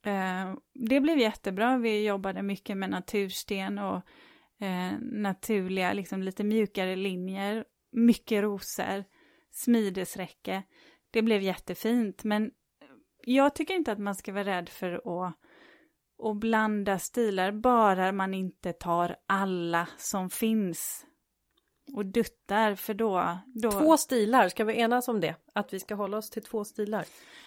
Eh, 0.07 0.55
det 0.75 1.01
blev 1.01 1.19
jättebra, 1.19 1.79
vi 1.79 2.07
jobbade 2.07 2.43
mycket 2.43 2.77
med 2.77 2.91
natursten 2.91 3.79
och 3.79 3.97
eh, 4.61 4.93
naturliga, 5.01 5.93
liksom 5.93 6.23
lite 6.23 6.45
mjukare 6.45 6.97
linjer, 6.97 7.65
mycket 7.93 8.43
rosor, 8.43 9.05
smidesräcke. 9.53 10.63
Det 11.11 11.23
blev 11.23 11.43
jättefint, 11.43 12.25
men 12.25 12.51
jag 13.25 13.55
tycker 13.55 13.75
inte 13.75 13.93
att 13.93 13.99
man 13.99 14.15
ska 14.15 14.33
vara 14.33 14.45
rädd 14.45 14.69
för 14.69 14.93
att, 14.93 15.35
att 16.23 16.37
blanda 16.37 16.99
stilar, 16.99 17.53
bara 17.53 18.13
man 18.13 18.35
inte 18.35 18.73
tar 18.73 19.17
alla 19.27 19.89
som 19.99 20.31
finns 20.31 21.07
och 21.93 22.07
duttar, 22.07 22.75
för 22.75 22.95
då... 22.95 23.39
då... 23.47 23.71
Två 23.71 23.97
stilar, 23.97 24.49
ska 24.49 24.65
vi 24.65 24.81
enas 24.81 25.09
om 25.09 25.21
det? 25.21 25.35
Att 25.53 25.73
vi 25.73 25.81
ska 25.81 25.95
hålla 25.95 26.17
oss 26.17 26.31
till 26.31 26.43
två 26.43 26.65
stilar? 26.65 27.05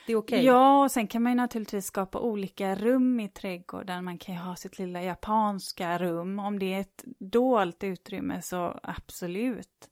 Det 0.07 0.13
är 0.13 0.17
okej? 0.17 0.45
Ja, 0.45 0.83
och 0.83 0.91
sen 0.91 1.07
kan 1.07 1.23
man 1.23 1.31
ju 1.31 1.35
naturligtvis 1.35 1.85
skapa 1.85 2.19
olika 2.19 2.75
rum 2.75 3.19
i 3.19 3.29
trädgården. 3.29 4.03
Man 4.03 4.17
kan 4.17 4.35
ju 4.35 4.41
ha 4.41 4.55
sitt 4.55 4.79
lilla 4.79 5.03
japanska 5.03 5.97
rum. 5.97 6.39
Om 6.39 6.59
det 6.59 6.73
är 6.73 6.79
ett 6.79 7.03
dolt 7.19 7.83
utrymme 7.83 8.41
så 8.41 8.79
absolut. 8.83 9.89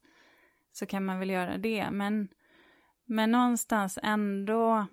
Så 0.72 0.86
kan 0.86 1.04
man 1.04 1.18
väl 1.18 1.30
göra 1.30 1.58
det. 1.58 1.90
Men, 1.90 2.28
men 3.04 3.30
någonstans 3.30 3.98
ändå... 4.02 4.86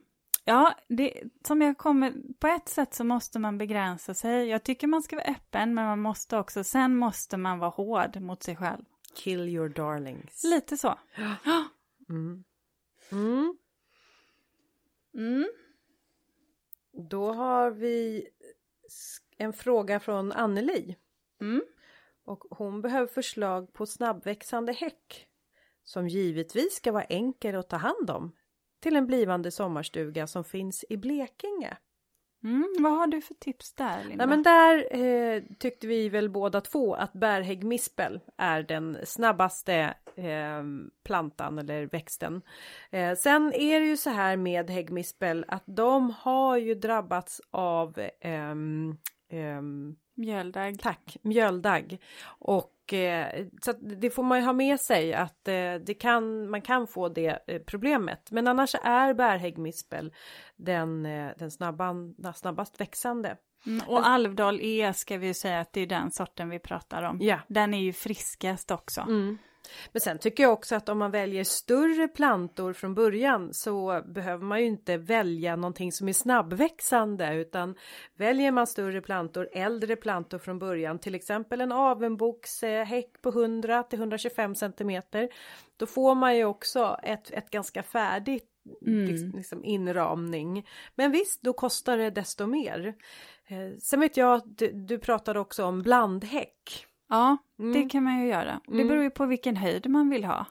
Ja, 0.47 0.74
det, 0.88 1.24
som 1.47 1.62
jag 1.62 1.78
kommer... 1.78 2.14
På 2.39 2.47
ett 2.47 2.70
sätt 2.70 2.93
så 2.93 3.03
måste 3.03 3.39
man 3.39 3.58
begränsa 3.58 4.14
sig. 4.14 4.47
Jag 4.47 4.64
tycker 4.64 4.88
man 4.88 5.03
ska 5.03 5.16
vara 5.16 5.26
öppen, 5.26 5.74
men 5.74 5.86
man 5.86 6.01
måste 6.01 6.38
också... 6.38 6.64
Sen 6.64 6.97
måste 6.97 7.38
man 7.38 7.60
vara 7.60 7.70
hård 7.70 8.22
mot 8.22 8.43
sig 8.43 8.56
själv. 8.56 8.84
Kill 9.16 9.47
your 9.49 9.70
darlings. 9.70 10.43
Lite 10.43 10.78
så. 10.78 10.99
Mm. 12.09 12.43
Mm. 13.11 13.57
Mm. 15.13 15.49
Då 16.91 17.34
har 17.34 17.72
vi 17.72 18.28
en 19.38 19.53
fråga 19.53 19.99
från 19.99 20.32
Anneli. 20.32 20.95
Mm. 21.41 21.63
Och 22.26 22.43
hon 22.49 22.82
behöver 22.82 23.07
förslag 23.07 23.74
på 23.74 23.86
snabbväxande 23.86 24.74
häck. 24.74 25.28
Som 25.84 26.07
givetvis 26.07 26.76
ska 26.76 26.91
vara 26.91 27.03
enkel 27.03 27.55
att 27.55 27.70
ta 27.70 27.78
hand 27.78 28.09
om. 28.09 28.32
Till 28.80 28.95
en 28.95 29.07
blivande 29.07 29.51
sommarstuga 29.51 30.28
som 30.28 30.43
finns 30.43 30.86
i 30.89 30.97
Blekinge. 30.97 31.78
Mm. 32.46 32.76
Vad 32.80 32.91
har 32.91 33.08
du 33.08 33.22
för 33.22 33.34
tips 33.34 33.74
där, 33.74 34.04
Linda? 34.04 34.26
Nej 34.26 34.28
men 34.28 34.43
där 34.43 34.96
eh, 34.96 35.43
tyckte 35.60 35.88
vi 35.88 36.10
väl 36.10 36.30
båda 36.30 36.62
två 36.62 36.96
att 36.96 37.14
bärhäggmispel 37.14 38.20
är 38.38 38.64
den 38.64 38.98
snabbaste 39.04 39.93
eh, 40.16 40.64
plantan 41.04 41.60
eller 41.60 41.86
växten. 41.86 42.41
Eh, 42.91 43.16
sen 43.16 43.54
är 43.54 43.80
det 43.80 43.86
ju 43.86 43.98
så 43.98 44.10
här 44.10 44.38
med 44.38 44.70
häggmispel 44.70 45.46
att 45.48 45.64
de 45.66 46.14
har 46.20 46.58
ju 46.58 46.76
drabbats 46.76 47.41
av 47.52 48.00
ehm, 48.22 48.98
ehm, 49.30 49.96
Mjöldagg. 50.16 50.80
Tack, 50.80 51.18
mjöldagg. 51.22 52.01
Och 52.26 52.93
eh, 52.93 53.45
så 53.61 53.72
det 53.72 54.09
får 54.09 54.24
man 54.24 54.39
ju 54.39 54.45
ha 54.45 54.53
med 54.53 54.80
sig 54.80 55.13
att 55.13 55.47
eh, 55.47 55.74
det 55.86 55.93
kan, 55.99 56.49
man 56.49 56.61
kan 56.61 56.88
få 56.88 57.09
det 57.09 57.39
eh, 57.47 57.61
problemet. 57.61 58.32
Men 58.32 58.47
annars 58.47 58.76
är 58.84 59.13
bärhäggmispel 59.13 60.13
den, 60.55 61.05
eh, 61.05 61.32
den 61.38 61.51
snabban, 61.51 62.16
snabbast 62.36 62.82
växande. 62.82 63.38
Mm, 63.66 63.88
och 63.88 64.07
Alvdal 64.07 64.59
E 64.61 64.93
ska 64.93 65.18
vi 65.18 65.34
säga 65.34 65.59
att 65.59 65.74
det 65.74 65.82
är 65.82 65.88
den 65.88 66.11
sorten 66.11 66.49
vi 66.49 66.59
pratar 66.59 67.03
om. 67.03 67.18
Ja. 67.22 67.39
Den 67.47 67.74
är 67.74 67.80
ju 67.80 67.93
friskast 67.93 68.72
också. 68.72 69.01
Mm. 69.01 69.38
Men 69.91 70.01
sen 70.01 70.20
tycker 70.20 70.43
jag 70.43 70.53
också 70.53 70.76
att 70.76 70.89
om 70.89 70.97
man 70.97 71.11
väljer 71.11 71.43
större 71.43 72.07
plantor 72.07 72.74
från 72.74 72.95
början 72.95 73.53
så 73.53 74.01
behöver 74.05 74.43
man 74.43 74.59
ju 74.59 74.66
inte 74.66 74.97
välja 74.97 75.55
någonting 75.55 75.91
som 75.91 76.09
är 76.09 76.13
snabbväxande 76.13 77.36
utan 77.36 77.76
väljer 78.16 78.51
man 78.51 78.68
större 78.68 79.01
plantor, 79.01 79.49
äldre 79.53 79.95
plantor 79.95 80.38
från 80.38 80.59
början, 80.59 80.99
till 80.99 81.16
exempel 81.16 81.61
en 81.61 81.72
avenbokshäck 81.72 83.22
på 83.22 83.30
100 83.30 83.84
till 83.84 83.99
125 83.99 84.55
centimeter. 84.55 85.30
Då 85.78 85.86
får 85.86 86.16
man 86.16 86.38
ju 86.38 86.45
också 86.45 86.99
ett, 87.03 87.32
ett 87.32 87.49
ganska 87.49 87.84
färdigt 87.84 88.51
Mm. 88.88 89.32
liksom, 89.36 89.63
inramning. 89.63 90.68
Men 90.95 91.11
visst, 91.11 91.41
då 91.41 91.53
kostar 91.53 91.97
det 91.97 92.09
desto 92.09 92.45
mer. 92.45 92.95
Eh, 93.47 93.78
sen 93.80 93.99
vet 93.99 94.18
jag 94.18 94.34
att 94.34 94.57
du, 94.57 94.72
du 94.72 94.99
pratade 94.99 95.39
också 95.39 95.66
om 95.66 95.82
blandhäck. 95.82 96.88
Ja, 97.10 97.38
Mm. 97.60 97.74
det 97.74 97.89
kan 97.89 98.03
man 98.03 98.20
ju 98.22 98.28
göra. 98.28 98.60
Det 98.68 98.74
Mm. 98.74 98.88
beror 98.88 99.03
ju 99.03 99.10
på 99.10 99.26
vilken 99.26 99.56
höjd 99.58 99.89
man 99.89 100.10
vill 100.10 100.26
ha. 100.26 100.45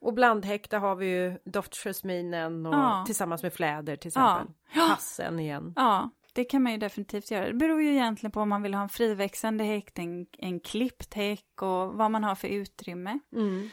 Och 0.00 0.14
blandhäck, 0.14 0.70
där 0.70 0.78
har 0.78 0.94
vi 0.96 1.06
ju 1.06 1.38
doftjasminen 1.44 2.66
och 2.66 2.74
Ja. 2.74 3.02
tillsammans 3.06 3.42
med 3.42 3.52
fläder 3.52 3.96
till 3.96 4.08
exempel. 4.08 4.46
Ja. 4.74 4.82
Hassen 4.82 5.38
igen. 5.40 5.72
Ja, 5.76 6.10
det 6.34 6.44
kan 6.44 6.62
man 6.62 6.72
ju 6.72 6.78
definitivt 6.78 7.30
göra. 7.30 7.46
Det 7.46 7.54
beror 7.54 7.82
ju 7.82 7.90
egentligen 7.92 8.30
på 8.30 8.40
om 8.40 8.48
man 8.48 8.62
vill 8.62 8.74
ha 8.74 8.82
en 8.82 8.88
friväxande 8.88 9.64
häck, 9.64 9.98
en, 9.98 10.26
en 10.38 10.60
klippt 10.60 11.14
häck 11.14 11.62
och 11.62 11.94
vad 11.94 12.10
man 12.10 12.24
har 12.24 12.34
för 12.34 12.48
utrymme. 12.48 13.18
Mm. 13.36 13.70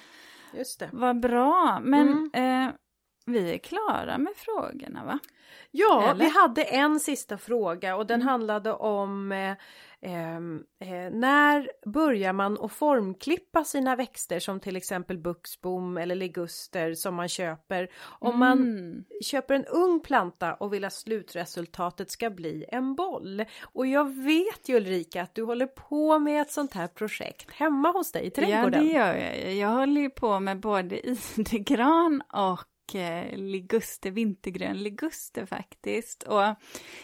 just 0.54 0.80
det. 0.80 0.90
Vad 0.94 1.20
bra, 1.20 1.80
men 1.84 2.30
Mm. 2.34 2.68
eh, 2.68 2.74
vi 3.28 3.54
är 3.54 3.58
klara 3.58 4.18
med 4.18 4.34
frågorna 4.36 5.06
va? 5.06 5.20
Ja, 5.72 6.04
Eller? 6.12 6.26
vi 6.26 6.30
hade 6.32 6.64
en 6.64 7.00
sista 7.00 7.38
fråga 7.38 7.96
och 7.96 8.06
den 8.08 8.16
Mm. 8.22 8.28
handlade 8.28 8.74
om 8.74 9.32
eh, 9.32 9.54
ehm, 10.02 10.64
eh, 10.80 10.88
när 11.12 11.70
börjar 11.86 12.34
man 12.34 12.58
att 12.62 12.72
formklippa 12.72 13.64
sina 13.64 13.96
växter 13.96 14.40
som 14.40 14.60
till 14.60 14.76
exempel 14.76 15.18
buxbom 15.18 15.98
eller 15.98 16.16
liguster 16.16 16.94
som 16.94 17.16
man 17.16 17.28
köper. 17.30 17.90
Om 18.20 18.40
man 18.40 18.58
Mm. 18.62 19.04
köper 19.24 19.54
en 19.56 19.66
ung 19.66 20.00
planta 20.00 20.54
och 20.54 20.74
vill 20.74 20.86
att 20.86 20.94
slutresultatet 20.94 22.12
ska 22.12 22.30
bli 22.30 22.66
en 22.70 22.96
boll. 22.96 23.46
Och 23.62 23.88
jag 23.88 24.16
vet 24.16 24.70
ju 24.70 24.76
Ulrika 24.78 25.22
att 25.22 25.36
du 25.36 25.44
håller 25.44 25.68
på 25.68 26.20
med 26.20 26.42
ett 26.42 26.52
sånt 26.52 26.74
här 26.74 26.88
projekt 26.88 27.52
hemma 27.52 27.92
hos 27.92 28.12
dig 28.12 28.24
i 28.24 28.26
Ja, 28.26 28.32
trädgården. 28.36 28.86
det 28.86 28.92
gör 28.92 29.16
jag. 29.16 29.54
Jag 29.56 29.70
håller 29.70 30.02
ju 30.02 30.10
på 30.10 30.40
med 30.40 30.60
både 30.60 31.10
idegran 31.38 32.22
och 32.34 32.60
Eh, 32.96 33.38
liguster, 33.38 34.12
vintergrön 34.12 34.78
liguster 34.78 35.46
faktiskt. 35.46 36.24
Och 36.24 36.56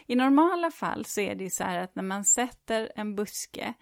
i 0.08 0.16
normala 0.16 0.72
fall 0.72 1.06
så 1.06 1.22
är 1.22 1.36
det 1.36 1.44
ju 1.44 1.50
så 1.50 1.64
här 1.64 1.78
att 1.78 1.96
när 1.96 2.04
man 2.04 2.26
sätter 2.26 2.92
en 2.96 3.16
buske 3.16 3.74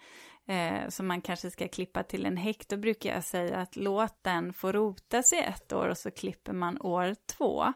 eh, 0.48 0.88
som 0.88 1.06
man 1.06 1.20
kanske 1.20 1.50
ska 1.50 1.68
klippa 1.68 2.02
till 2.02 2.26
en 2.26 2.36
häck, 2.36 2.68
då 2.68 2.76
brukar 2.76 3.14
jag 3.14 3.24
säga 3.24 3.58
att 3.58 3.76
låt 3.76 4.22
den 4.22 4.52
få 4.52 4.72
rota 4.72 5.22
sig 5.22 5.38
ett 5.38 5.72
år 5.72 5.88
och 5.88 5.98
så 5.98 6.10
klipper 6.10 6.52
man 6.52 6.80
år 6.80 7.14
två. 7.26 7.72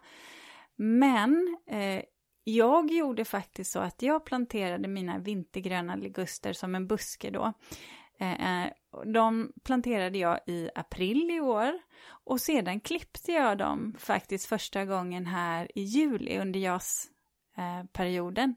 Men 0.76 1.58
eh, 1.70 2.02
jag 2.44 2.90
gjorde 2.90 3.24
faktiskt 3.24 3.72
så 3.72 3.78
att 3.78 4.02
jag 4.02 4.24
planterade 4.24 4.88
mina 4.88 5.18
vintergröna 5.18 5.96
liguster 5.96 6.52
som 6.52 6.74
en 6.74 6.86
buske 6.86 7.30
då. 7.30 7.52
Eh, 8.18 8.64
eh, 8.64 8.72
de 9.04 9.52
planterade 9.64 10.18
jag 10.18 10.40
i 10.46 10.70
april 10.74 11.30
i 11.30 11.40
år 11.40 11.72
och 12.08 12.40
sedan 12.40 12.80
klippte 12.80 13.32
jag 13.32 13.58
dem 13.58 13.94
faktiskt 13.98 14.46
första 14.46 14.84
gången 14.84 15.26
här 15.26 15.70
i 15.74 15.82
juli 15.82 16.38
under 16.38 16.60
JAS-perioden. 16.60 18.50
Eh, 18.50 18.56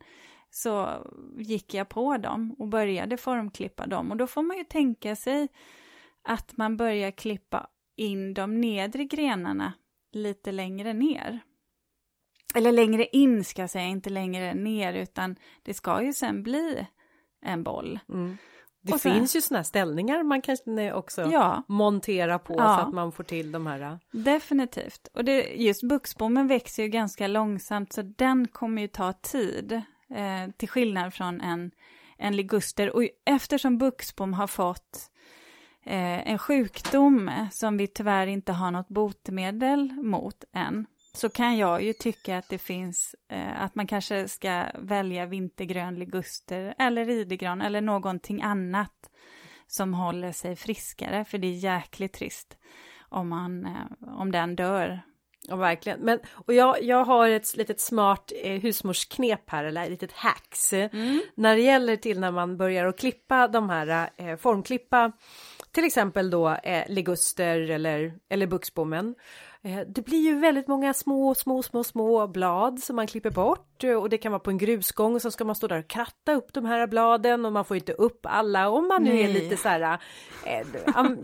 Så 0.49 1.05
gick 1.37 1.73
jag 1.73 1.89
på 1.89 2.17
dem 2.17 2.55
och 2.59 2.67
började 2.67 3.17
formklippa 3.17 3.87
dem 3.87 4.11
och 4.11 4.17
då 4.17 4.27
får 4.27 4.41
man 4.43 4.57
ju 4.57 4.63
tänka 4.63 5.15
sig 5.15 5.47
att 6.23 6.57
man 6.57 6.77
börjar 6.77 7.11
klippa 7.11 7.67
in 7.95 8.33
de 8.33 8.61
nedre 8.61 9.05
grenarna 9.05 9.73
lite 10.11 10.51
längre 10.51 10.93
ner. 10.93 11.39
Eller 12.55 12.71
längre 12.71 13.05
in 13.05 13.43
ska 13.43 13.61
jag 13.61 13.69
säga, 13.69 13.85
inte 13.85 14.09
längre 14.09 14.53
ner 14.53 14.93
utan 14.93 15.35
det 15.63 15.73
ska 15.73 16.03
ju 16.03 16.13
sen 16.13 16.43
bli 16.43 16.87
en 17.41 17.63
boll. 17.63 17.99
Mm. 18.09 18.37
Det 18.81 18.93
Och 18.93 19.01
finns 19.01 19.35
ju 19.35 19.41
såna 19.41 19.63
ställningar 19.63 20.23
man 20.23 20.41
kan 20.41 20.57
också 20.93 21.21
Ja, 21.21 21.63
montera 21.67 22.39
på 22.39 22.55
Ja. 22.57 22.75
så 22.77 22.87
att 22.87 22.93
man 22.93 23.11
får 23.11 23.23
till 23.23 23.51
de 23.51 23.67
här. 23.67 23.99
definitivt. 24.11 25.07
Och 25.13 25.25
det, 25.25 25.41
just 25.41 25.83
buxbommen 25.83 26.47
växer 26.47 26.83
ju 26.83 26.89
ganska 26.89 27.27
långsamt 27.27 27.93
så 27.93 28.01
den 28.01 28.47
kommer 28.47 28.81
ju 28.81 28.87
ta 28.87 29.13
tid. 29.13 29.71
Eh, 30.15 30.51
till 30.57 30.69
skillnad 30.69 31.13
från 31.13 31.41
en, 31.41 31.71
en 32.17 32.35
liguster. 32.35 32.95
Och 32.95 33.03
eftersom 33.25 33.77
buxbom 33.77 34.33
har 34.33 34.47
fått 34.47 35.11
eh, 35.85 36.29
en 36.31 36.37
sjukdom 36.37 37.31
som 37.51 37.77
vi 37.77 37.87
tyvärr 37.87 38.27
inte 38.27 38.51
har 38.53 38.71
något 38.71 38.87
botemedel 38.89 39.91
mot 40.03 40.43
än. 40.53 40.85
Så 41.13 41.29
kan 41.29 41.57
jag 41.57 41.83
ju 41.83 41.93
tycka 41.93 42.37
att 42.37 42.49
det 42.49 42.57
finns, 42.57 43.15
eh, 43.29 43.61
att 43.61 43.75
man 43.75 43.87
kanske 43.87 44.27
ska 44.27 44.65
välja 44.75 45.25
vintergrön 45.25 45.95
liguster 45.95 46.75
eller 46.77 47.09
idegran 47.09 47.61
eller 47.61 47.81
någonting 47.81 48.41
annat 48.41 49.09
som 49.67 49.93
håller 49.93 50.31
sig 50.31 50.55
friskare. 50.55 51.25
För 51.25 51.37
det 51.37 51.47
är 51.47 51.51
jäkligt 51.51 52.13
trist 52.13 52.57
om, 53.09 53.29
man, 53.29 53.65
eh, 53.65 54.19
om 54.19 54.31
den 54.31 54.55
dör. 54.55 55.01
Ja, 55.47 55.55
verkligen. 55.55 55.99
Men, 55.99 56.19
och 56.31 56.53
jag, 56.53 56.83
jag 56.83 57.05
har 57.05 57.29
ett 57.29 57.57
litet 57.57 57.79
smart 57.79 58.31
eh, 58.43 58.61
husmorsknep 58.61 59.49
här, 59.49 59.63
eller 59.63 59.83
ett 59.83 59.89
litet 59.89 60.11
hacks. 60.11 60.71
När 61.35 61.55
det 61.55 61.61
gäller 61.61 61.95
till 61.95 62.19
när 62.19 62.31
man 62.31 62.57
börjar 62.57 62.85
att 62.85 62.99
klippa 62.99 63.47
de 63.47 63.69
här, 63.69 64.09
eh, 64.17 64.37
formklippa 64.37 65.11
till 65.71 65.83
exempel 65.83 66.29
då 66.29 66.49
eh, 66.49 66.83
liguster 66.87 67.69
eller, 67.69 68.13
eller 68.29 68.47
buxbommen. 68.47 69.15
Eh, 69.63 69.79
det 69.87 70.01
blir 70.01 70.19
ju 70.19 70.39
väldigt 70.39 70.67
många 70.67 70.93
små, 70.93 71.35
små, 71.35 71.63
små, 71.63 71.83
små 71.83 72.27
blad 72.27 72.79
som 72.79 72.95
man 72.95 73.07
klipper 73.07 73.31
bort 73.31 73.83
eh, 73.83 73.93
och 73.93 74.09
det 74.09 74.17
kan 74.17 74.31
vara 74.31 74.39
på 74.39 74.49
en 74.49 74.57
grusgång 74.57 75.15
och 75.15 75.21
så 75.21 75.31
ska 75.31 75.45
man 75.45 75.55
stå 75.55 75.67
där 75.67 75.79
och 75.79 75.87
kratta 75.87 76.33
upp 76.33 76.53
de 76.53 76.65
här 76.65 76.87
bladen 76.87 77.45
och 77.45 77.53
man 77.53 77.65
får 77.65 77.77
inte 77.77 77.93
upp 77.93 78.19
alla 78.23 78.69
om 78.69 78.87
man 78.87 79.03
nu 79.03 79.09
är 79.19 79.23
Nej. 79.23 79.33
lite 79.33 79.57
så 79.57 79.69
här, 79.69 79.99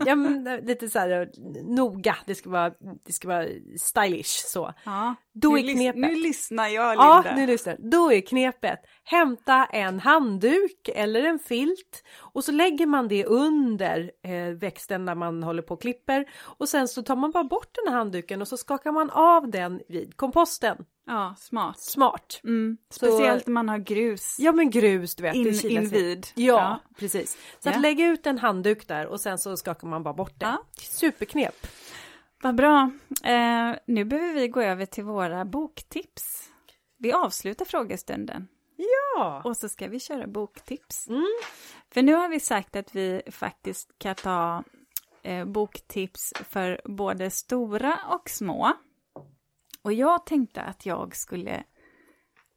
ja, 0.06 0.14
men 0.14 0.60
lite 0.62 0.88
så 0.88 0.98
här 0.98 1.30
noga, 1.76 2.16
det 2.26 2.34
ska 2.34 2.50
vara, 2.50 2.72
det 3.06 3.12
ska 3.12 3.28
vara 3.28 3.46
stylish 3.76 4.46
så. 4.46 4.72
Ja, 4.84 5.14
Då 5.42 5.48
nu 5.52 5.58
är 5.58 5.72
knepet. 5.72 6.00
Nu 6.00 6.14
lyssnar 6.14 6.68
jag, 6.68 6.94
Ja, 6.96 7.22
Linda. 7.24 7.36
nu 7.40 7.46
lyssnar. 7.46 7.76
Då 7.78 8.12
är 8.12 8.20
knepet 8.20 8.78
hämta 9.04 9.64
en 9.64 10.00
handduk 10.00 10.88
eller 10.94 11.22
en 11.24 11.38
filt 11.38 12.02
och 12.18 12.44
så 12.44 12.52
lägger 12.52 12.86
man 12.86 13.08
det 13.08 13.24
under 13.24 14.10
eh, 14.26 14.54
växten 14.60 15.04
när 15.04 15.14
man 15.14 15.42
håller 15.42 15.62
på 15.62 15.74
och 15.74 15.80
klipper 15.82 16.24
och 16.38 16.68
sen 16.68 16.88
så 16.88 17.02
tar 17.02 17.16
man 17.16 17.30
bara 17.30 17.44
bort 17.44 17.68
den 17.84 17.92
här 17.92 17.98
handduken 17.98 18.42
och 18.42 18.48
så 18.48 18.56
skakar 18.56 18.92
man 18.92 19.10
av 19.10 19.50
den 19.50 19.80
vid 19.88 20.16
komposten. 20.16 20.76
Ja, 21.06 21.34
smart. 21.38 21.80
Smart. 21.80 22.40
Mm. 22.44 22.76
Så- 22.90 22.96
Speciellt 23.06 23.46
när 23.46 23.52
man 23.52 23.68
har 23.68 23.78
grus 23.78 24.36
Ja 24.38 24.52
men 24.52 24.70
grus 24.70 25.14
du 25.14 25.22
vet. 25.22 25.32
det 25.32 25.38
in, 25.38 25.54
sig. 25.54 25.72
invid. 25.74 26.26
Ja, 26.34 26.80
precis. 26.98 27.32
Så 27.58 27.68
Ja. 27.68 27.74
att 27.74 27.80
lägga 27.80 28.06
ut 28.06 28.26
en 28.26 28.38
handduk 28.38 28.88
där 28.88 29.06
och 29.06 29.20
sen 29.20 29.38
så 29.38 29.56
skakar 29.56 29.88
man 29.88 30.02
bara 30.02 30.14
bort 30.14 30.34
det. 30.40 30.46
Ja. 30.46 30.58
Superknep. 30.82 31.66
Vad 32.46 32.54
bra. 32.54 32.90
Eh, 33.24 33.74
nu 33.86 34.04
behöver 34.04 34.34
vi 34.34 34.48
gå 34.48 34.60
över 34.60 34.86
till 34.86 35.04
våra 35.04 35.44
boktips. 35.44 36.48
Vi 36.98 37.12
avslutar 37.12 37.64
frågestunden 37.64 38.48
Ja. 38.76 39.42
och 39.44 39.56
så 39.56 39.68
ska 39.68 39.88
vi 39.88 40.00
köra 40.00 40.26
boktips. 40.26 41.08
Mm. 41.08 41.26
För 41.90 42.02
nu 42.02 42.14
har 42.14 42.28
vi 42.28 42.40
sagt 42.40 42.76
att 42.76 42.94
vi 42.96 43.22
faktiskt 43.30 43.98
kan 43.98 44.14
ta 44.14 44.64
eh, 45.22 45.44
boktips 45.44 46.32
för 46.48 46.80
både 46.84 47.30
stora 47.30 47.98
och 48.10 48.30
små. 48.30 48.72
Och 49.82 49.92
jag 49.92 50.26
tänkte 50.26 50.62
att 50.62 50.86
jag 50.86 51.16
skulle 51.16 51.64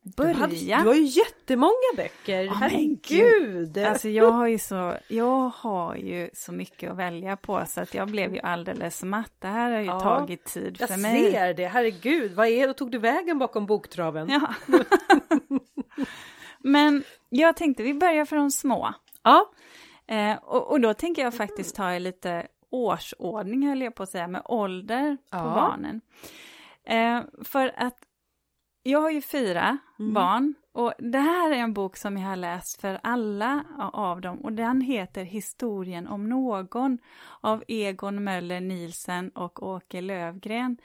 Du, 0.01 0.23
hade, 0.23 0.47
börja. 0.47 0.77
du 0.81 0.87
har 0.87 0.95
ju 0.95 1.03
jättemånga 1.03 1.71
böcker. 1.95 2.45
Men 2.45 2.53
Herregud. 2.55 3.77
Alltså 3.77 4.09
jag 4.09 4.31
har 4.31 4.47
ju 4.47 4.59
så, 4.59 4.97
jag 5.07 5.49
har 5.55 5.95
ju 5.95 6.29
så 6.33 6.51
mycket 6.51 6.91
att 6.91 6.97
välja 6.97 7.37
på 7.37 7.63
så 7.67 7.81
att 7.81 7.93
jag 7.93 8.07
blev 8.07 8.33
ju 8.33 8.39
alldeles 8.39 9.03
matt. 9.03 9.31
Det 9.39 9.47
här 9.47 9.71
har 9.71 9.79
ju 9.79 9.85
Ja, 9.85 9.99
tagit 9.99 10.45
tid 10.45 10.77
för 10.77 10.87
Jag 10.89 10.99
mig. 10.99 11.31
ser 11.31 11.53
det, 11.53 11.67
herregud, 11.67 12.31
vad 12.33 12.47
är 12.47 12.67
det? 12.67 12.73
Tog 12.73 12.91
du 12.91 12.97
vägen 12.97 13.39
bakom 13.39 13.65
boktraven? 13.65 14.29
Ja. 14.29 14.53
Men 16.59 17.03
jag 17.29 17.55
tänkte 17.55 17.83
vi 17.83 17.93
börjar 17.93 18.25
för 18.25 18.35
de 18.35 18.51
små. 18.51 18.93
Ja. 19.23 19.51
Eh, 20.07 20.35
och, 20.43 20.71
och 20.71 20.81
då 20.81 20.93
tänker 20.93 21.21
jag 21.21 21.33
faktiskt 21.33 21.75
ta 21.75 21.93
i 21.93 21.99
lite 21.99 22.47
årsordning 22.71 23.67
höll 23.67 23.81
jag 23.81 23.95
på 23.95 24.03
att 24.03 24.09
säga, 24.09 24.27
med 24.27 24.41
ålder 24.45 25.17
på 25.31 25.37
Ja. 25.37 25.43
barnen. 25.43 26.01
Eh, 26.85 27.21
för 27.43 27.71
att 27.77 27.95
jag 28.83 29.01
har 29.01 29.09
ju 29.09 29.21
fyra 29.21 29.77
Mm. 29.99 30.13
barn 30.13 30.53
och 30.73 30.93
det 30.99 31.19
här 31.19 31.51
är 31.51 31.55
en 31.55 31.73
bok 31.73 31.97
som 31.97 32.17
jag 32.17 32.27
har 32.29 32.35
läst 32.35 32.81
för 32.81 32.99
alla 33.03 33.63
av 33.93 34.21
dem 34.21 34.37
och 34.37 34.53
den 34.53 34.81
heter 34.81 35.23
Historien 35.23 36.07
om 36.07 36.29
någon 36.29 36.97
av 37.41 37.63
Egon 37.67 38.23
Möller 38.23 38.61
Nielsen 38.61 39.29
och 39.29 39.63
Åke 39.63 40.01
Lövgren. 40.01 40.77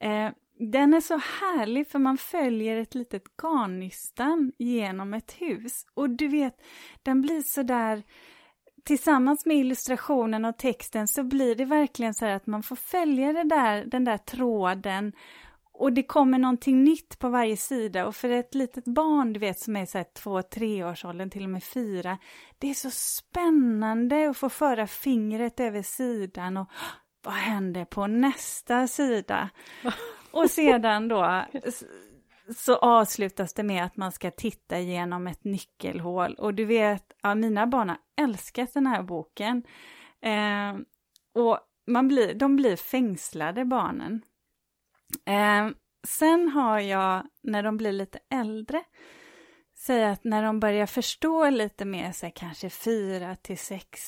Eh, 0.00 0.30
den 0.58 0.94
är 0.94 1.00
så 1.00 1.14
härlig 1.14 1.88
för 1.88 1.98
man 1.98 2.16
följer 2.16 2.76
ett 2.76 2.94
litet 2.94 3.22
garnnystan 3.42 4.52
genom 4.58 5.14
ett 5.14 5.32
hus 5.32 5.72
och 5.94 6.10
du 6.10 6.28
vet, 6.28 6.54
den 7.02 7.22
blir 7.22 7.42
så 7.42 7.62
där 7.62 8.02
tillsammans 8.84 9.46
med 9.46 9.56
illustrationen 9.56 10.44
och 10.44 10.58
texten 10.58 11.08
så 11.08 11.22
blir 11.24 11.54
det 11.54 11.64
verkligen 11.64 12.14
så 12.14 12.24
här 12.24 12.32
att 12.32 12.46
man 12.46 12.62
får 12.62 12.76
följa 12.76 13.32
det 13.32 13.44
där, 13.44 13.84
den 13.84 14.04
där 14.04 14.18
tråden 14.18 15.12
och 15.78 15.92
det 15.92 16.02
kommer 16.02 16.38
någonting 16.38 16.84
nytt 16.84 17.18
på 17.18 17.28
varje 17.28 17.56
sida 17.56 18.06
och 18.06 18.16
för 18.16 18.28
ett 18.28 18.54
litet 18.54 18.84
barn, 18.84 19.32
du 19.32 19.40
vet, 19.40 19.60
som 19.60 19.76
är 19.76 19.86
så 19.86 19.98
här 19.98 20.06
två, 20.14 20.42
treårsåldern, 20.42 21.30
till 21.30 21.44
och 21.44 21.50
med 21.50 21.64
fyra, 21.64 22.18
det 22.58 22.70
är 22.70 22.74
så 22.74 22.90
spännande 22.90 24.30
att 24.30 24.36
få 24.36 24.48
föra 24.48 24.86
fingret 24.86 25.60
över 25.60 25.82
sidan 25.82 26.56
och 26.56 26.68
vad 27.24 27.34
händer 27.34 27.84
på 27.84 28.06
nästa 28.06 28.86
sida? 28.86 29.50
Och 30.30 30.50
sedan 30.50 31.08
då 31.08 31.44
så 32.56 32.76
avslutas 32.76 33.54
det 33.54 33.62
med 33.62 33.84
att 33.84 33.96
man 33.96 34.12
ska 34.12 34.30
titta 34.30 34.78
igenom 34.78 35.26
ett 35.26 35.44
nyckelhål 35.44 36.34
och 36.34 36.54
du 36.54 36.64
vet, 36.64 37.12
ja, 37.22 37.34
mina 37.34 37.66
barn 37.66 37.88
har 37.88 37.98
älskat 38.20 38.74
den 38.74 38.86
här 38.86 39.02
boken. 39.02 39.62
Eh, 40.20 40.76
och 41.42 41.58
man 41.86 42.08
blir, 42.08 42.34
de 42.34 42.56
blir 42.56 42.76
fängslade, 42.76 43.64
barnen. 43.64 44.22
Eh, 45.26 45.68
sen 46.06 46.48
har 46.48 46.80
jag, 46.80 47.26
när 47.42 47.62
de 47.62 47.76
blir 47.76 47.92
lite 47.92 48.18
äldre, 48.30 48.84
säga 49.76 50.10
att 50.10 50.24
när 50.24 50.42
de 50.42 50.60
börjar 50.60 50.86
förstå 50.86 51.50
lite 51.50 51.84
mer, 51.84 52.12
så 52.12 52.26
här, 52.26 52.32
kanske 52.36 52.70
fyra 52.70 53.36
till 53.36 53.58
sex 53.58 54.00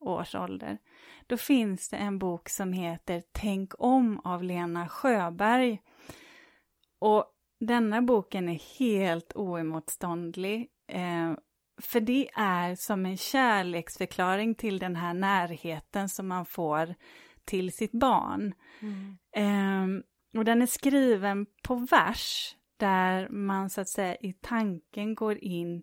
års 0.00 0.34
ålder, 0.34 0.78
då 1.26 1.36
finns 1.36 1.88
det 1.88 1.96
en 1.96 2.18
bok 2.18 2.48
som 2.48 2.72
heter 2.72 3.22
Tänk 3.32 3.72
om 3.78 4.20
av 4.24 4.42
Lena 4.42 4.88
Sjöberg. 4.88 5.82
Och 6.98 7.24
denna 7.60 8.02
boken 8.02 8.48
är 8.48 8.78
helt 8.78 9.32
oemotståndlig. 9.34 10.68
Eh, 10.92 11.32
för 11.82 12.00
det 12.00 12.28
är 12.34 12.74
som 12.74 13.06
en 13.06 13.16
kärleksförklaring 13.16 14.54
till 14.54 14.78
den 14.78 14.96
här 14.96 15.14
närheten 15.14 16.08
som 16.08 16.28
man 16.28 16.46
får 16.46 16.94
till 17.44 17.72
sitt 17.72 17.92
barn. 17.92 18.54
Mm. 18.80 19.18
Eh, 19.36 20.02
och 20.36 20.44
den 20.44 20.62
är 20.62 20.66
skriven 20.66 21.46
på 21.62 21.74
vers, 21.74 22.56
där 22.76 23.28
man 23.28 23.70
så 23.70 23.80
att 23.80 23.88
säga 23.88 24.16
i 24.16 24.32
tanken 24.32 25.14
går 25.14 25.44
in 25.44 25.82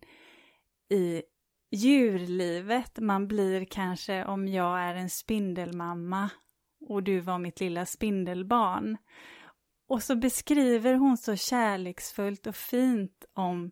i 0.90 1.24
djurlivet. 1.72 3.00
Man 3.00 3.28
blir 3.28 3.66
kanske, 3.66 4.26
om 4.26 4.48
jag 4.48 4.80
är 4.80 4.96
en 4.96 5.10
spindelmamma 5.10 6.30
och 6.88 7.04
du 7.04 7.20
var 7.20 7.40
mitt 7.40 7.60
lilla 7.60 7.86
spindelbarn. 7.86 8.98
Och 9.88 10.04
så 10.04 10.16
beskriver 10.16 10.94
hon 10.94 11.18
så 11.18 11.36
kärleksfullt 11.36 12.48
och 12.48 12.56
fint 12.56 13.26
om 13.34 13.72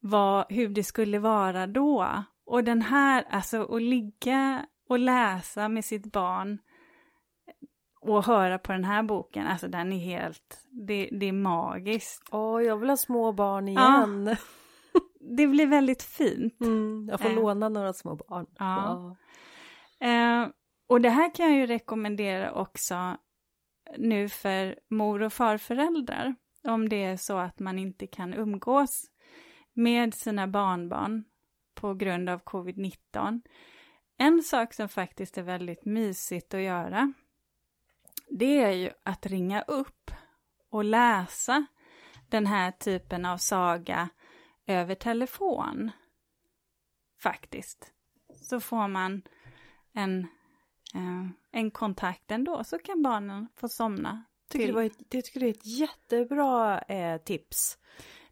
vad, 0.00 0.52
hur 0.52 0.68
det 0.68 0.84
skulle 0.84 1.18
vara 1.18 1.66
då. 1.66 2.24
Och 2.44 2.64
den 2.64 2.82
här, 2.82 3.24
alltså 3.30 3.76
att 3.76 3.82
ligga 3.82 4.66
och 4.88 4.98
läsa 4.98 5.68
med 5.68 5.84
sitt 5.84 6.12
barn 6.12 6.58
och 8.02 8.24
höra 8.24 8.58
på 8.58 8.72
den 8.72 8.84
här 8.84 9.02
boken, 9.02 9.46
alltså 9.46 9.68
den 9.68 9.92
är 9.92 9.98
helt, 9.98 10.66
det, 10.70 11.08
det 11.12 11.26
är 11.26 11.32
magiskt. 11.32 12.28
Åh, 12.30 12.56
oh, 12.56 12.62
jag 12.62 12.76
vill 12.76 12.88
ha 12.88 12.96
små 12.96 13.32
barn 13.32 13.68
igen. 13.68 14.26
Ja. 14.26 14.36
Det 15.36 15.46
blir 15.46 15.66
väldigt 15.66 16.02
fint. 16.02 16.60
Mm, 16.60 17.08
jag 17.10 17.20
får 17.20 17.28
eh. 17.28 17.34
låna 17.34 17.68
några 17.68 17.92
små 17.92 18.16
barn. 18.16 18.46
Ja. 18.58 18.94
Wow. 18.94 19.16
Eh, 20.08 20.48
och 20.86 21.00
det 21.00 21.10
här 21.10 21.34
kan 21.34 21.46
jag 21.46 21.56
ju 21.56 21.66
rekommendera 21.66 22.52
också 22.52 23.16
nu 23.98 24.28
för 24.28 24.78
mor 24.90 25.22
och 25.22 25.32
farföräldrar. 25.32 26.34
Om 26.64 26.88
det 26.88 27.04
är 27.04 27.16
så 27.16 27.38
att 27.38 27.58
man 27.58 27.78
inte 27.78 28.06
kan 28.06 28.34
umgås 28.34 29.04
med 29.72 30.14
sina 30.14 30.46
barnbarn 30.46 31.24
på 31.74 31.94
grund 31.94 32.28
av 32.28 32.42
covid-19. 32.42 33.40
En 34.18 34.42
sak 34.42 34.74
som 34.74 34.88
faktiskt 34.88 35.38
är 35.38 35.42
väldigt 35.42 35.84
mysigt 35.84 36.54
att 36.54 36.60
göra, 36.60 37.12
det 38.38 38.58
är 38.58 38.70
ju 38.72 38.90
att 39.02 39.26
ringa 39.26 39.62
upp 39.62 40.10
och 40.70 40.84
läsa 40.84 41.66
den 42.28 42.46
här 42.46 42.70
typen 42.70 43.24
av 43.24 43.36
saga 43.36 44.08
över 44.66 44.94
telefon. 44.94 45.90
Faktiskt. 47.20 47.92
Så 48.34 48.60
får 48.60 48.88
man 48.88 49.22
en, 49.92 50.20
eh, 50.94 51.26
en 51.50 51.70
kontakt 51.70 52.30
ändå, 52.30 52.64
så 52.64 52.78
kan 52.78 53.02
barnen 53.02 53.48
få 53.56 53.68
somna. 53.68 54.24
Tycker 54.48 54.72
det, 54.72 54.84
ett, 54.84 55.14
jag 55.14 55.24
tycker 55.24 55.40
det 55.40 55.46
är 55.46 55.50
ett 55.50 55.66
jättebra 55.66 56.78
eh, 56.80 57.18
tips. 57.18 57.78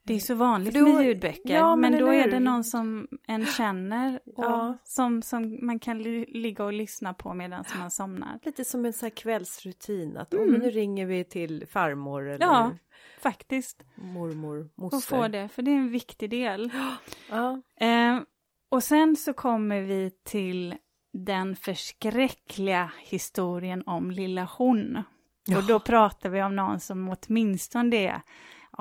Det 0.02 0.14
är 0.14 0.18
så 0.18 0.34
vanligt 0.34 0.74
då, 0.74 0.88
med 0.88 1.06
ljudböcker, 1.06 1.54
ja, 1.54 1.76
men, 1.76 1.92
men 1.92 2.00
då 2.00 2.12
är 2.12 2.30
det 2.30 2.40
någon 2.40 2.64
som 2.64 3.08
en 3.26 3.46
känner 3.46 4.20
och 4.26 4.44
ja. 4.44 4.78
som, 4.84 5.22
som 5.22 5.66
man 5.66 5.78
kan 5.78 6.02
ligga 6.02 6.64
och 6.64 6.72
lyssna 6.72 7.14
på 7.14 7.34
medan 7.34 7.64
man 7.78 7.90
somnar. 7.90 8.38
Lite 8.42 8.64
som 8.64 8.84
en 8.84 8.92
här 9.02 9.10
kvällsrutin, 9.10 10.16
att 10.16 10.34
mm. 10.34 10.52
nu 10.52 10.70
ringer 10.70 11.06
vi 11.06 11.24
till 11.24 11.66
farmor 11.66 12.28
eller 12.28 12.46
ja, 12.46 12.72
faktiskt. 13.20 13.84
mormor, 13.94 14.68
moster. 14.74 14.96
Och 14.96 15.02
få 15.02 15.28
det, 15.28 15.48
för 15.48 15.62
det 15.62 15.70
är 15.70 15.76
en 15.76 15.90
viktig 15.90 16.30
del. 16.30 16.70
Ja. 17.30 17.62
Eh, 17.86 18.20
och 18.68 18.82
sen 18.82 19.16
så 19.16 19.32
kommer 19.32 19.80
vi 19.80 20.10
till 20.24 20.74
den 21.12 21.56
förskräckliga 21.56 22.92
historien 22.98 23.82
om 23.86 24.10
lilla 24.10 24.48
hon. 24.58 25.02
Och 25.56 25.66
då 25.66 25.80
pratar 25.80 26.28
vi 26.30 26.42
om 26.42 26.56
någon 26.56 26.80
som 26.80 27.16
åtminstone 27.16 27.96
är 27.96 28.22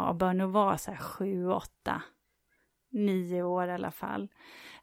ja, 0.07 0.13
bör 0.13 0.33
nog 0.33 0.51
vara 0.51 0.77
så 0.77 0.91
här 0.91 0.97
sju, 0.97 1.49
åtta, 1.49 2.01
nio 2.91 3.43
år 3.43 3.67
i 3.67 3.71
alla 3.71 3.91
fall. 3.91 4.29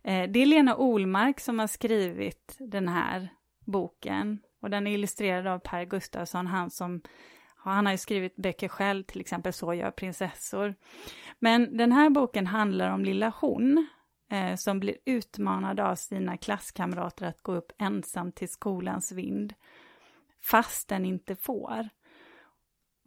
Eh, 0.03 0.31
det 0.31 0.43
är 0.43 0.47
Lena 0.47 0.77
Olmark 0.77 1.41
som 1.41 1.59
har 1.59 1.67
skrivit 1.67 2.57
den 2.59 2.89
här 2.89 3.29
boken 3.65 4.39
och 4.63 4.71
den 4.71 4.87
är 4.87 4.91
illustrerad 4.91 5.47
av 5.47 5.59
Per 5.59 5.85
Gustafsson, 5.85 6.47
han 6.47 6.71
som 6.71 7.03
han 7.71 7.87
har 7.87 7.93
ju 7.93 7.99
skrivit 7.99 8.37
böcker 8.37 8.69
själv, 8.69 9.03
till 9.03 9.21
exempel 9.21 9.53
Så 9.53 9.75
gör 9.75 9.91
prinsessor. 9.91 10.75
Men 11.39 11.77
den 11.77 11.93
här 11.93 12.11
boken 12.11 12.47
handlar 12.47 12.91
om 12.91 13.05
lilla 13.05 13.33
hon, 13.41 13.87
eh, 14.31 14.55
som 14.55 14.81
blir 14.81 14.97
utmanad 15.05 15.81
av 15.81 15.95
sina 15.95 16.37
klasskamrater 16.37 17.27
att 17.27 17.43
gå 17.43 17.55
upp 17.55 17.73
ensam 17.79 18.33
till 18.33 18.49
skolans 18.49 19.13
vind, 19.13 19.55
fast 20.43 20.89
den 20.89 21.05
inte 21.05 21.37
får. 21.37 21.89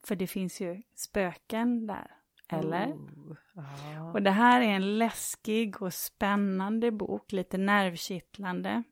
För 0.04 0.16
det 0.16 0.28
finns 0.28 0.62
ju 0.62 0.82
spöken 0.95 1.88
där, 1.88 2.12
eller? 2.50 2.88
Oh, 2.88 3.36
ah. 3.56 4.12
Och 4.12 4.22
det 4.22 4.32
här 4.32 4.62
är 4.62 4.66
en 4.66 4.97
läskig 4.97 5.82
och 5.82 5.93
spännande 5.93 6.91
bok, 6.91 7.32
lite 7.32 7.58
nervkittlande. 7.58 8.84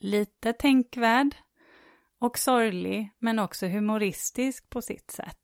Lite 0.00 0.52
tänkvärd 0.52 1.34
och 2.18 2.38
sorglig, 2.38 3.10
men 3.18 3.38
också 3.38 3.66
humoristisk 3.66 4.70
på 4.70 4.82
sitt 4.82 5.10
sätt. 5.10 5.38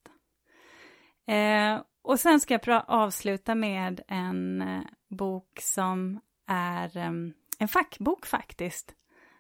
Eh, 1.27 1.83
och 2.03 2.20
sen 2.20 2.41
ska 2.41 2.59
jag 2.64 2.85
avsluta 2.89 3.55
med 3.55 4.01
en 4.09 4.62
eh, 4.62 4.83
bok 5.09 5.59
som 5.62 6.20
är 6.47 6.97
eh, 6.97 7.12
en 7.59 7.68
fackbok 7.68 8.27
faktiskt. 8.27 8.95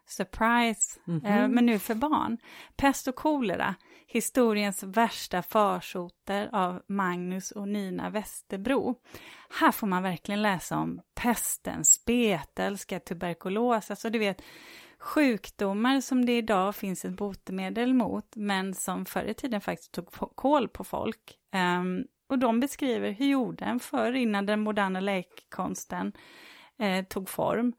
Surprise, 0.06 1.00
mm 1.06 1.20
-hmm. 1.20 1.48
men 1.48 1.66
nu 1.66 1.78
för 1.78 1.94
barn. 1.94 2.38
Pest 2.76 3.08
och 3.08 3.14
kolera, 3.14 3.74
historiens 4.06 4.82
värsta 4.82 5.42
farsoter 5.42 6.48
av 6.52 6.82
Magnus 6.88 7.50
och 7.50 7.68
Nina 7.68 8.10
Westerbro. 8.10 8.94
Här 9.60 9.72
får 9.72 9.86
man 9.86 10.02
verkligen 10.02 10.42
läsa 10.42 10.78
om 10.78 11.00
pesten, 11.14 11.84
spetälska, 11.84 13.00
tuberkulos, 13.00 13.90
alltså 13.90 14.10
du 14.10 14.18
vet 14.18 14.42
sjukdomar 14.98 16.00
som 16.00 16.26
det 16.26 16.38
idag 16.38 16.76
finns 16.76 17.04
ett 17.04 17.16
botemedel 17.16 17.94
mot, 17.94 18.36
men 18.36 18.74
som 18.74 19.06
förr 19.06 19.24
i 19.24 19.34
tiden 19.34 19.60
faktiskt 19.60 19.92
tog 19.92 20.12
koll 20.34 20.68
på 20.68 20.84
folk. 20.84 21.38
Um, 21.54 22.06
och 22.28 22.38
de 22.38 22.60
beskriver 22.60 23.10
hur 23.10 23.26
jorden 23.26 23.80
förr, 23.80 24.12
innan 24.12 24.46
den 24.46 24.60
moderna 24.60 25.00
läkkonsten 25.00 26.12
eh, 26.78 27.04
tog 27.04 27.28
form. 27.28 27.72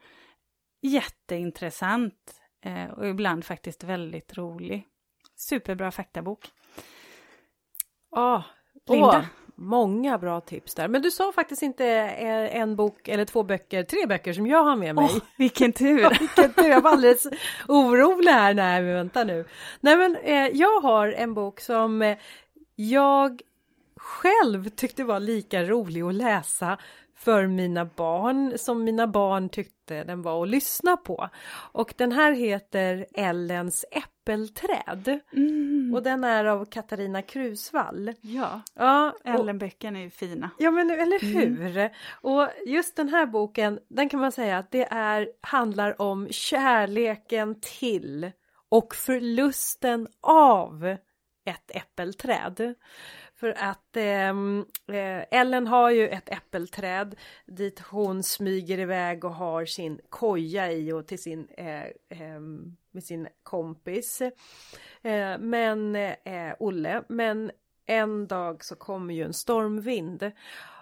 Jätteintressant 0.81 2.41
eh, 2.61 2.89
och 2.89 3.07
ibland 3.07 3.45
faktiskt 3.45 3.83
väldigt 3.83 4.37
rolig. 4.37 4.87
Superbra 5.37 5.91
faktabok. 5.91 6.51
Ja, 8.11 8.43
Linda. 8.89 9.07
Åh, 9.07 9.25
många 9.55 10.17
bra 10.17 10.41
tips 10.41 10.75
där. 10.75 10.87
Men 10.87 11.01
du 11.01 11.11
sa 11.11 11.31
faktiskt 11.31 11.61
inte 11.61 11.85
eh, 11.85 12.55
en 12.55 12.75
bok 12.75 13.07
eller 13.07 13.25
två 13.25 13.43
böcker, 13.43 13.83
tre 13.83 14.05
böcker 14.07 14.33
som 14.33 14.47
jag 14.47 14.63
har 14.63 14.75
med 14.75 14.95
mig. 14.95 15.05
Oh, 15.05 15.17
vilken 15.37 15.73
tur! 15.73 16.09
vilken 16.19 16.53
tur! 16.53 16.69
Jag 16.69 16.81
var 16.81 16.91
alldeles 16.91 17.27
orolig 17.67 18.31
här. 18.31 18.53
Nej, 18.53 18.81
men 18.81 18.93
vänta 18.93 19.23
nu. 19.23 19.45
Nej, 19.79 19.97
men 19.97 20.15
eh, 20.15 20.47
jag 20.53 20.81
har 20.81 21.07
en 21.07 21.33
bok 21.33 21.59
som 21.59 22.01
eh, 22.01 22.17
jag 22.75 23.41
själv 23.95 24.69
tyckte 24.69 25.03
var 25.03 25.19
lika 25.19 25.63
rolig 25.63 26.01
att 26.01 26.13
läsa 26.13 26.77
för 27.17 27.47
mina 27.47 27.85
barn 27.85 28.57
som 28.57 28.83
mina 28.83 29.07
barn 29.07 29.49
tyckte 29.49 30.03
den 30.03 30.21
var 30.21 30.43
att 30.43 30.49
lyssna 30.49 30.97
på. 30.97 31.29
Och 31.71 31.93
den 31.97 32.11
här 32.11 32.31
heter 32.31 33.05
Ellens 33.13 33.85
äppelträd. 33.91 35.19
Mm. 35.33 35.93
Och 35.93 36.03
den 36.03 36.23
är 36.23 36.45
av 36.45 36.65
Katarina 36.65 37.21
Krusvall. 37.21 38.13
Ja, 38.21 38.61
ja 38.73 39.13
Ellenböckerna 39.23 39.99
är 39.99 40.03
ju 40.03 40.09
fina. 40.09 40.49
Ja 40.57 40.71
men 40.71 40.91
eller 40.91 41.23
mm. 41.23 41.57
hur! 41.57 41.77
Mm. 41.77 41.91
Och 42.21 42.47
just 42.65 42.95
den 42.95 43.09
här 43.09 43.25
boken, 43.25 43.79
den 43.89 44.09
kan 44.09 44.19
man 44.19 44.31
säga 44.31 44.57
att 44.57 44.71
det 44.71 44.87
är, 44.91 45.29
handlar 45.41 46.01
om 46.01 46.27
kärleken 46.31 47.55
till 47.79 48.31
och 48.69 48.95
förlusten 48.95 50.07
av 50.21 50.97
ett 51.45 51.71
äppelträd. 51.75 52.75
För 53.39 53.53
att 53.57 53.97
ehm, 53.97 54.65
eh, 54.87 55.39
Ellen 55.39 55.67
har 55.67 55.91
ju 55.91 56.07
ett 56.07 56.29
äppelträd 56.29 57.15
dit 57.45 57.79
hon 57.79 58.23
smyger 58.23 58.79
iväg 58.79 59.23
och 59.23 59.35
har 59.35 59.65
sin 59.65 59.99
koja 60.09 60.71
i 60.71 60.91
och 60.91 61.07
till 61.07 61.21
sin 61.21 61.47
eh, 61.57 61.83
eh, 62.09 62.39
med 62.91 63.03
sin 63.03 63.27
kompis. 63.43 64.21
Eh, 65.01 65.37
men 65.39 65.95
eh, 65.95 66.53
Olle, 66.59 67.03
men 67.09 67.51
en 67.85 68.27
dag 68.27 68.63
så 68.63 68.75
kommer 68.75 69.13
ju 69.13 69.23
en 69.23 69.33
stormvind 69.33 70.31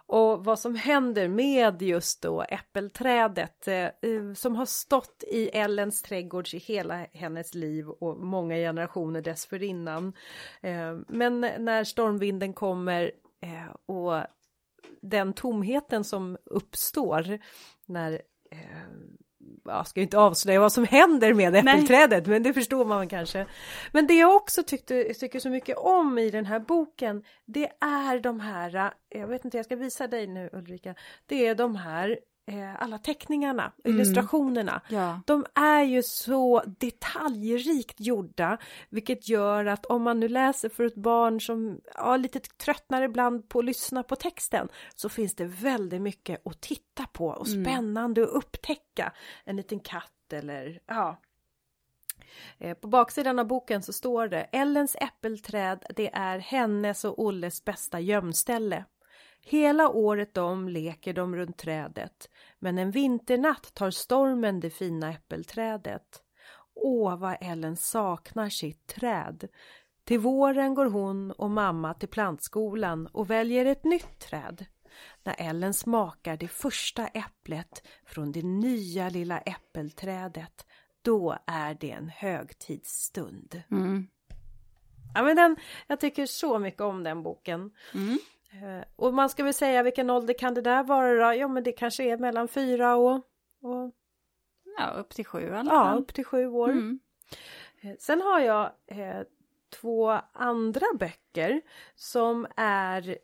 och 0.07 0.45
vad 0.45 0.59
som 0.59 0.75
händer 0.75 1.27
med 1.27 1.81
just 1.81 2.21
då 2.21 2.41
äppelträdet 2.41 3.67
eh, 3.67 3.75
eh 3.85 4.33
som 4.35 4.55
har 4.55 4.65
stått 4.65 5.23
i 5.27 5.49
Ellens 5.49 6.01
trädgård 6.01 6.53
i 6.53 6.57
hela 6.57 7.07
hennes 7.13 7.53
liv 7.53 7.89
och 7.89 8.19
många 8.19 8.55
generationer 8.55 9.21
dessförinnan. 9.21 10.13
Eh, 10.61 10.97
men 11.07 11.41
när 11.41 11.83
stormvinden 11.83 12.53
kommer 12.53 13.11
eh, 13.41 13.95
och 13.95 14.21
den 15.01 15.33
tomheten 15.33 16.03
som 16.03 16.37
uppstår 16.45 17.39
när 17.85 18.21
eh, 18.51 18.59
jag 19.65 19.87
ska 19.87 20.01
inte 20.01 20.17
avslöja 20.17 20.59
vad 20.59 20.71
som 20.71 20.85
händer 20.85 21.33
med 21.33 21.55
äppelträdet, 21.55 22.27
men 22.27 22.43
det 22.43 22.53
förstår 22.53 22.85
man 22.85 23.09
kanske. 23.09 23.45
Men 23.91 24.07
det 24.07 24.13
jag 24.13 24.35
också 24.35 24.63
tyckte, 24.63 25.13
tycker 25.13 25.39
så 25.39 25.49
mycket 25.49 25.77
om 25.77 26.17
i 26.17 26.29
den 26.29 26.45
här 26.45 26.59
boken, 26.59 27.23
det 27.45 27.71
är 27.81 28.19
de 28.19 28.39
här, 28.39 28.93
jag 29.09 29.27
vet 29.27 29.45
inte, 29.45 29.57
jag 29.57 29.65
ska 29.65 29.75
visa 29.75 30.07
dig 30.07 30.27
nu 30.27 30.49
Ulrika, 30.53 30.95
det 31.25 31.47
är 31.47 31.55
de 31.55 31.75
här 31.75 32.19
eh, 32.47 32.81
alla 32.81 32.97
teckningarna, 32.97 33.71
mm. 33.83 33.95
illustrationerna. 33.95 34.81
Ja. 34.89 35.21
De 35.25 35.45
är 35.55 35.83
ju 35.83 36.03
så 36.03 36.63
detaljrikt 36.79 37.99
gjorda, 37.99 38.57
vilket 38.89 39.29
gör 39.29 39.65
att 39.65 39.85
om 39.85 40.03
man 40.03 40.19
nu 40.19 40.27
läser 40.27 40.69
för 40.69 40.85
ett 40.85 40.95
barn 40.95 41.41
som 41.41 41.81
ja, 41.95 42.17
lite 42.17 42.39
tröttnar 42.39 43.01
ibland 43.01 43.49
på 43.49 43.59
att 43.59 43.65
lyssna 43.65 44.03
på 44.03 44.15
texten, 44.15 44.67
så 44.95 45.09
finns 45.09 45.35
det 45.35 45.45
väldigt 45.45 46.01
mycket 46.01 46.47
att 46.47 46.61
titta 46.61 47.05
på 47.05 47.27
och 47.27 47.47
mm. 47.47 47.65
spännande 47.65 48.23
att 48.23 48.29
upptäcka. 48.29 49.13
En 49.43 49.55
liten 49.55 49.79
katt 49.79 50.33
eller 50.33 50.79
ja, 50.85 51.21
eh, 52.57 52.77
på 52.77 52.87
baksidan 52.87 53.39
av 53.39 53.47
boken 53.47 53.81
så 53.83 53.93
står 53.93 54.27
det 54.27 54.41
Ellens 54.41 54.95
äppelträd, 54.95 55.83
det 55.95 56.13
är 56.13 56.39
hennes 56.39 57.05
och 57.05 57.19
Olles 57.19 57.65
bästa 57.65 57.99
gömställe. 57.99 58.85
Hela 59.47 59.89
året 59.89 60.37
om 60.37 60.69
leker 60.69 61.13
de 61.13 61.35
runt 61.35 61.57
trädet, 61.57 62.29
men 62.59 62.77
en 62.77 62.91
vinternatt 62.91 63.73
tar 63.73 63.91
stormen 63.91 64.59
det 64.59 64.69
fina 64.69 65.11
äppelträdet. 65.11 66.21
Åh, 66.73 67.17
vad 67.17 67.37
Ellen 67.41 67.77
saknar 67.77 68.49
sitt 68.49 68.87
träd. 68.87 69.47
Till 70.03 70.19
våren 70.19 70.73
går 70.73 70.85
hon 70.85 71.31
och 71.31 71.51
mamma 71.51 71.93
till 71.93 72.09
plantskolan 72.09 73.07
och 73.07 73.29
väljer 73.29 73.65
ett 73.65 73.83
nytt 73.83 74.19
träd. 74.19 74.65
När 75.23 75.35
Ellen 75.37 75.73
smakar 75.73 76.37
det 76.37 76.47
första 76.47 77.07
äpplet 77.07 77.87
från 78.05 78.31
det 78.31 78.43
nya 78.43 79.09
lilla 79.09 79.39
äppelträdet, 79.39 80.65
då 81.01 81.37
är 81.47 81.73
det 81.73 81.91
en 81.91 82.09
högtidsstund. 82.09 83.61
Mm. 83.71 84.07
Ja, 85.15 85.23
men 85.23 85.35
den, 85.35 85.55
jag 85.87 85.99
tycker 85.99 86.25
så 86.25 86.59
mycket 86.59 86.81
om 86.81 87.03
den 87.03 87.23
boken. 87.23 87.71
Mm. 87.93 88.19
Eh, 88.63 88.83
och 88.95 89.13
man 89.13 89.29
ska 89.29 89.43
väl 89.43 89.53
säga 89.53 89.83
vilken 89.83 90.09
ålder 90.09 90.33
kan 90.33 90.53
det 90.53 90.61
där 90.61 90.83
vara 90.83 91.27
då? 91.27 91.39
Ja 91.39 91.47
men 91.47 91.63
det 91.63 91.71
kanske 91.71 92.03
är 92.03 92.17
mellan 92.17 92.47
fyra 92.47 92.95
och... 92.95 93.15
och... 93.61 93.91
Ja 94.77 94.89
upp 94.89 95.09
till 95.09 95.25
sju 95.25 95.41
i 95.41 95.51
alla 95.51 95.69
fall. 95.69 95.95
Ja 95.95 96.01
upp 96.01 96.13
till 96.13 96.25
sju 96.25 96.47
år. 96.47 96.69
Mm. 96.69 96.99
Eh, 97.81 97.95
sen 97.99 98.21
har 98.21 98.39
jag 98.39 98.71
eh, 98.87 99.21
två 99.81 100.17
andra 100.33 100.85
böcker 100.99 101.61
som 101.95 102.47
är 102.55 103.17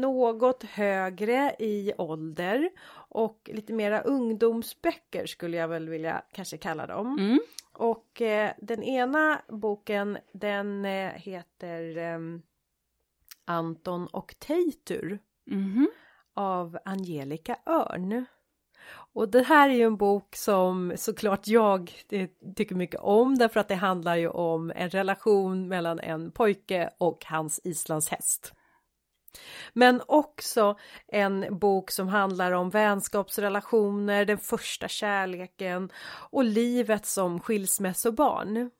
något 0.00 0.62
högre 0.62 1.56
i 1.58 1.92
ålder 1.98 2.70
och 2.94 3.50
lite 3.52 3.72
mera 3.72 4.00
ungdomsböcker 4.00 5.26
skulle 5.26 5.56
jag 5.56 5.68
väl 5.68 5.88
vilja 5.88 6.22
kanske 6.32 6.56
kalla 6.56 6.86
dem. 6.86 7.18
Mm. 7.18 7.40
Och 7.72 8.22
eh, 8.22 8.52
den 8.58 8.82
ena 8.82 9.40
boken 9.48 10.18
den 10.32 10.84
eh, 10.84 11.12
heter 11.12 11.96
ehm, 11.96 12.42
Anton 13.52 14.06
och 14.06 14.34
Teitur 14.38 15.18
mm-hmm. 15.50 15.86
av 16.34 16.78
Angelica 16.84 17.56
Örn. 17.66 18.26
Och 19.14 19.28
det 19.28 19.42
här 19.42 19.68
är 19.68 19.74
ju 19.74 19.82
en 19.82 19.96
bok 19.96 20.36
som 20.36 20.92
såklart 20.96 21.46
jag 21.48 21.92
tycker 22.56 22.74
mycket 22.74 23.00
om 23.00 23.38
därför 23.38 23.60
att 23.60 23.68
det 23.68 23.74
handlar 23.74 24.16
ju 24.16 24.28
om 24.28 24.72
en 24.76 24.90
relation 24.90 25.68
mellan 25.68 26.00
en 26.00 26.30
pojke 26.30 26.90
och 26.98 27.24
hans 27.24 27.60
islandshäst. 27.64 28.52
Men 29.72 30.02
också 30.06 30.78
en 31.08 31.58
bok 31.58 31.90
som 31.90 32.08
handlar 32.08 32.52
om 32.52 32.70
vänskapsrelationer, 32.70 34.24
den 34.24 34.38
första 34.38 34.88
kärleken 34.88 35.90
och 36.30 36.44
livet 36.44 37.06
som 37.06 37.40
skilsmässobarn. 37.40 38.70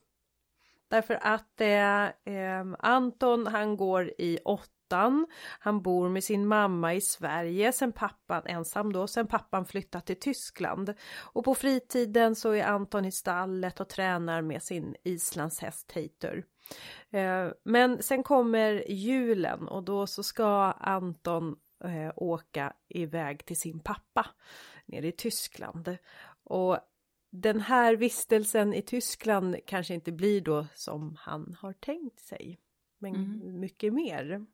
Därför 0.93 1.19
att 1.23 1.61
eh, 1.61 2.05
eh, 2.05 2.67
Anton 2.79 3.47
han 3.47 3.77
går 3.77 4.13
i 4.19 4.39
åttan, 4.45 5.27
han 5.59 5.83
bor 5.83 6.09
med 6.09 6.25
sin 6.25 6.47
mamma 6.47 6.95
i 6.95 7.01
Sverige 7.01 7.73
sen 7.73 7.93
pappan, 7.93 8.43
ensam 8.47 8.93
då, 8.93 9.07
sen 9.07 9.27
pappan 9.27 9.67
flyttat 9.67 10.07
till 10.07 10.21
Tyskland. 10.21 10.95
Och 11.19 11.45
på 11.45 11.55
fritiden 11.55 12.35
så 12.35 12.51
är 12.53 12.65
Anton 12.65 13.05
i 13.05 13.13
stallet 13.13 13.81
och 13.81 13.89
tränar 13.89 14.43
med 14.43 14.63
sin 14.63 14.95
islandshäst 15.05 15.89
Teitur. 15.89 16.45
Eh, 17.11 17.49
men 17.65 18.03
sen 18.03 18.23
kommer 18.23 18.91
julen 18.91 19.69
och 19.69 19.83
då 19.83 20.07
så 20.07 20.23
ska 20.23 20.73
Anton 20.81 21.57
eh, 21.85 22.13
åka 22.17 22.73
iväg 22.89 23.45
till 23.45 23.61
sin 23.61 23.81
pappa 23.81 24.27
nere 24.87 25.07
i 25.07 25.13
Tyskland. 25.13 25.97
Och 26.45 26.79
den 27.33 27.61
här 27.61 27.97
vistelsen 27.97 28.75
i 28.75 28.83
Tyskland 28.83 29.57
kanske 29.67 29.95
inte 29.95 30.13
blir 30.13 30.41
då 30.41 30.67
som 30.75 31.17
han 31.21 31.57
har 31.61 31.73
tänkt 31.73 32.21
sig. 32.21 32.59
Men 32.99 33.15
mm. 33.15 33.61
mycket 33.61 33.93
mer. 33.93 34.47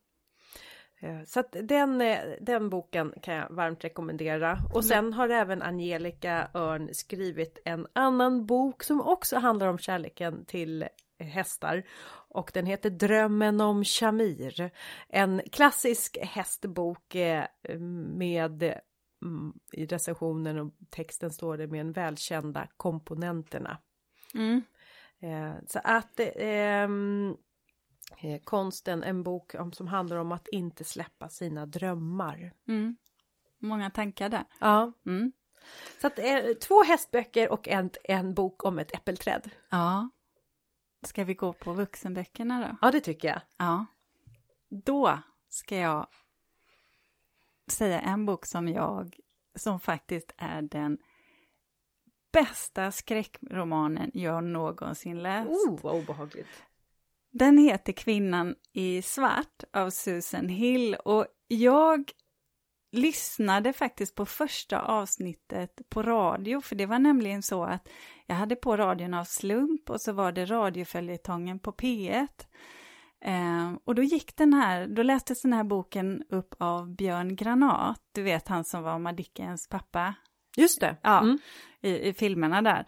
Eh, 1.01 1.24
så 1.24 1.41
att 1.41 1.57
den, 1.62 2.01
eh, 2.01 2.18
den 2.41 2.70
boken 2.70 3.14
kan 3.22 3.35
jag 3.35 3.51
varmt 3.51 3.85
rekommendera. 3.85 4.59
Och 4.74 4.85
sen 4.85 5.12
har 5.12 5.29
även 5.29 5.62
Angelica 5.62 6.51
Örn 6.55 6.89
skrivit 6.93 7.59
en 7.64 7.87
annan 7.93 8.47
bok 8.47 8.83
som 8.83 9.01
också 9.01 9.37
handlar 9.39 9.66
om 9.66 9.79
kärleken 9.79 10.45
till 10.45 10.89
hästar. 11.18 11.83
Och 12.31 12.51
den 12.55 12.66
heter 12.66 12.91
Drömmen 12.91 13.61
om 13.61 13.85
Shamir. 13.85 14.70
En 15.09 15.43
klassisk 15.53 16.18
hästbok 16.20 17.14
eh, 17.14 17.45
med 18.14 18.62
Mm, 18.62 18.79
i 19.73 19.87
recensionen 19.87 20.59
och 20.59 20.73
texten 20.91 21.31
står 21.31 21.59
det 21.59 21.66
med 21.66 21.81
en 21.81 21.93
välkända 21.93 22.69
komponenterna. 22.77 23.79
Mm. 24.35 24.62
Eh, 25.21 25.55
så 25.66 25.81
att 25.85 26.21
ehm, 26.37 27.37
eh, 28.19 28.41
konsten, 28.45 29.03
en 29.03 29.23
bok 29.23 29.55
om, 29.55 29.73
som 29.73 29.87
handlar 29.87 30.16
om 30.16 30.33
att 30.33 30.49
inte 30.49 30.85
släppa 30.85 31.29
sina 31.29 31.66
drömmar. 31.66 32.53
Mm. 32.69 32.97
Många 33.59 33.91
tankar 33.91 34.29
där. 34.29 34.45
Ja. 34.61 34.93
Mm. 35.07 35.33
Så 36.01 36.07
att 36.07 36.19
eh, 36.19 36.55
två 36.61 36.83
hästböcker 36.83 37.53
och 37.53 37.69
en, 37.69 37.91
en 38.05 38.35
bok 38.35 38.64
om 38.64 38.79
ett 38.79 38.95
äppelträd. 38.95 39.51
Ja. 39.71 40.11
Ska 41.03 41.25
vi 41.25 41.35
gå 41.35 41.53
på 41.53 41.73
vuxenböckerna 41.73 42.61
då? 42.61 42.77
Ja, 42.87 42.91
det 42.91 43.01
tycker 43.01 43.29
jag. 43.29 43.41
Ja. 43.57 43.87
Då 44.69 45.19
ska 45.49 45.77
jag 45.77 46.07
säga 47.75 48.01
en 48.01 48.27
bok 48.27 48.47
som 48.47 48.69
jag, 48.69 49.16
som 49.59 49.81
faktiskt 49.81 50.35
är 50.37 50.62
den 50.62 50.99
bästa 52.33 52.93
skräckromanen 52.93 54.11
jag 54.14 54.45
någonsin 54.45 55.23
läst. 55.23 55.51
Oh, 55.51 55.79
vad 55.83 55.95
obehagligt. 55.95 56.62
Den 57.31 57.59
heter 57.59 57.93
Kvinnan 57.93 58.55
i 58.73 59.03
svart 59.03 59.64
av 59.73 59.91
Susan 59.91 60.49
Hill 60.49 60.95
och 60.95 61.27
jag 61.49 62.12
lyssnade 62.93 63.73
faktiskt 63.73 64.14
på 64.14 64.27
första 64.27 64.83
avsnittet 64.83 65.81
på 65.89 66.03
radio, 66.03 66.61
för 66.61 66.77
det 66.77 66.87
var 66.87 66.99
nämligen 66.99 67.43
så 67.43 67.64
att 67.64 67.89
jag 68.27 68.37
hade 68.37 68.57
på 68.57 68.77
radion 68.77 69.14
av 69.14 69.25
slump 69.25 69.91
och 69.91 70.01
så 70.01 70.12
var 70.12 70.33
det 70.33 70.45
radioföljetongen 70.45 71.59
på 71.59 71.73
P1. 71.73 72.29
Eh, 73.25 73.73
och 73.85 73.95
då 73.95 74.03
gick 74.03 74.37
den 74.37 74.53
här, 74.53 74.87
då 74.87 75.03
lästes 75.03 75.43
den 75.43 75.53
här 75.53 75.64
boken 75.64 76.23
upp 76.29 76.55
av 76.59 76.97
Björn 76.97 77.37
Granat, 77.37 78.01
du 78.12 78.23
vet 78.23 78.49
han 78.49 78.64
som 78.64 78.83
var 78.83 78.99
Madickens 78.99 79.69
pappa. 79.69 80.14
Just 80.57 80.81
det. 80.81 80.97
Ja, 81.03 81.21
mm. 81.21 81.39
i, 81.81 82.09
i 82.09 82.12
filmerna 82.12 82.62
där. 82.62 82.87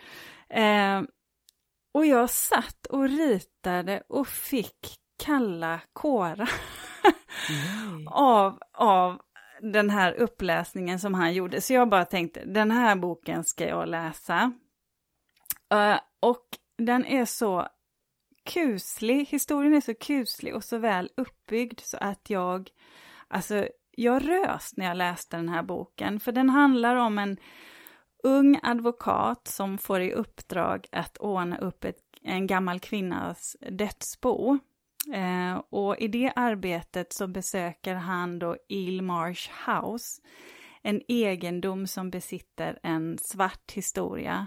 Eh, 0.48 1.02
och 1.94 2.06
jag 2.06 2.30
satt 2.30 2.86
och 2.86 3.08
ritade 3.08 4.02
och 4.08 4.28
fick 4.28 5.00
kalla 5.24 5.80
kårar 5.92 6.50
av, 8.06 8.58
av 8.72 9.20
den 9.60 9.90
här 9.90 10.12
uppläsningen 10.12 11.00
som 11.00 11.14
han 11.14 11.34
gjorde. 11.34 11.60
Så 11.60 11.72
jag 11.72 11.88
bara 11.88 12.04
tänkte, 12.04 12.44
den 12.44 12.70
här 12.70 12.96
boken 12.96 13.44
ska 13.44 13.68
jag 13.68 13.88
läsa. 13.88 14.52
Uh, 15.74 15.98
och 16.20 16.46
den 16.78 17.06
är 17.06 17.24
så 17.24 17.68
kuslig, 18.44 19.24
historien 19.24 19.74
är 19.74 19.80
så 19.80 19.94
kuslig 19.94 20.54
och 20.54 20.64
så 20.64 20.78
väl 20.78 21.10
uppbyggd 21.16 21.80
så 21.80 21.96
att 21.96 22.30
jag, 22.30 22.70
alltså 23.28 23.68
jag 23.90 24.28
rös 24.28 24.76
när 24.76 24.86
jag 24.86 24.96
läste 24.96 25.36
den 25.36 25.48
här 25.48 25.62
boken, 25.62 26.20
för 26.20 26.32
den 26.32 26.50
handlar 26.50 26.96
om 26.96 27.18
en 27.18 27.36
ung 28.22 28.60
advokat 28.62 29.48
som 29.48 29.78
får 29.78 30.00
i 30.00 30.12
uppdrag 30.12 30.86
att 30.92 31.16
ordna 31.16 31.58
upp 31.58 31.84
ett, 31.84 31.98
en 32.22 32.46
gammal 32.46 32.80
kvinnas 32.80 33.56
dödsbo. 33.70 34.58
Eh, 35.14 35.62
och 35.70 35.98
i 35.98 36.08
det 36.08 36.32
arbetet 36.36 37.12
så 37.12 37.26
besöker 37.26 37.94
han 37.94 38.38
då 38.38 38.56
Ilmarsh 38.68 39.50
House, 39.66 40.22
en 40.82 41.02
egendom 41.08 41.86
som 41.86 42.10
besitter 42.10 42.78
en 42.82 43.18
svart 43.18 43.72
historia, 43.72 44.46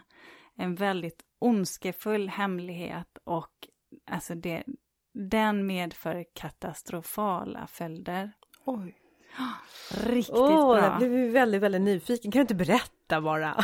en 0.55 0.75
väldigt 0.75 1.21
ondskefull 1.39 2.29
hemlighet 2.29 3.17
och 3.23 3.67
alltså 4.11 4.35
det, 4.35 4.63
den 5.13 5.67
medför 5.67 6.25
katastrofala 6.33 7.67
följder. 7.67 8.31
Oj. 8.65 8.95
Riktigt 9.91 10.35
oh, 10.35 10.75
bra. 10.75 10.83
Jag 10.83 10.97
blev 10.97 11.31
väldigt, 11.31 11.61
väldigt 11.61 11.81
nyfiken. 11.81 12.31
Kan 12.31 12.39
du 12.39 12.41
inte 12.41 12.55
berätta 12.55 13.21
bara? 13.21 13.63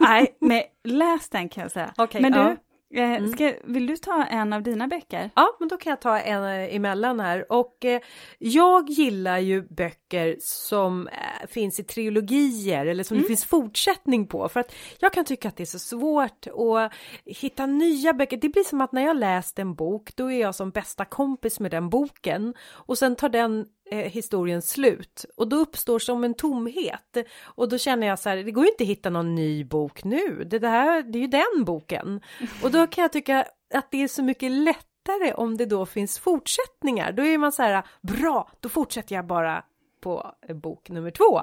Nej, 0.00 0.36
men 0.40 0.62
läs 0.84 1.28
den 1.28 1.48
kan 1.48 1.62
jag 1.62 1.70
säga. 1.70 1.94
Okej, 1.96 2.22
men 2.22 2.32
du, 2.32 2.38
ja. 2.38 2.56
Eh, 2.94 3.26
ska, 3.26 3.54
vill 3.64 3.86
du 3.86 3.96
ta 3.96 4.24
en 4.24 4.52
av 4.52 4.62
dina 4.62 4.88
böcker? 4.88 5.30
Ja, 5.34 5.56
men 5.58 5.68
då 5.68 5.76
kan 5.76 5.90
jag 5.90 6.00
ta 6.00 6.18
en 6.18 6.44
eh, 6.44 6.76
emellan 6.76 7.20
här. 7.20 7.52
Och 7.52 7.84
eh, 7.84 8.00
jag 8.38 8.90
gillar 8.90 9.38
ju 9.38 9.62
böcker 9.62 10.36
som 10.40 11.08
eh, 11.08 11.48
finns 11.48 11.80
i 11.80 11.84
trilogier 11.84 12.86
eller 12.86 13.04
som 13.04 13.18
det 13.18 13.24
finns 13.24 13.44
fortsättning 13.44 14.26
på. 14.26 14.48
För 14.48 14.60
att 14.60 14.74
jag 14.98 15.12
kan 15.12 15.24
tycka 15.24 15.48
att 15.48 15.56
det 15.56 15.64
är 15.64 15.66
så 15.66 15.78
svårt 15.78 16.46
att 16.46 16.92
hitta 17.24 17.66
nya 17.66 18.12
böcker. 18.12 18.36
Det 18.36 18.48
blir 18.48 18.64
som 18.64 18.80
att 18.80 18.92
när 18.92 19.02
jag 19.02 19.16
läst 19.16 19.58
en 19.58 19.74
bok, 19.74 20.16
då 20.16 20.32
är 20.32 20.40
jag 20.40 20.54
som 20.54 20.70
bästa 20.70 21.04
kompis 21.04 21.60
med 21.60 21.70
den 21.70 21.88
boken. 21.90 22.54
Och 22.70 22.98
sen 22.98 23.16
tar 23.16 23.28
den 23.28 23.66
eh, 23.90 23.98
historien 23.98 24.62
slut 24.62 25.24
och 25.36 25.48
då 25.48 25.56
uppstår 25.56 25.98
som 25.98 26.24
en 26.24 26.34
tomhet 26.34 27.16
och 27.42 27.68
då 27.68 27.78
känner 27.78 28.06
jag 28.06 28.18
så 28.18 28.28
här, 28.28 28.36
det 28.36 28.50
går 28.50 28.64
ju 28.64 28.70
inte 28.70 28.84
att 28.84 28.90
hitta 28.90 29.10
någon 29.10 29.34
ny 29.34 29.64
bok 29.64 30.04
nu. 30.04 30.44
Det, 30.50 30.58
det 30.58 30.68
här, 30.68 31.02
det 31.02 31.18
är 31.18 31.20
ju 31.20 31.26
den 31.26 31.64
boken 31.64 32.20
och 32.62 32.70
då 32.70 32.86
kan 32.86 33.02
jag 33.02 33.12
tycka 33.12 33.44
att 33.74 33.90
det 33.90 34.02
är 34.02 34.08
så 34.08 34.22
mycket 34.22 34.50
lättare 34.50 35.32
om 35.34 35.56
det 35.56 35.66
då 35.66 35.86
finns 35.86 36.18
fortsättningar. 36.18 37.12
Då 37.12 37.22
är 37.22 37.38
man 37.38 37.52
så 37.52 37.62
här, 37.62 37.82
bra, 38.02 38.50
då 38.60 38.68
fortsätter 38.68 39.14
jag 39.14 39.26
bara 39.26 39.64
på 40.00 40.34
eh, 40.48 40.56
bok 40.56 40.90
nummer 40.90 41.10
två. 41.10 41.40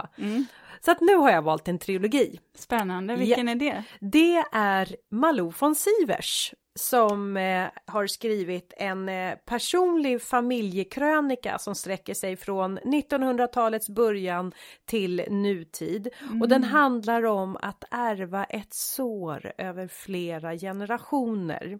Så 0.85 0.91
att 0.91 1.01
nu 1.01 1.15
har 1.15 1.31
jag 1.31 1.41
valt 1.41 1.67
en 1.67 1.79
trilogi. 1.79 2.39
Spännande, 2.55 3.15
vilken 3.15 3.49
är 3.49 3.55
det? 3.55 3.83
Det 3.99 4.43
är 4.51 4.95
Malou 5.11 5.53
von 5.59 5.75
Sivers 5.75 6.53
som 6.79 7.37
eh, 7.37 7.67
har 7.85 8.07
skrivit 8.07 8.73
en 8.77 9.09
eh, 9.09 9.35
personlig 9.45 10.21
familjekrönika 10.21 11.57
som 11.57 11.75
sträcker 11.75 12.13
sig 12.13 12.35
från 12.37 12.79
1900-talets 12.79 13.89
början 13.89 14.51
till 14.85 15.25
nutid. 15.29 16.07
Och 16.41 16.49
den 16.49 16.63
handlar 16.63 17.25
om 17.25 17.57
att 17.61 17.83
ärva 17.91 18.43
ett 18.43 18.73
sår 18.73 19.53
över 19.57 19.87
flera 19.87 20.57
generationer. 20.57 21.79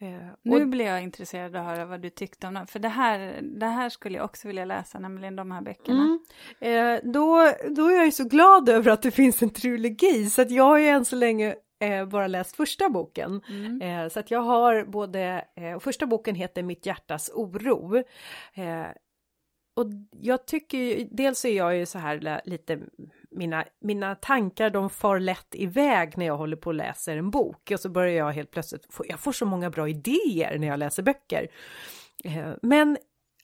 Eh, 0.00 0.26
Nu 0.42 0.62
och- 0.62 0.68
blir 0.68 0.84
jag 0.86 1.02
intresserad 1.02 1.56
av 1.56 1.62
att 1.68 1.76
höra 1.76 1.84
vad 1.84 2.00
du 2.00 2.10
tyckte 2.10 2.46
om 2.46 2.54
den, 2.54 2.66
för 2.66 2.78
det 2.78 2.88
här, 2.88 3.40
det 3.42 3.66
här 3.66 3.88
skulle 3.88 4.16
jag 4.18 4.24
också 4.24 4.48
vilja 4.48 4.64
läsa, 4.64 4.98
nämligen 4.98 5.36
de 5.36 5.50
här 5.50 5.62
böckerna. 5.62 6.18
Mm. 6.60 6.94
Eh, 6.94 7.00
då, 7.12 7.52
då 7.76 7.86
är 7.88 7.94
jag 7.96 8.04
ju 8.04 8.12
så 8.12 8.24
glad 8.24 8.68
över 8.68 8.90
att 8.90 9.02
det 9.02 9.10
finns 9.10 9.42
en 9.42 9.50
trilogi 9.50 10.30
så 10.30 10.42
att 10.42 10.50
jag 10.50 10.64
har 10.64 10.78
ju 10.78 10.88
än 10.88 11.04
så 11.04 11.16
länge 11.16 11.54
eh, 11.80 12.06
bara 12.06 12.26
läst 12.26 12.56
första 12.56 12.88
boken. 12.88 13.42
Mm. 13.48 13.82
Eh, 13.82 14.08
så 14.08 14.20
att 14.20 14.30
jag 14.30 14.40
har 14.40 14.84
både, 14.84 15.44
eh, 15.56 15.78
första 15.78 16.06
boken 16.06 16.34
heter 16.34 16.62
Mitt 16.62 16.86
hjärtas 16.86 17.30
oro. 17.34 17.96
Eh, 18.54 18.86
och 19.76 19.86
jag 20.20 20.46
tycker 20.46 20.78
ju, 20.78 21.08
dels 21.10 21.44
är 21.44 21.56
jag 21.56 21.76
ju 21.76 21.86
så 21.86 21.98
här 21.98 22.40
lite, 22.44 22.80
mina, 23.30 23.64
mina 23.80 24.14
tankar 24.14 24.70
de 24.70 24.90
far 24.90 25.18
lätt 25.18 25.54
iväg 25.54 26.18
när 26.18 26.26
jag 26.26 26.36
håller 26.36 26.56
på 26.56 26.70
och 26.70 26.74
läser 26.74 27.16
en 27.16 27.30
bok 27.30 27.70
och 27.70 27.80
så 27.80 27.88
börjar 27.88 28.16
jag 28.16 28.32
helt 28.32 28.50
plötsligt, 28.50 28.94
få, 28.94 29.04
jag 29.08 29.20
får 29.20 29.32
så 29.32 29.46
många 29.46 29.70
bra 29.70 29.88
idéer 29.88 30.58
när 30.58 30.66
jag 30.66 30.78
läser 30.78 31.02
böcker. 31.02 31.48
Eh, 32.24 32.52
men 32.62 32.96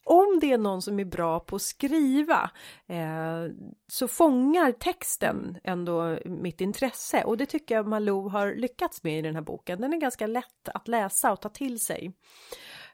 om 0.04 0.38
det 0.40 0.52
är 0.52 0.58
någon 0.58 0.82
som 0.82 1.00
är 1.00 1.04
bra 1.04 1.40
på 1.40 1.56
att 1.56 1.62
skriva 1.62 2.50
eh, 2.86 3.44
så 3.86 4.08
fångar 4.08 4.72
texten 4.72 5.58
ändå 5.64 6.18
mitt 6.24 6.60
intresse 6.60 7.24
och 7.24 7.36
det 7.36 7.46
tycker 7.46 7.74
jag 7.74 7.86
Malou 7.86 8.28
har 8.28 8.54
lyckats 8.54 9.02
med 9.02 9.18
i 9.18 9.22
den 9.22 9.34
här 9.34 9.42
boken. 9.42 9.80
Den 9.80 9.92
är 9.92 9.98
ganska 9.98 10.26
lätt 10.26 10.68
att 10.74 10.88
läsa 10.88 11.32
och 11.32 11.40
ta 11.40 11.48
till 11.48 11.80
sig. 11.80 12.12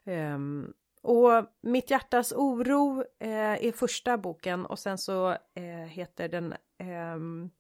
Eh, 0.05 0.39
och 1.03 1.45
Mitt 1.61 1.91
hjärtas 1.91 2.33
oro 2.33 3.05
eh, 3.21 3.67
är 3.67 3.73
första 3.73 4.19
boken 4.19 4.67
och 4.67 4.79
sen 4.79 4.99
så 4.99 5.31
eh, 5.31 5.87
heter 5.89 6.29
den 6.29 6.55
ehm, 6.79 7.51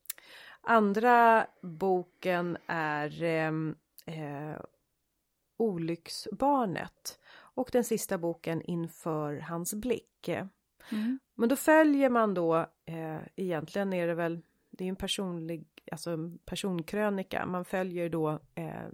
andra 0.60 1.46
boken 1.62 2.58
är 2.66 3.22
ehm, 3.22 3.76
eh, 4.06 4.60
Olycksbarnet 5.56 7.18
och 7.58 7.68
den 7.72 7.84
sista 7.84 8.18
boken 8.18 8.62
Inför 8.62 9.36
hans 9.36 9.74
blick. 9.74 10.28
Mm. 10.92 11.18
Men 11.34 11.48
då 11.48 11.56
följer 11.56 12.10
man 12.10 12.34
då, 12.34 12.56
eh, 12.84 13.18
egentligen 13.36 13.92
är 13.92 14.06
det 14.06 14.14
väl, 14.14 14.40
det 14.70 14.84
är 14.84 14.88
en 14.88 14.96
personlig, 14.96 15.66
alltså 15.92 16.10
en 16.10 16.38
personkrönika, 16.38 17.46
man 17.46 17.64
följer 17.64 18.08
då 18.08 18.40
eh, 18.54 18.88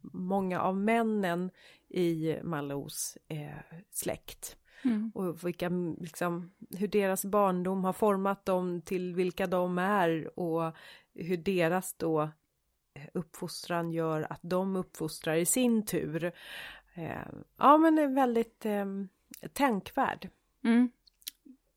många 0.00 0.60
av 0.60 0.76
männen 0.76 1.50
i 1.88 2.36
Malous 2.42 3.18
eh, 3.28 3.76
släkt. 3.90 4.56
Mm. 4.84 5.12
Och 5.14 5.46
vilka, 5.46 5.68
liksom, 6.00 6.52
hur 6.70 6.88
deras 6.88 7.24
barndom 7.24 7.84
har 7.84 7.92
format 7.92 8.44
dem 8.46 8.82
till 8.82 9.14
vilka 9.14 9.46
de 9.46 9.78
är 9.78 10.38
och 10.38 10.76
hur 11.14 11.36
deras 11.36 11.94
då 11.94 12.22
eh, 12.94 13.06
uppfostran 13.14 13.90
gör 13.92 14.26
att 14.32 14.40
de 14.42 14.76
uppfostrar 14.76 15.34
i 15.34 15.46
sin 15.46 15.86
tur. 15.86 16.32
Eh, 16.96 17.18
ja 17.58 17.76
men 17.76 17.96
det 17.96 18.02
är 18.02 18.08
väldigt 18.08 18.66
eh, 18.66 18.84
tänkvärd. 19.52 20.28
Mm. 20.64 20.90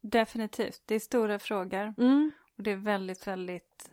Definitivt, 0.01 0.81
det 0.85 0.95
är 0.95 0.99
stora 0.99 1.39
frågor 1.39 1.93
Mm. 1.97 2.31
och 2.57 2.63
det 2.63 2.71
är 2.71 2.75
väldigt, 2.75 3.27
väldigt 3.27 3.89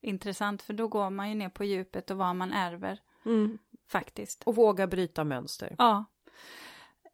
intressant 0.00 0.62
för 0.62 0.72
då 0.72 0.88
går 0.88 1.10
man 1.10 1.28
ju 1.28 1.34
ner 1.34 1.48
på 1.48 1.64
djupet 1.64 2.10
och 2.10 2.16
vad 2.16 2.36
man 2.36 2.52
ärver 2.52 3.00
Mm. 3.26 3.58
faktiskt. 3.88 4.42
Och 4.44 4.54
våga 4.56 4.86
bryta 4.86 5.24
mönster. 5.24 5.74
Ja. 5.78 6.04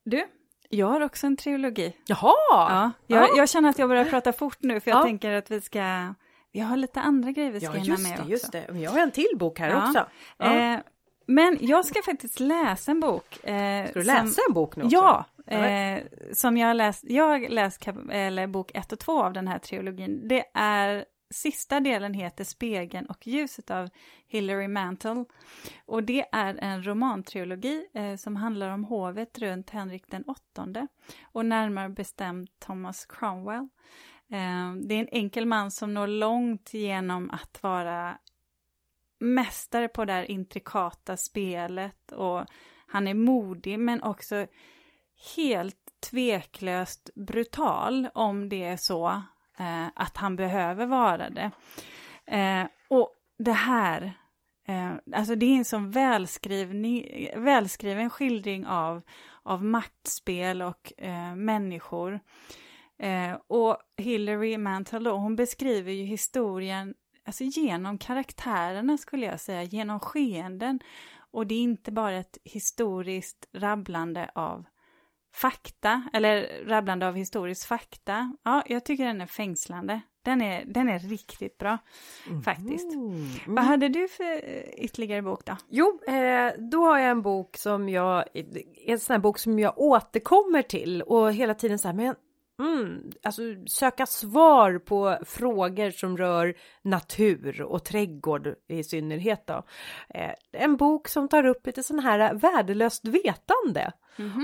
Du, 0.04 0.26
jag 0.68 0.86
har 0.86 1.00
också 1.00 1.26
en 1.26 1.36
trilogi. 1.36 1.96
Jaha! 2.06 2.32
Ja, 2.50 2.90
jag, 3.06 3.22
Ja. 3.22 3.28
jag 3.36 3.48
känner 3.48 3.68
att 3.68 3.78
jag 3.78 3.88
börjar 3.88 4.04
prata 4.04 4.32
fort 4.32 4.58
nu 4.60 4.80
för 4.80 4.90
jag 4.90 4.98
Ja. 5.00 5.04
tänker 5.04 5.32
att 5.32 5.50
vi 5.50 5.60
ska, 5.60 6.14
vi 6.52 6.60
har 6.60 6.76
lite 6.76 7.00
andra 7.00 7.30
grejer 7.30 7.50
vi 7.52 7.60
ska 7.60 7.68
Ja, 7.74 7.80
hinna 7.82 7.98
med 7.98 8.12
det, 8.12 8.18
också. 8.20 8.30
just 8.30 8.52
det. 8.52 8.78
Jag 8.78 8.90
har 8.90 8.98
en 9.00 9.10
till 9.10 9.30
bok 9.38 9.58
här 9.58 9.70
Ja. 9.70 9.88
också. 9.88 10.06
Ja. 10.38 10.54
Eh, 10.74 10.80
men 11.26 11.58
jag 11.60 11.84
ska 11.84 12.02
faktiskt 12.02 12.40
läsa 12.40 12.90
en 12.90 13.00
bok. 13.00 13.44
Eh, 13.44 13.86
Ska 13.90 13.98
du 13.98 14.06
läsa 14.06 14.40
en 14.48 14.54
bok 14.54 14.76
nu 14.76 14.84
också? 14.84 14.96
Ja, 14.96 15.24
eh, 15.46 16.02
som 16.32 16.56
jag 16.56 16.66
har 16.66 16.74
läst. 16.74 17.04
Jag 17.06 17.50
läst 17.50 17.88
eller 18.10 18.46
bok 18.46 18.70
ett 18.74 18.92
och 18.92 18.98
två 18.98 19.22
av 19.22 19.32
den 19.32 19.48
här 19.48 19.58
trilogin. 19.58 20.28
Det 20.28 20.44
är 20.54 21.04
sista 21.34 21.80
delen 21.80 22.14
heter 22.14 22.44
Spegeln 22.44 23.06
och 23.06 23.26
ljuset 23.26 23.70
av 23.70 23.88
Hilary 24.26 24.68
Mantel. 24.68 25.24
Och 25.86 26.02
det 26.02 26.24
är 26.32 26.54
en 26.54 26.86
romantrilogi 26.86 27.86
eh, 27.94 28.16
som 28.16 28.36
handlar 28.36 28.68
om 28.70 28.84
hovet 28.84 29.38
runt 29.38 29.70
Henrik 29.70 30.04
den 30.10 30.24
åttonde 30.24 30.86
och 31.32 31.46
närmare 31.46 31.88
bestämt 31.88 32.50
Thomas 32.58 33.06
Cromwell. 33.06 33.68
Eh, 34.30 34.72
det 34.82 34.94
är 34.94 35.00
en 35.00 35.08
enkel 35.12 35.46
man 35.46 35.70
som 35.70 35.94
når 35.94 36.06
långt 36.06 36.74
genom 36.74 37.30
att 37.30 37.62
vara 37.62 38.18
mästare 39.24 39.88
på 39.88 40.04
det 40.04 40.12
här 40.12 40.30
intrikata 40.30 41.16
spelet 41.16 42.12
och 42.12 42.44
han 42.86 43.08
är 43.08 43.14
modig 43.14 43.78
men 43.78 44.02
också 44.02 44.46
helt 45.36 45.76
tveklöst 46.10 47.10
brutal 47.14 48.08
om 48.14 48.48
det 48.48 48.64
är 48.64 48.76
så 48.76 49.22
eh, 49.58 49.86
att 49.94 50.16
han 50.16 50.36
behöver 50.36 50.86
vara 50.86 51.30
det. 51.30 51.50
Eh, 52.26 52.66
och 52.88 53.14
det 53.38 53.52
här, 53.52 54.12
eh, 54.68 54.92
alltså 55.12 55.34
det 55.34 55.46
är 55.46 55.56
en 55.56 55.64
sån 55.64 55.90
välskriven 57.36 58.10
skildring 58.10 58.66
av, 58.66 59.02
av 59.42 59.64
maktspel 59.64 60.62
och 60.62 60.92
eh, 60.98 61.34
människor. 61.34 62.20
Eh, 62.98 63.32
och 63.46 63.78
Hilary 63.96 64.58
Mantel 64.58 65.04
då, 65.04 65.16
hon 65.16 65.36
beskriver 65.36 65.92
ju 65.92 66.04
historien 66.04 66.94
alltså 67.24 67.44
genom 67.44 67.98
karaktärerna 67.98 68.98
skulle 68.98 69.26
jag 69.26 69.40
säga, 69.40 69.62
genom 69.62 70.00
skeenden. 70.00 70.80
Och 71.30 71.46
det 71.46 71.54
är 71.54 71.62
inte 71.62 71.92
bara 71.92 72.16
ett 72.16 72.38
historiskt 72.44 73.48
rabblande 73.52 74.30
av 74.34 74.64
fakta, 75.34 76.02
eller 76.12 76.64
rabblande 76.66 77.08
av 77.08 77.14
historisk 77.14 77.68
fakta. 77.68 78.36
Ja, 78.42 78.62
jag 78.66 78.84
tycker 78.84 79.04
den 79.04 79.20
är 79.20 79.26
fängslande. 79.26 80.00
Den 80.22 80.42
är, 80.42 80.64
den 80.64 80.88
är 80.88 80.98
riktigt 80.98 81.58
bra, 81.58 81.78
faktiskt. 82.44 82.94
Mm. 82.94 83.28
Vad 83.46 83.64
hade 83.64 83.88
du 83.88 84.08
för 84.08 84.44
ytterligare 84.78 85.22
bok 85.22 85.44
då? 85.44 85.56
Jo, 85.68 86.00
eh, 86.06 86.52
då 86.58 86.84
har 86.84 86.98
jag 86.98 87.10
en 87.10 87.22
bok 87.22 87.56
som 87.56 87.88
jag, 87.88 88.24
en 88.86 89.00
sån 89.00 89.14
här 89.14 89.20
bok 89.20 89.38
som 89.38 89.58
jag 89.58 89.78
återkommer 89.78 90.62
till 90.62 91.02
och 91.02 91.32
hela 91.32 91.54
tiden 91.54 91.78
så 91.78 91.88
här, 91.88 91.94
men 91.94 92.14
Mm, 92.58 93.10
alltså 93.22 93.42
söka 93.66 94.06
svar 94.06 94.78
på 94.78 95.18
frågor 95.26 95.90
som 95.90 96.16
rör 96.16 96.54
natur 96.82 97.62
och 97.62 97.84
trädgård 97.84 98.54
i 98.68 98.84
synnerhet 98.84 99.46
då. 99.46 99.62
Eh, 100.08 100.30
en 100.52 100.76
bok 100.76 101.08
som 101.08 101.28
tar 101.28 101.46
upp 101.46 101.66
lite 101.66 101.82
sån 101.82 101.98
här 101.98 102.34
värdelöst 102.34 103.04
vetande. 103.08 103.92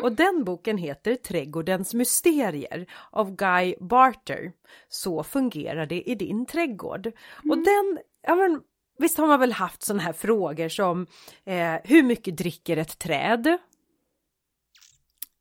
Och 0.03 0.13
den 0.13 0.45
boken 0.45 0.79
heter 0.79 1.15
Trädgårdens 1.15 1.95
mysterier 1.95 2.87
av 3.11 3.37
Guy 3.37 3.75
Barter. 3.81 4.53
Så 4.89 5.23
fungerar 5.23 5.87
det 5.87 6.03
i 6.03 6.15
din 6.15 6.47
trädgård. 6.47 7.07
Och 7.51 7.57
den, 7.57 7.99
ja 8.23 8.35
men 8.35 8.61
visst 8.99 9.19
har 9.19 9.27
man 9.27 9.41
väl 9.41 9.53
haft 9.53 9.83
såna 9.83 10.03
här 10.03 10.13
frågor 10.13 10.69
som 10.69 11.07
eh, 11.45 11.75
hur 11.85 12.03
mycket 12.03 12.37
dricker 12.37 12.77
ett 12.77 12.99
träd? 12.99 13.59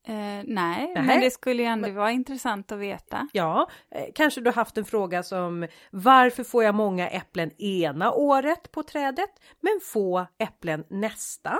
Eh, 0.09 0.43
nej, 0.45 0.91
Nej. 0.95 1.03
men 1.03 1.19
det 1.19 1.31
skulle 1.31 1.63
ju 1.63 1.67
ändå 1.67 1.91
vara 1.91 2.11
intressant 2.11 2.71
att 2.71 2.79
veta. 2.79 3.27
Ja, 3.33 3.69
eh, 3.95 4.05
kanske 4.15 4.41
du 4.41 4.51
haft 4.51 4.77
en 4.77 4.85
fråga 4.85 5.23
som 5.23 5.67
varför 5.91 6.43
får 6.43 6.63
jag 6.63 6.75
många 6.75 7.09
äpplen 7.09 7.51
ena 7.61 8.11
året 8.11 8.71
på 8.71 8.83
trädet 8.83 9.29
men 9.59 9.79
få 9.83 10.27
äpplen 10.39 10.83
nästa? 10.89 11.59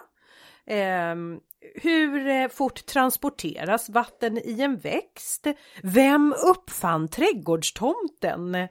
Ehm, 0.67 1.39
hur 1.75 2.27
eh, 2.27 2.47
fort 2.47 2.85
transporteras 2.85 3.89
vatten 3.89 4.37
i 4.37 4.61
en 4.61 4.77
växt? 4.77 5.47
Vem 5.83 6.33
uppfann 6.47 7.07
trädgårdstomten? 7.07 8.67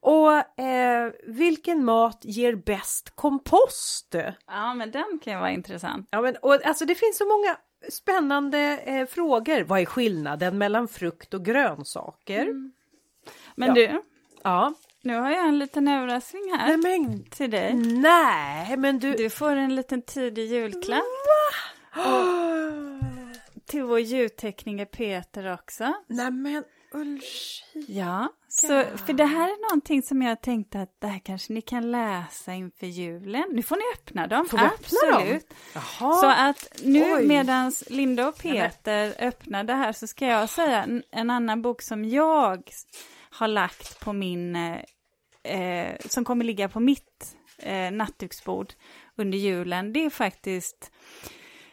Och 0.00 0.60
eh, 0.60 1.12
vilken 1.26 1.84
mat 1.84 2.20
ger 2.22 2.54
bäst 2.54 3.12
kompost? 3.14 4.14
Ja, 4.46 4.74
men 4.74 4.90
den 4.90 5.18
kan 5.22 5.32
ju 5.32 5.38
vara 5.38 5.50
intressant. 5.50 6.08
Ja, 6.10 6.20
men 6.20 6.36
och, 6.42 6.66
alltså 6.66 6.84
det 6.84 6.94
finns 6.94 7.18
så 7.18 7.26
många 7.26 7.56
spännande 7.90 8.58
eh, 8.84 9.06
frågor. 9.06 9.62
Vad 9.64 9.80
är 9.80 9.84
skillnaden 9.84 10.58
mellan 10.58 10.88
frukt 10.88 11.34
och 11.34 11.44
grönsaker? 11.44 12.54
Men 13.54 13.68
Ja. 13.68 13.74
du, 13.74 14.02
Ja, 14.42 14.74
nu 15.02 15.16
har 15.16 15.30
jag 15.30 15.48
en 15.48 15.58
liten 15.58 15.88
överraskning 15.88 16.42
här 16.58 16.76
nej 16.76 16.98
men, 16.98 17.24
till 17.24 17.50
dig. 17.50 17.74
nej 17.74 18.76
men 18.76 18.98
du. 18.98 19.12
Du 19.12 19.30
får 19.30 19.50
en 19.56 19.74
liten 19.74 20.02
tidig 20.02 20.46
julklapp 20.46 21.02
till 23.66 23.82
vår 23.82 24.00
ljudtekniker 24.00 24.84
Peter 24.84 25.52
också. 25.52 25.92
Nej 26.06 26.30
men 26.30 26.64
Ja, 27.86 28.32
så, 28.48 28.84
för 29.06 29.12
det 29.12 29.24
här 29.24 29.48
är 29.48 29.70
någonting 29.70 30.02
som 30.02 30.22
jag 30.22 30.40
tänkte 30.40 30.80
att 30.80 31.00
det 31.00 31.06
här 31.06 31.18
kanske 31.18 31.52
ni 31.52 31.60
kan 31.60 31.90
läsa 31.90 32.54
inför 32.54 32.86
julen. 32.86 33.44
Nu 33.52 33.62
får 33.62 33.76
ni 33.76 33.82
öppna 33.94 34.26
dem. 34.26 34.46
Får 34.48 34.58
vi 34.58 34.64
öppna 34.64 35.10
dem? 35.10 35.22
Absolut. 35.22 35.54
Så 36.20 36.26
att 36.26 36.80
nu 36.82 37.14
Oj. 37.14 37.26
medan 37.26 37.72
Linda 37.86 38.28
och 38.28 38.38
Peter 38.38 39.14
öppnar 39.18 39.64
det 39.64 39.74
här 39.74 39.92
så 39.92 40.06
ska 40.06 40.26
jag 40.26 40.48
säga 40.48 40.82
en, 40.82 41.02
en 41.10 41.30
annan 41.30 41.62
bok 41.62 41.82
som 41.82 42.04
jag 42.04 42.70
har 43.30 43.48
lagt 43.48 44.00
på 44.00 44.12
min, 44.12 44.56
eh, 44.56 44.80
eh, 45.42 45.96
som 46.08 46.24
kommer 46.24 46.44
ligga 46.44 46.68
på 46.68 46.80
mitt 46.80 47.36
eh, 47.58 47.90
nattduksbord 47.90 48.72
under 49.16 49.38
julen. 49.38 49.92
Det 49.92 50.04
är 50.04 50.10
faktiskt 50.10 50.90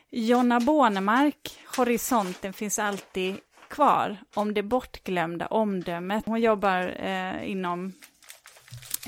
Jonna 0.10 0.60
Bornemark, 0.60 1.60
Horisonten 1.78 2.54
finns 2.54 2.80
alltid 2.80 3.36
kvar, 3.72 4.18
om 4.34 4.54
det 4.54 4.64
bortglömda 4.64 5.48
omdömet. 5.48 6.26
Hon 6.26 6.42
jobbar 6.42 6.96
eh, 7.00 7.52
inom 7.52 7.94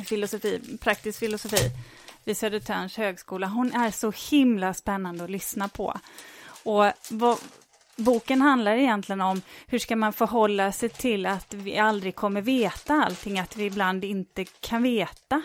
filosofi, 0.05 0.77
praktisk 0.81 1.19
filosofi 1.19 1.69
vid 2.23 2.37
Södertörns 2.37 2.97
högskola. 2.97 3.47
Hon 3.47 3.73
är 3.73 3.91
så 3.91 4.13
himla 4.31 4.73
spännande 4.73 5.23
att 5.23 5.29
lyssna 5.29 5.67
på. 5.67 5.99
Och 6.63 6.91
vad, 7.09 7.37
boken 7.95 8.41
handlar 8.41 8.75
egentligen 8.75 9.21
om 9.21 9.41
hur 9.67 9.79
ska 9.79 9.95
man 9.95 10.13
förhålla 10.13 10.71
sig 10.71 10.89
till 10.89 11.25
att 11.25 11.53
vi 11.53 11.77
aldrig 11.77 12.15
kommer 12.15 12.41
veta 12.41 12.93
allting, 12.93 13.39
att 13.39 13.57
vi 13.57 13.65
ibland 13.65 14.03
inte 14.03 14.45
kan 14.45 14.83
veta 14.83 15.41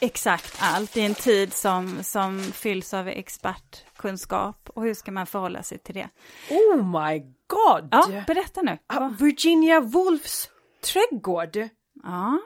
exakt 0.00 0.56
allt 0.60 0.96
i 0.96 1.00
en 1.00 1.14
tid 1.14 1.54
som, 1.54 2.02
som 2.02 2.40
fylls 2.52 2.94
av 2.94 3.08
expert 3.08 3.84
expertkunskap. 3.98 4.70
Och 4.74 4.82
hur 4.82 4.94
ska 4.94 5.10
man 5.12 5.26
förhålla 5.26 5.62
sig 5.62 5.78
till 5.78 5.94
det? 5.94 6.08
Oh 6.50 6.76
my 7.02 7.18
god! 7.46 7.88
Ja, 7.90 8.22
berätta 8.26 8.62
nu. 8.62 8.78
Vad- 8.86 9.18
Virginia 9.18 9.80
Woolfs 9.80 10.50
trädgård. 10.84 11.68
Ja, 12.02 12.38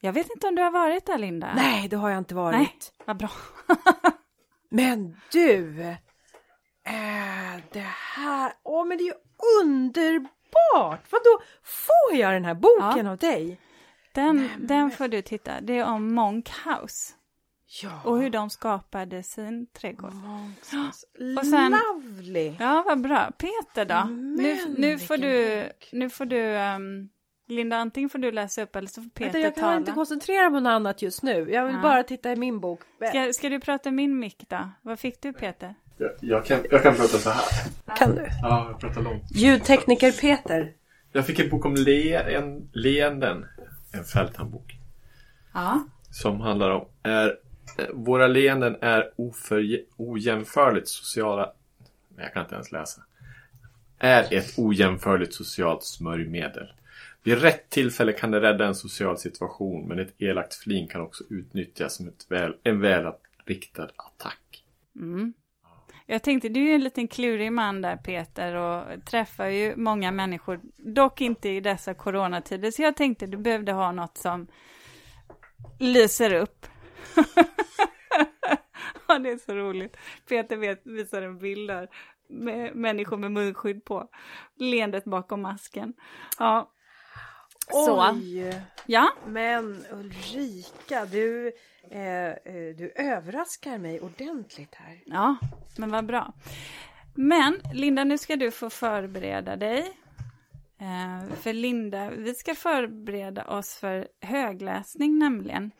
jag 0.00 0.12
vet 0.12 0.30
inte 0.30 0.46
om 0.48 0.54
du 0.54 0.62
har 0.62 0.70
varit 0.70 1.06
där, 1.06 1.18
Linda? 1.18 1.52
Nej, 1.56 1.88
det 1.88 1.96
har 1.96 2.10
jag 2.10 2.18
inte 2.18 2.34
varit. 2.34 2.56
Nej, 2.58 2.76
vad 3.04 3.16
bra. 3.16 3.30
Men 4.70 5.16
du, 5.32 5.80
äh, 5.80 7.62
det 7.72 7.86
här, 8.14 8.52
åh 8.62 8.84
men 8.86 8.98
det 8.98 9.04
är 9.04 9.06
ju 9.06 9.14
underbart! 9.64 11.00
Vadå, 11.10 11.40
får 11.64 12.18
jag 12.20 12.32
den 12.32 12.44
här 12.44 12.54
boken 12.54 13.06
av 13.06 13.16
dig? 13.16 13.60
Den, 14.14 14.50
den 14.58 14.90
får 14.90 15.08
du 15.08 15.22
titta. 15.22 15.60
Det 15.60 15.78
är 15.78 15.84
om 15.84 16.14
Monk 16.14 16.50
House 16.64 17.14
Ja. 17.82 18.00
och 18.04 18.18
hur 18.18 18.30
de 18.30 18.50
skapade 18.50 19.22
sin 19.22 19.66
trädgård. 19.66 20.14
Monks. 20.14 20.72
Och 21.38 21.46
sen- 21.46 21.78
Lovely! 21.94 22.54
Ja, 22.58 22.84
vad 22.86 23.00
bra. 23.00 23.30
Peter 23.38 23.84
då? 23.84 24.04
nu, 24.10 24.56
Men 24.66 24.74
nu 24.78 24.98
får 24.98 25.14
vilken 25.16 25.30
du, 25.30 25.98
nu 25.98 26.10
får 26.10 26.24
du, 26.24 26.56
ehm, 26.56 27.08
Linda, 27.48 27.76
antingen 27.76 28.10
får 28.10 28.18
du 28.18 28.32
läsa 28.32 28.62
upp 28.62 28.76
eller 28.76 28.88
så 28.88 29.02
får 29.02 29.10
Peter 29.10 29.24
Vänta, 29.32 29.38
jag 29.38 29.54
kan 29.54 29.62
tala. 29.64 29.76
inte 29.76 29.92
koncentrera 29.92 30.50
mig 30.50 30.60
på 30.60 30.62
något 30.62 30.70
annat 30.70 31.02
just 31.02 31.22
nu. 31.22 31.50
Jag 31.50 31.64
vill 31.66 31.74
Ja. 31.74 31.82
bara 31.82 32.02
titta 32.02 32.32
i 32.32 32.36
min 32.36 32.60
bok. 32.60 32.80
Ska, 33.08 33.32
ska 33.32 33.48
du 33.48 33.60
prata 33.60 33.88
i 33.88 33.92
min 33.92 34.18
mick 34.18 34.44
då? 34.48 34.70
Vad 34.82 34.98
fick 34.98 35.22
du 35.22 35.32
Peter? 35.32 35.74
Jag, 35.98 36.10
jag, 36.20 36.44
kan, 36.44 36.58
jag 36.70 36.82
kan 36.82 36.94
prata 36.94 37.18
så 37.18 37.30
här. 37.30 37.42
Kan 37.96 38.14
du? 38.14 38.26
Ja, 38.42 38.66
jag 38.70 38.80
pratar 38.80 39.02
långt. 39.02 39.22
Ljudtekniker 39.30 40.12
Peter. 40.12 40.72
Jag 41.12 41.26
fick 41.26 41.38
en 41.38 41.48
bok 41.50 41.64
om 41.64 41.74
le, 41.74 42.14
en, 42.34 42.68
leenden. 42.72 43.46
En 43.92 44.04
fälthandbok. 44.04 44.74
Ja. 45.54 45.84
Som 46.10 46.40
handlar 46.40 46.70
om 46.70 46.88
är, 47.02 47.34
Eh, 47.78 47.86
våra 47.92 48.26
leenden 48.26 48.76
är 48.80 49.10
ojämförligt 49.96 50.88
sociala... 50.88 51.52
Jag 52.16 52.32
kan 52.32 52.42
inte 52.42 52.54
ens 52.54 52.72
läsa. 52.72 53.02
Är 53.98 54.34
ett 54.34 54.58
ojämförligt 54.58 55.34
socialt 55.34 55.84
smörjmedel. 55.84 56.72
Vid 57.22 57.40
rätt 57.40 57.70
tillfälle 57.70 58.12
kan 58.12 58.30
det 58.30 58.40
rädda 58.40 58.66
en 58.66 58.74
social 58.74 59.18
situation 59.18 59.88
men 59.88 59.98
ett 59.98 60.14
elakt 60.18 60.54
flin 60.54 60.88
kan 60.88 61.00
också 61.00 61.24
utnyttjas 61.30 61.96
som 61.96 62.08
ett 62.08 62.26
väl, 62.28 62.56
en 62.62 62.80
välriktad 62.80 63.88
attack. 63.96 64.64
Mm. 64.96 65.34
Jag 66.06 66.22
tänkte, 66.22 66.48
du 66.48 66.60
är 66.60 66.64
ju 66.64 66.74
en 66.74 66.84
liten 66.84 67.08
klurig 67.08 67.52
man 67.52 67.82
där 67.82 67.96
Peter 67.96 68.54
och 68.54 69.04
träffar 69.04 69.46
ju 69.46 69.76
många 69.76 70.12
människor, 70.12 70.60
dock 70.76 71.20
inte 71.20 71.48
i 71.48 71.60
dessa 71.60 71.94
coronatider, 71.94 72.70
så 72.70 72.82
jag 72.82 72.96
tänkte 72.96 73.26
du 73.26 73.36
behövde 73.36 73.72
ha 73.72 73.92
något 73.92 74.18
som 74.18 74.46
lyser 75.78 76.32
upp. 76.32 76.66
ja, 79.08 79.18
det 79.18 79.30
är 79.30 79.38
så 79.38 79.54
roligt. 79.54 79.96
Peter 80.28 80.56
vet, 80.56 80.86
visar 80.86 81.22
en 81.22 81.38
bild 81.38 81.70
där 81.70 81.88
med 82.28 82.76
människor 82.76 83.16
med 83.16 83.32
munskydd 83.32 83.84
på, 83.84 84.08
leendet 84.56 85.04
bakom 85.04 85.42
masken. 85.42 85.94
Ja, 86.38 86.72
så. 87.70 88.10
Oj. 88.10 88.62
Ja, 88.86 89.12
Men 89.26 89.84
Ulrika, 89.92 91.04
du, 91.04 91.52
eh, 91.90 92.28
eh, 92.28 92.76
du 92.76 92.92
överraskar 92.96 93.78
mig 93.78 94.00
ordentligt 94.00 94.74
här. 94.74 95.02
Ja, 95.06 95.36
men 95.78 95.90
vad 95.90 96.06
bra. 96.06 96.32
Men 97.14 97.60
Linda, 97.74 98.04
nu 98.04 98.18
ska 98.18 98.36
du 98.36 98.50
få 98.50 98.70
förbereda 98.70 99.56
dig. 99.56 99.98
Eh, 100.80 101.36
för 101.36 101.52
Linda, 101.52 102.10
vi 102.10 102.34
ska 102.34 102.54
förbereda 102.54 103.44
oss 103.44 103.74
för 103.74 104.08
högläsning 104.20 105.18
nämligen. 105.18 105.70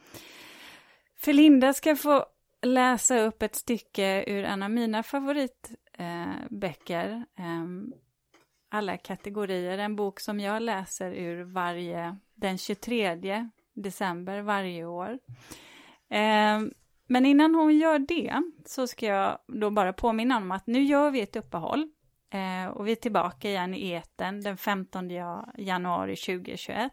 För 1.19 1.33
Linda 1.33 1.73
ska 1.73 1.97
få 1.97 2.27
läsa 2.63 3.19
upp 3.19 3.43
ett 3.43 3.55
stycke 3.55 4.25
ur 4.27 4.45
en 4.45 4.63
av 4.63 4.71
mina 4.71 5.03
favoritböcker. 5.03 7.25
Eh, 7.39 7.65
alla 8.69 8.97
kategorier. 8.97 9.79
En 9.79 9.97
bok 9.97 10.21
som 10.21 10.41
jag 10.41 10.63
läser 10.63 11.13
ur 11.13 11.45
varje, 11.45 12.17
den 12.35 12.59
23 12.59 13.49
december 13.75 14.41
varje 14.41 14.85
år. 14.85 15.19
Ehm, 16.09 16.73
men 17.07 17.27
innan 17.27 17.55
hon 17.55 17.79
gör 17.79 17.99
det 17.99 18.43
så 18.65 18.87
ska 18.87 19.07
jag 19.07 19.39
då 19.47 19.71
bara 19.71 19.93
påminna 19.93 20.37
om 20.37 20.53
att 20.53 20.67
nu 20.67 20.83
gör 20.83 21.11
vi 21.11 21.21
ett 21.21 21.37
uppehåll. 21.37 21.91
Eh, 22.31 22.67
och 22.71 22.87
vi 22.87 22.93
är 22.93 22.97
tillbaka 22.97 23.49
igen 23.49 23.75
i 23.75 23.91
eten 23.91 24.41
den 24.41 24.57
15 24.57 25.11
januari 25.59 26.17
2021. 26.17 26.93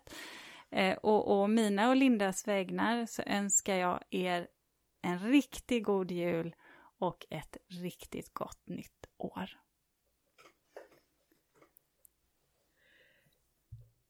Eh, 0.74 0.98
och, 0.98 1.41
och 1.41 1.50
mina 1.50 1.90
och 1.90 1.95
Lindas 1.95 2.48
vägnar 2.48 3.06
så 3.06 3.22
önskar 3.26 3.76
jag 3.76 4.04
er 4.10 4.48
en 5.02 5.20
riktigt 5.20 5.84
god 5.84 6.12
jul 6.12 6.56
och 7.00 7.26
ett 7.30 7.58
riktigt 7.68 8.34
gott 8.34 8.68
nytt 8.68 9.06
år. 9.18 9.50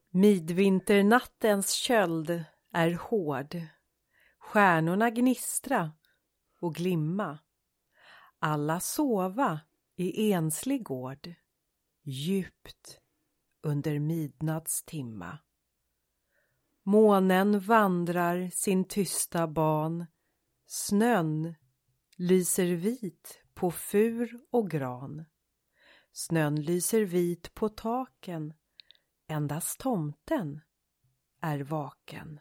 Midvinternattens 0.09 1.71
köld 1.71 2.43
är 2.71 2.93
hård. 2.93 3.61
Stjärnorna 4.39 5.09
gnistra 5.09 5.91
och 6.59 6.75
glimma. 6.75 7.39
Alla 8.39 8.79
sova 8.79 9.59
i 9.95 10.31
enslig 10.31 10.83
gård. 10.83 11.33
Djupt 12.03 12.99
under 13.61 13.99
midnattstimma. 13.99 15.37
Månen 16.85 17.59
vandrar 17.59 18.49
sin 18.49 18.83
tysta 18.83 19.47
ban. 19.47 20.05
Snön 20.65 21.55
lyser 22.17 22.75
vit 22.75 23.41
på 23.53 23.71
fur 23.71 24.41
och 24.51 24.69
gran. 24.69 25.25
Snön 26.11 26.61
lyser 26.61 27.01
vit 27.01 27.53
på 27.53 27.69
taken. 27.69 28.53
Endast 29.27 29.79
tomten 29.79 30.61
är 31.41 31.59
vaken. 31.59 32.39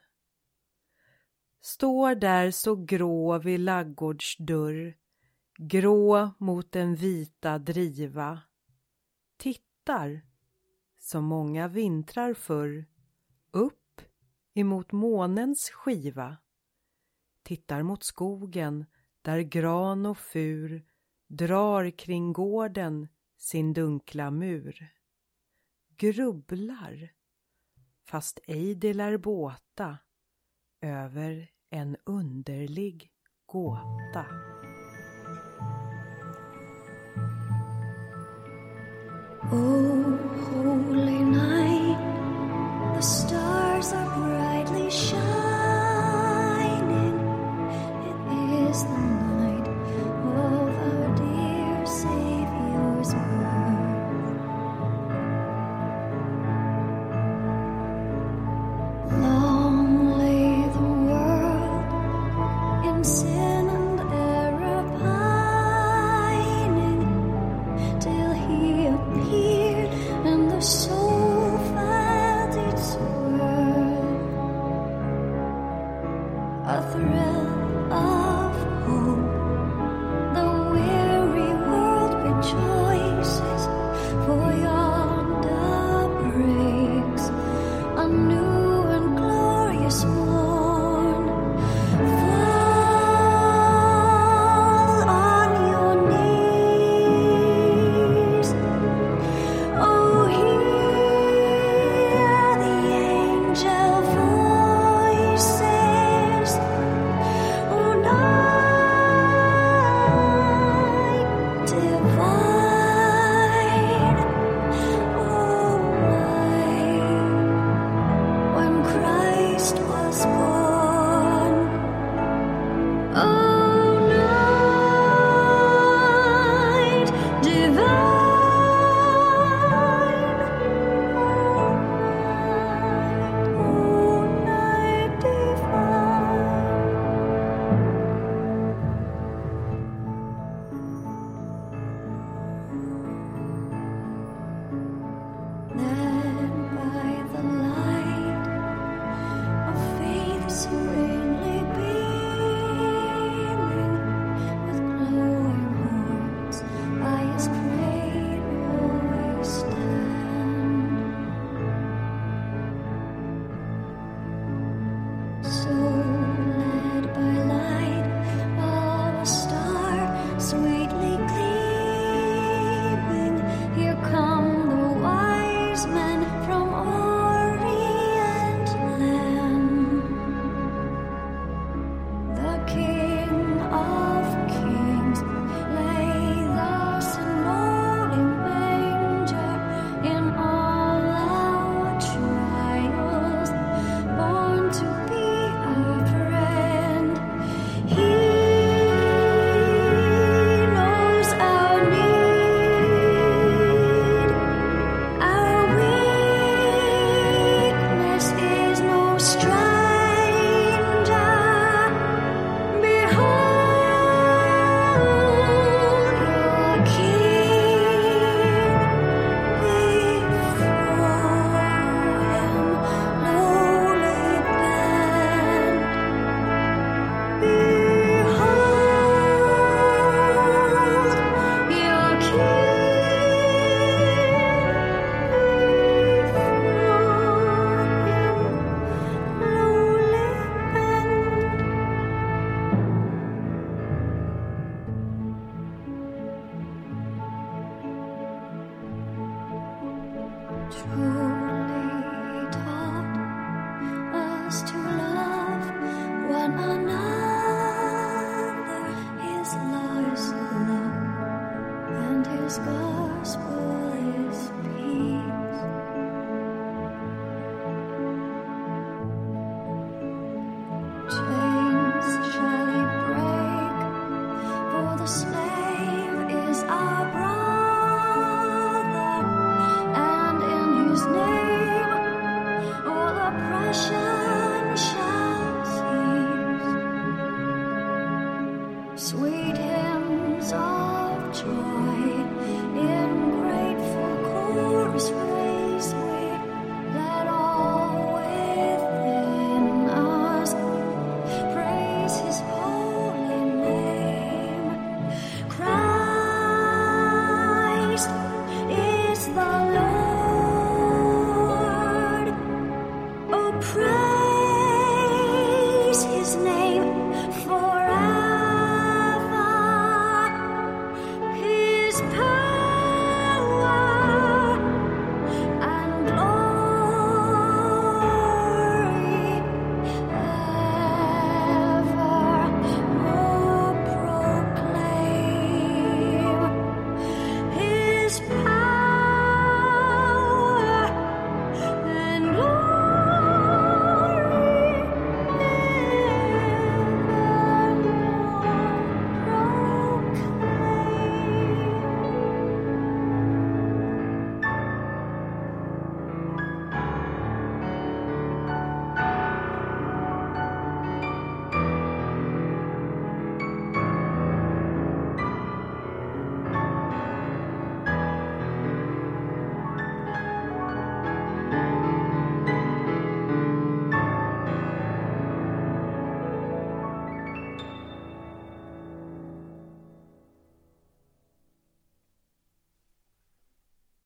Står 1.61 2.15
där 2.15 2.51
så 2.51 2.77
grå 2.77 3.39
vid 3.39 3.61
laggårdsdörr. 3.61 4.97
Grå 5.59 6.31
mot 6.39 6.73
den 6.73 6.95
vita 6.95 7.59
driva. 7.59 8.41
Tittar, 9.37 10.23
som 10.99 11.25
många 11.25 11.69
vintrar 11.69 12.35
förr, 12.35 12.87
upp 13.51 13.82
emot 14.55 14.93
månens 14.93 15.71
skiva, 15.71 16.37
tittar 17.43 17.83
mot 17.83 18.05
skogen 18.05 18.87
där 19.23 19.41
gran 19.41 20.07
och 20.07 20.19
fur 20.19 20.87
drar 21.29 21.91
kring 21.91 22.33
gården 22.33 23.09
sin 23.39 23.73
dunkla 23.73 24.31
mur. 24.31 24.89
Grubblar, 25.97 27.13
fast 28.05 28.41
ej 28.47 28.75
det 28.75 28.95
lär 28.95 29.17
båta, 29.17 29.99
över 30.81 31.51
en 31.71 31.97
underlig 32.05 33.11
gåta. 33.47 34.27
Oh. 39.53 40.32